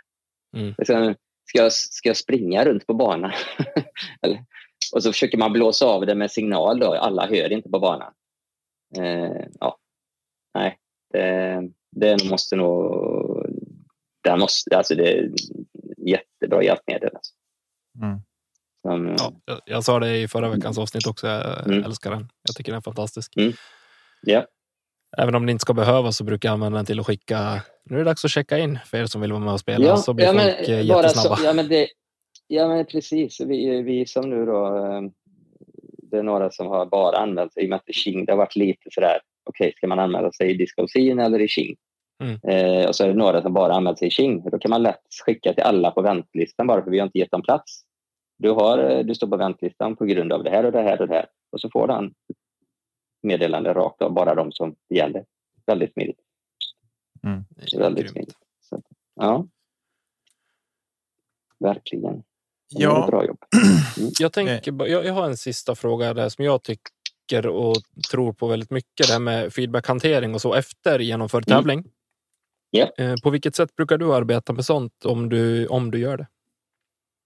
Mm. 0.57 0.75
Liksom, 0.77 1.15
ska, 1.45 1.57
jag, 1.57 1.73
ska 1.73 2.09
jag 2.09 2.17
springa 2.17 2.65
runt 2.65 2.87
på 2.87 2.93
banan? 2.93 3.31
och 4.93 5.03
så 5.03 5.11
försöker 5.11 5.37
man 5.37 5.53
blåsa 5.53 5.85
av 5.85 6.05
det 6.05 6.15
med 6.15 6.31
signal. 6.31 6.79
Då. 6.79 6.93
Alla 6.93 7.27
hör 7.27 7.51
inte 7.51 7.69
på 7.69 7.79
banan. 7.79 8.13
Eh, 8.97 9.45
ja. 9.59 9.77
Nej, 10.53 10.77
det, 11.13 11.69
det 11.91 12.29
måste 12.29 12.55
nog... 12.55 13.45
Det, 14.23 14.37
måste, 14.37 14.77
alltså 14.77 14.95
det 14.95 15.11
är 15.11 15.31
jättebra 15.97 16.63
hjälpmedel. 16.63 17.09
Alltså. 17.15 17.33
Mm. 18.01 18.19
Som, 18.87 19.15
ja, 19.17 19.33
jag, 19.45 19.59
jag, 19.65 19.83
sa 19.83 19.99
det 19.99 20.17
i 20.17 20.27
förra 20.27 20.49
veckans 20.49 20.77
avsnitt 20.77 21.07
också. 21.07 21.27
Jag 21.27 21.65
mm. 21.65 21.83
älskar 21.83 22.11
den. 22.11 22.29
Jag 22.47 22.55
tycker 22.55 22.71
den 22.71 22.77
är 22.77 22.81
fantastisk. 22.81 23.37
Mm. 23.37 23.53
Ja. 24.21 24.45
Även 25.17 25.35
om 25.35 25.45
det 25.45 25.51
inte 25.51 25.61
ska 25.61 25.73
behövas 25.73 26.17
så 26.17 26.23
brukar 26.23 26.49
jag 26.49 26.53
använda 26.53 26.77
den 26.77 26.85
till 26.85 26.99
att 26.99 27.05
skicka. 27.05 27.61
Nu 27.85 27.95
är 27.95 27.99
det 27.99 28.05
dags 28.05 28.25
att 28.25 28.31
checka 28.31 28.57
in 28.57 28.79
för 28.85 28.97
er 28.97 29.05
som 29.05 29.21
vill 29.21 29.31
vara 29.31 29.43
med 29.43 29.53
och 29.53 29.59
spela. 29.59 29.85
Ja, 29.85 29.97
så 29.97 30.13
blir 30.13 30.25
ja, 30.25 30.31
folk 30.31 30.43
men, 30.43 30.75
eh, 30.75 30.85
jättesnabba. 30.85 31.35
Så, 31.35 31.43
ja, 31.43 31.53
men 31.53 31.67
det, 31.67 31.87
ja, 32.47 32.67
men 32.67 32.85
precis. 32.85 33.41
Vi, 33.41 33.81
vi 33.81 34.05
som 34.05 34.29
nu 34.29 34.45
då. 34.45 34.77
Eh, 34.77 35.01
det 36.11 36.17
är 36.17 36.23
några 36.23 36.51
som 36.51 36.67
har 36.67 36.85
bara 36.85 37.49
sig 37.49 37.63
i 37.63 37.65
och 37.65 37.69
med 37.69 37.75
att 37.75 37.95
Qing, 37.95 38.25
det 38.25 38.31
har 38.31 38.37
varit 38.37 38.55
lite 38.55 38.89
sådär. 38.91 39.19
Okej, 39.43 39.67
okay, 39.67 39.73
ska 39.77 39.87
man 39.87 39.99
anmäla 39.99 40.31
sig 40.31 40.51
i 40.51 40.53
Discolcin 40.53 41.19
eller 41.19 41.41
i 41.41 41.47
Qing? 41.47 41.75
Mm. 42.23 42.39
Eh, 42.43 42.87
och 42.87 42.95
så 42.95 43.03
är 43.03 43.07
det 43.07 43.13
några 43.13 43.41
som 43.41 43.53
bara 43.53 43.73
anmält 43.73 43.99
sig 43.99 44.07
i 44.07 44.11
Qing. 44.11 44.49
Då 44.49 44.59
kan 44.59 44.69
man 44.69 44.83
lätt 44.83 45.01
skicka 45.25 45.53
till 45.53 45.63
alla 45.63 45.91
på 45.91 46.01
väntlistan 46.01 46.67
bara 46.67 46.83
för 46.83 46.91
vi 46.91 46.99
har 46.99 47.05
inte 47.05 47.19
gett 47.19 47.31
dem 47.31 47.41
plats. 47.41 47.81
Du, 48.37 48.49
har, 48.49 48.77
eh, 48.77 48.99
du 48.99 49.15
står 49.15 49.27
på 49.27 49.37
väntlistan 49.37 49.95
på 49.95 50.05
grund 50.05 50.33
av 50.33 50.43
det 50.43 50.49
här 50.49 50.65
och 50.65 50.71
det 50.71 50.81
här 50.81 51.01
och 51.01 51.07
det 51.07 51.13
här. 51.13 51.25
Och 51.51 51.61
så 51.61 51.69
får 51.69 51.87
han 51.87 52.13
meddelande 53.23 53.73
rakt 53.73 54.01
av, 54.01 54.13
bara 54.13 54.35
de 54.35 54.51
som 54.51 54.75
det 54.89 54.95
gäller. 54.95 55.25
Väldigt 55.65 55.93
smidigt. 55.93 56.19
Mm. 57.23 57.43
Väldigt 57.77 58.09
smidigt. 58.09 58.37
Så, 58.61 58.81
ja. 59.15 59.47
Verkligen. 61.59 62.23
Ja. 62.69 63.07
Bra 63.07 63.25
jobb. 63.25 63.43
Mm. 63.97 64.11
Jag, 64.19 64.33
tänker, 64.33 64.87
jag, 64.87 65.05
jag 65.05 65.13
har 65.13 65.25
en 65.25 65.37
sista 65.37 65.75
fråga 65.75 66.13
där 66.13 66.29
som 66.29 66.45
jag 66.45 66.63
tycker 66.63 66.91
och 67.45 67.75
tror 68.11 68.33
på 68.33 68.47
väldigt 68.47 68.71
mycket. 68.71 69.07
Det 69.07 69.13
här 69.13 69.19
med 69.19 69.53
feedbackhantering 69.53 70.33
och 70.33 70.41
så 70.41 70.53
efter 70.53 70.99
genomförd 70.99 71.49
mm. 71.49 71.57
tävling. 71.57 71.83
Yeah. 72.77 73.15
På 73.23 73.29
vilket 73.29 73.55
sätt 73.55 73.75
brukar 73.75 73.97
du 73.97 74.13
arbeta 74.13 74.53
med 74.53 74.65
sånt 74.65 75.05
om 75.05 75.29
du, 75.29 75.67
om 75.67 75.91
du 75.91 75.99
gör 75.99 76.17
det? 76.17 76.27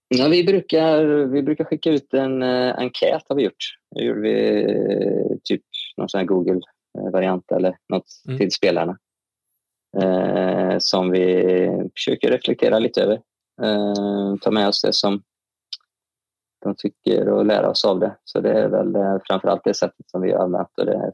Ja, 0.08 0.28
vi, 0.28 0.44
brukar, 0.44 1.04
vi 1.04 1.42
brukar 1.42 1.64
skicka 1.64 1.90
ut 1.90 2.14
en 2.14 2.42
uh, 2.42 2.74
enkät 2.78 3.22
har 3.28 3.36
vi 3.36 3.42
gjort. 3.42 3.64
Det 3.94 4.04
gjorde 4.04 4.20
vi 4.20 4.64
uh, 4.64 5.36
typ 5.44 5.62
någon 5.96 6.08
sån 6.08 6.26
Google-variant 6.26 7.52
eller 7.52 7.76
något 7.88 8.06
mm. 8.28 8.38
till 8.38 8.52
spelarna. 8.52 8.98
Uh, 10.02 10.78
som 10.78 11.10
vi 11.10 11.68
försöker 11.94 12.30
reflektera 12.30 12.78
lite 12.78 13.02
över. 13.02 13.20
Uh, 13.62 14.36
ta 14.40 14.50
med 14.50 14.68
oss 14.68 14.82
det 14.82 14.92
som 14.92 15.22
de 16.66 16.74
tycker 16.76 17.28
och 17.28 17.46
lära 17.46 17.70
oss 17.70 17.84
av 17.84 18.00
det. 18.00 18.16
Så 18.24 18.40
det 18.40 18.52
är 18.52 18.68
väl 18.68 18.96
uh, 18.96 19.18
framförallt 19.26 19.64
det 19.64 19.74
sättet 19.74 20.10
som 20.10 20.22
vi 20.22 20.32
har 20.32 20.38
använt. 20.38 20.78
Och 20.78 20.86
det, 20.86 21.12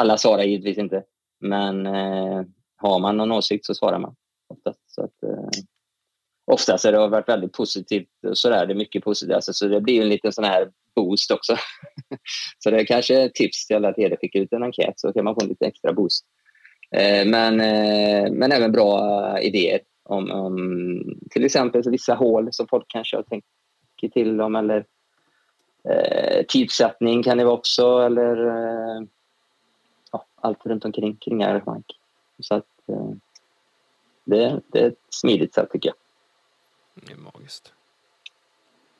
alla 0.00 0.16
svarar 0.16 0.42
givetvis 0.42 0.78
inte, 0.78 1.02
men 1.40 1.86
eh, 1.86 2.42
har 2.76 2.98
man 2.98 3.16
någon 3.16 3.32
åsikt 3.32 3.66
så 3.66 3.74
svarar 3.74 3.98
man 3.98 4.14
oftast. 4.48 4.80
Så 4.86 5.04
att, 5.04 5.22
eh, 5.22 5.48
oftast 6.46 6.84
har 6.84 6.92
det 6.92 7.08
varit 7.08 7.28
väldigt 7.28 7.52
positivt. 7.52 8.08
Så 8.32 8.48
där, 8.48 8.66
det 8.66 8.72
är 8.72 8.76
mycket 8.76 9.04
positivt. 9.04 9.34
Alltså, 9.34 9.52
så 9.52 9.68
det 9.68 9.80
blir 9.80 10.02
en 10.02 10.08
liten 10.08 10.32
sån 10.32 10.44
här 10.44 10.70
boost 10.94 11.30
också. 11.30 11.56
så 12.58 12.70
det 12.70 12.80
är 12.80 12.84
kanske 12.84 13.22
ett 13.22 13.34
tips 13.34 13.66
till 13.66 13.76
alla 13.76 13.88
att 13.88 13.98
er 13.98 14.16
skicka 14.20 14.38
ut 14.38 14.52
en 14.52 14.62
enkät 14.62 15.00
så 15.00 15.12
kan 15.12 15.24
man 15.24 15.34
få 15.34 15.40
en 15.40 15.48
lite 15.48 15.66
extra 15.66 15.92
boost. 15.92 16.24
Eh, 16.96 17.26
men, 17.26 17.60
eh, 17.60 18.32
men 18.32 18.52
även 18.52 18.72
bra 18.72 19.40
idéer 19.40 19.80
om, 20.04 20.30
om 20.30 20.56
till 21.30 21.44
exempel 21.44 21.82
vissa 21.90 22.14
hål 22.14 22.48
som 22.52 22.66
folk 22.68 22.84
kanske 22.88 23.16
har 23.16 23.22
tänkt 23.22 23.46
till 23.98 24.40
om 24.40 24.56
eller 24.56 24.84
eh, 25.84 26.44
tidsättning 26.48 27.22
kan 27.22 27.38
det 27.38 27.44
vara 27.44 27.54
också 27.54 27.98
eller 27.98 28.46
eh, 28.46 29.02
ja, 30.12 30.24
allt 30.40 30.66
runt 30.66 30.84
omkring 30.84 31.16
kring 31.16 31.42
arrangemang. 31.42 31.82
Så 32.38 32.54
att 32.54 32.66
eh, 32.88 33.10
det, 34.24 34.60
det 34.66 34.80
är 34.80 34.86
ett 34.88 34.98
smidigt 35.10 35.54
sätt 35.54 35.70
tycker 35.70 35.88
jag. 35.88 35.96
Det 37.06 37.12
är 37.12 37.16
magiskt. 37.16 37.72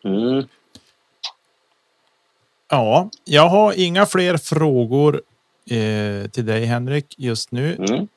Mm. 0.04 0.44
Ja, 2.70 3.10
jag 3.24 3.48
har 3.48 3.72
inga 3.76 4.06
fler 4.06 4.36
frågor 4.36 5.22
eh, 5.70 6.30
till 6.30 6.46
dig 6.46 6.64
Henrik 6.64 7.14
just 7.18 7.52
nu, 7.52 7.74
Mm. 7.74 8.08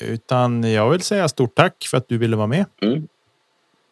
utan 0.00 0.62
jag 0.72 0.90
vill 0.90 1.02
säga 1.02 1.28
stort 1.28 1.54
tack 1.54 1.86
för 1.90 1.96
att 1.96 2.08
du 2.08 2.18
ville 2.18 2.36
vara 2.36 2.46
med. 2.46 2.64
Mm. 2.82 3.08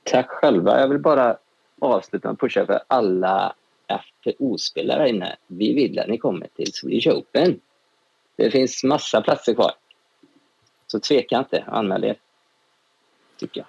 Tack 0.05 0.29
själva. 0.29 0.81
Jag 0.81 0.89
vill 0.89 0.99
bara 0.99 1.37
avsluta 1.85 2.31
att 2.31 2.41
pusha 2.41 2.67
för 2.67 2.81
alla 2.87 3.55
FPO-spelare 3.89 5.09
inne. 5.09 5.37
Vi 5.47 5.75
vill 5.75 5.99
att 5.99 6.09
ni 6.09 6.19
kommer 6.19 6.49
till 6.57 6.73
Swedish 6.73 7.09
Open. 7.09 7.61
Det 8.37 8.51
finns 8.51 8.85
massa 8.85 9.21
platser 9.21 9.55
kvar. 9.55 9.73
Så 10.87 11.01
tveka 11.01 11.39
inte, 11.39 11.65
anmäl 11.67 12.05
er. 12.05 12.17
Tycker 13.39 13.61
jag. 13.61 13.67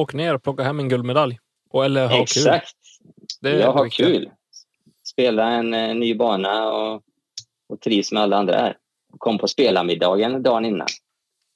Åk 0.00 0.14
ner 0.14 0.34
och 0.34 0.42
plocka 0.42 0.62
hem 0.62 0.80
en 0.80 0.88
guldmedalj. 0.88 1.38
Och 1.70 1.84
eller 1.84 2.02
ha 2.02 2.14
kul. 2.14 2.22
Exakt. 2.22 2.76
Är 3.42 3.60
jag 3.60 3.72
har 3.72 3.84
viktigt. 3.84 4.06
kul. 4.06 4.30
Spela 5.04 5.50
en 5.50 5.74
eh, 5.74 5.94
ny 5.94 6.14
bana 6.14 6.72
och, 6.72 7.02
och 7.68 7.80
trivs 7.80 8.12
med 8.12 8.22
alla 8.22 8.36
andra 8.36 8.56
här. 8.56 8.76
Kom 9.18 9.38
på 9.38 9.48
spelarmiddagen 9.48 10.42
dagen 10.42 10.64
innan. 10.64 10.86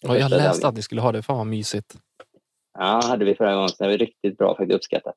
Ja, 0.03 0.19
jag 0.19 0.31
läste 0.31 0.63
dagen. 0.63 0.69
att 0.69 0.77
ni 0.77 0.83
skulle 0.83 1.01
ha 1.01 1.13
det. 1.13 1.23
Fan 1.23 1.37
vad 1.37 1.47
mysigt. 1.47 1.97
Ja, 2.79 3.01
hade 3.05 3.25
vi 3.25 3.35
förra 3.35 3.55
gången. 3.55 3.69
Så 3.69 3.85
det 3.85 3.91
var 3.91 3.99
riktigt 3.99 4.39
bra, 4.39 4.57
faktiskt 4.57 4.77
uppskattat. 4.77 5.15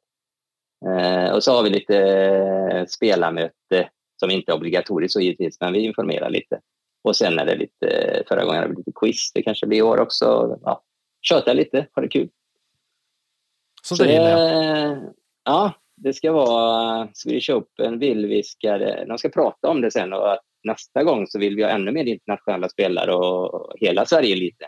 Eh, 0.86 1.34
och 1.34 1.44
så 1.44 1.52
har 1.52 1.64
vi 1.64 1.70
lite 1.70 1.98
eh, 1.98 2.86
spelarmöte 2.86 3.90
som 4.20 4.32
inte 4.32 4.52
är 4.52 4.56
obligatoriskt 4.56 5.14
så 5.14 5.20
givetvis, 5.20 5.58
men 5.60 5.74
vi 5.74 5.80
informerar 5.80 6.30
lite. 6.30 6.60
Och 7.04 7.16
sen 7.16 7.40
är 7.40 7.46
det 7.46 7.56
lite, 7.56 8.24
förra 8.28 8.46
gången 8.46 8.62
hade 8.62 8.74
vi 8.74 8.78
lite 8.78 8.92
quiz, 8.96 9.32
det 9.34 9.42
kanske 9.42 9.68
blir 9.68 9.78
i 9.78 9.82
år 9.82 10.00
också. 10.00 10.58
Ja, 10.64 10.84
köta 11.22 11.54
lite, 11.54 11.88
ha 11.96 12.02
det 12.02 12.08
kul. 12.08 12.30
Så, 13.84 13.96
Så 13.96 14.04
det 14.04 14.12
gillar 14.12 14.36
det, 14.36 15.14
ja, 15.46 15.74
det 15.98 16.14
ska 16.14 16.32
vara 16.32 17.08
Swedish 17.14 17.50
Open. 17.50 18.00
Vill 18.00 18.26
vi 18.26 18.44
ska, 18.44 18.78
de 19.06 19.18
ska 19.18 19.30
prata 19.30 19.70
om 19.70 19.82
det 19.82 19.92
sen 19.92 20.14
och 20.14 20.34
att 20.34 20.42
nästa 20.64 21.04
gång 21.04 21.28
så 21.28 21.40
vill 21.40 21.56
vi 21.56 21.64
ha 21.64 21.70
ännu 21.70 21.92
mer 21.92 22.06
internationella 22.06 22.70
spelare 22.70 23.14
och 23.14 23.74
hela 23.78 24.06
Sverige 24.06 24.36
lite. 24.36 24.66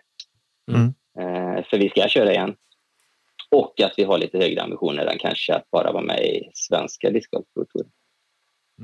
Mm. 0.72 0.94
Eh, 1.20 1.64
för 1.66 1.78
vi 1.78 1.90
ska 1.90 2.08
köra 2.08 2.32
igen. 2.32 2.56
Och 3.52 3.82
att 3.82 3.94
vi 3.98 4.04
har 4.04 4.18
lite 4.18 4.38
högre 4.38 4.62
ambitioner 4.62 5.06
än 5.06 5.18
kanske 5.18 5.54
att 5.54 5.72
bara 5.72 5.92
vara 5.92 6.04
med 6.04 6.26
i 6.26 6.52
svenska 6.54 7.10
discgolfprovtouren. 7.10 7.92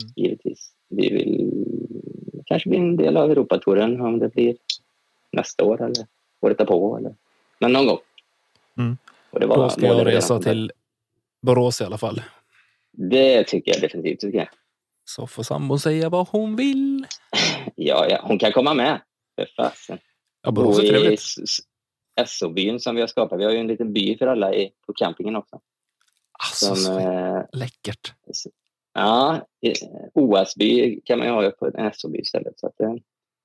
Mm. 0.02 0.14
Givetvis. 0.16 0.72
Vi 0.90 1.10
vill 1.14 1.52
kanske 2.46 2.70
bli 2.70 2.78
en 2.78 2.98
del 2.98 3.18
av 3.18 3.32
Europatouren 3.32 4.02
om 4.02 4.20
det 4.20 4.30
blir 4.30 4.58
nästa 5.32 5.64
år 5.64 5.82
eller 5.84 6.08
året 6.42 6.58
därpå. 6.58 6.98
Eller, 6.98 7.16
men 7.60 7.74
någon 7.74 7.88
gång. 7.88 8.00
Mm. 8.78 8.98
Och 9.30 9.40
det 9.40 9.46
var 9.46 9.58
Då 9.58 9.70
ska 9.70 9.86
jag 9.86 10.08
resa 10.08 10.40
till 10.40 10.72
Borås 11.42 11.82
i 11.82 11.84
alla 11.84 11.98
fall. 11.98 12.22
Det 12.92 13.44
tycker 13.44 13.72
jag 13.74 13.82
definitivt. 13.82 14.20
Tycker 14.20 14.38
jag. 14.38 14.50
Så 15.06 15.28
får 15.28 15.44
sambon 15.44 15.80
säga 15.80 16.10
vad 16.10 16.28
hon 16.28 16.56
vill. 16.56 17.06
Ja, 17.80 18.08
ja, 18.10 18.20
hon 18.24 18.40
kan 18.40 18.52
komma 18.52 18.74
med. 18.74 19.02
För 19.36 19.48
fasen. 19.56 19.98
Ja, 20.42 20.52
Borås 20.52 20.80
är 20.80 20.88
trevligt. 20.88 21.22
SO-byn 22.26 22.80
som 22.80 22.96
vi 22.96 23.02
har 23.02 23.08
skapat. 23.08 23.40
Vi 23.40 23.44
har 23.44 23.52
ju 23.52 23.58
en 23.58 23.68
liten 23.68 23.94
by 23.94 24.18
för 24.18 24.28
alla 24.28 24.54
i, 24.54 24.72
på 24.88 24.94
campingen 24.94 25.36
också. 25.36 25.60
Alltså, 26.40 26.76
Som, 26.76 26.98
eh, 26.98 27.42
läckert. 27.54 28.14
ja, 28.94 29.48
OS-by 30.14 31.02
kan 31.06 31.20
man 31.20 31.28
ju 31.28 31.34
ha 31.34 31.52
på 31.52 31.66
en 31.68 31.92
SO-by 31.94 32.20
istället. 32.20 32.60
Så 32.60 32.68
att 32.68 32.74
det 32.78 32.84
är 32.86 33.00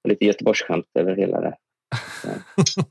lite 0.09 0.25
Göteborgsskämt 0.25 0.87
över 0.95 1.17
hela 1.17 1.41
det. 1.41 1.57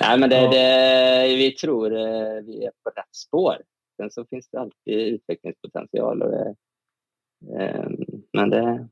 Nej, 0.00 0.18
men 0.18 0.30
det, 0.30 0.36
Ja. 0.36 0.50
det, 0.50 1.36
vi 1.36 1.52
tror 1.52 1.92
eh, 1.96 2.42
vi 2.42 2.64
är 2.64 2.70
på 2.84 2.90
rätt 2.90 3.14
spår. 3.16 3.56
Sen 3.96 4.10
så 4.10 4.24
finns 4.24 4.48
det 4.48 4.60
alltid 4.60 4.98
utvecklingspotential. 5.14 6.22
Och 6.22 6.30
det, 6.30 6.54
eh, 7.58 7.88
men 8.32 8.50
det, 8.50 8.88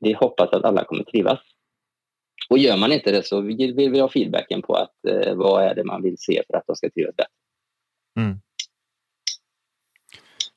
vi 0.00 0.12
hoppas 0.12 0.52
att 0.52 0.64
alla 0.64 0.84
kommer 0.84 1.04
trivas. 1.04 1.40
Och 2.52 2.58
gör 2.58 2.76
man 2.76 2.92
inte 2.92 3.12
det 3.12 3.26
så 3.26 3.40
vill 3.40 3.74
vill 3.74 3.90
vi 3.90 4.00
ha 4.00 4.08
feedbacken 4.08 4.62
på 4.62 4.74
att 4.74 5.04
eh, 5.08 5.34
vad 5.34 5.64
är 5.64 5.74
det 5.74 5.84
man 5.84 6.02
vill 6.02 6.16
se 6.18 6.42
för 6.46 6.56
att 6.56 6.66
de 6.66 6.76
ska 6.76 6.90
trivas 6.90 7.16
bättre. 7.16 7.32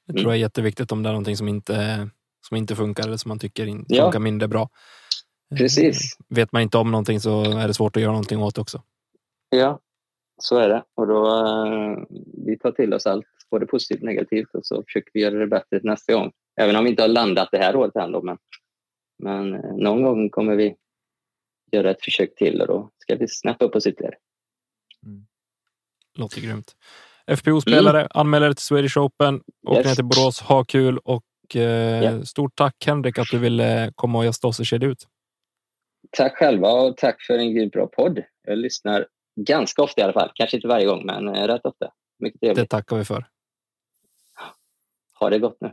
Det 0.07 0.13
tror 0.13 0.25
jag 0.25 0.33
är 0.35 0.39
jätteviktigt 0.39 0.91
om 0.91 1.03
det 1.03 1.09
är 1.09 1.13
någonting 1.13 1.37
som 1.37 1.47
inte, 1.47 2.09
som 2.47 2.57
inte 2.57 2.75
funkar 2.75 3.03
eller 3.03 3.17
som 3.17 3.29
man 3.29 3.39
tycker 3.39 3.65
inte 3.65 3.95
Ja. 3.95 4.03
funkar 4.03 4.19
mindre 4.19 4.47
bra. 4.47 4.69
Eh, 5.51 5.57
Precis. 5.57 6.17
Vet 6.29 6.51
man 6.51 6.61
inte 6.61 6.77
om 6.77 6.91
någonting 6.91 7.19
så 7.19 7.43
är 7.43 7.67
det 7.67 7.73
svårt 7.73 7.95
att 7.95 8.01
göra 8.01 8.11
någonting 8.11 8.43
åt 8.43 8.57
också. 8.57 8.81
Ja, 9.49 9.79
så 10.41 10.57
är 10.57 10.69
det. 10.69 10.83
Och 10.95 11.07
då, 11.07 11.27
eh, 11.27 11.97
vi 12.45 12.57
tar 12.59 12.71
till 12.71 12.93
oss 12.93 13.05
allt, 13.05 13.25
både 13.51 13.65
positivt 13.65 13.99
och 13.99 14.05
negativt, 14.05 14.49
och 14.53 14.65
så 14.65 14.83
försöker 14.83 15.11
vi 15.13 15.21
göra 15.21 15.35
det 15.39 15.47
bättre 15.47 15.79
nästa 15.83 16.13
gång. 16.13 16.31
Även 16.61 16.75
om 16.75 16.83
vi 16.83 16.89
inte 16.89 17.03
har 17.03 17.07
landat 17.09 17.49
det 17.51 17.57
här 17.57 17.75
året 17.75 17.95
än. 17.95 18.11
Men, 18.11 18.37
men 19.23 19.53
eh, 19.53 19.75
någon 19.75 20.03
gång 20.03 20.29
kommer 20.29 20.55
vi 20.55 20.75
göra 21.71 21.91
ett 21.91 22.03
försök 22.03 22.35
till 22.35 22.61
och 22.61 22.67
då 22.67 22.89
ska 22.97 23.15
vi 23.15 23.27
snappa 23.27 23.65
upp 23.65 23.75
oss 23.75 23.87
ytterligare. 23.87 24.15
Låter 26.17 26.41
grymt. 26.41 26.75
FPO-spelare, 27.27 28.07
anmäl 28.09 28.43
er 28.43 28.53
till 28.53 28.63
Swedish 28.63 28.97
Open. 28.97 29.35
Åk 29.67 29.75
Mm. 29.75 29.77
Yes. 29.77 29.85
ner 29.87 29.95
till 29.95 30.05
Borås, 30.05 30.41
ha 30.41 30.63
kul 30.65 30.97
och 30.97 31.23
eh, 31.55 31.61
Ja. 32.03 32.25
stort 32.25 32.55
tack 32.55 32.75
Henrik 32.85 33.17
att 33.19 33.27
du 33.31 33.37
ville 33.39 33.91
komma 33.95 34.17
och 34.19 34.25
gästa 34.25 34.47
oss 34.47 34.59
i 34.59 34.65
Kedja 34.65 34.89
ut. 34.89 35.07
Tack 36.11 36.37
själva 36.37 36.71
och 36.71 36.97
tack 36.97 37.21
för 37.21 37.33
en 37.37 37.53
grymt 37.55 37.73
bra 37.73 37.87
podd. 37.87 38.23
Jag 38.43 38.57
lyssnar 38.57 39.07
ganska 39.35 39.81
ofta 39.83 40.01
i 40.01 40.03
alla 40.03 40.13
fall. 40.13 40.31
Kanske 40.35 40.57
inte 40.57 40.67
varje 40.67 40.85
gång, 40.85 41.05
men 41.05 41.27
eh, 41.27 41.47
rätt 41.47 41.65
ofta. 41.65 41.91
Mycket 42.19 42.41
Det 42.41 42.47
trevligt. 42.47 42.69
tackar 42.69 42.95
vi 42.97 43.05
för. 43.05 43.25
Ha 45.19 45.29
det 45.29 45.39
gott 45.39 45.57
nu. 45.61 45.71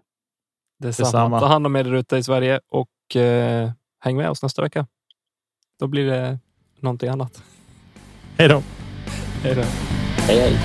Detsamma. 0.78 1.06
Detsamma. 1.06 1.40
Ta 1.40 1.46
hand 1.46 1.66
om 1.66 1.76
er 1.76 1.94
ute 1.94 2.16
i 2.16 2.22
Sverige 2.22 2.60
och 2.68 3.16
eh, 3.16 3.70
häng 4.00 4.16
med 4.16 4.30
oss 4.30 4.42
nästa 4.42 4.62
vecka. 4.62 4.86
Då 5.82 5.88
blir 5.88 6.06
det 6.06 6.38
någonting 6.80 7.08
annat. 7.08 7.42
Hej 8.38 8.48
då! 8.48 8.62
Hej 9.42 9.54
då. 9.54 9.62
Hej, 10.16 10.40
hej. 10.40 10.58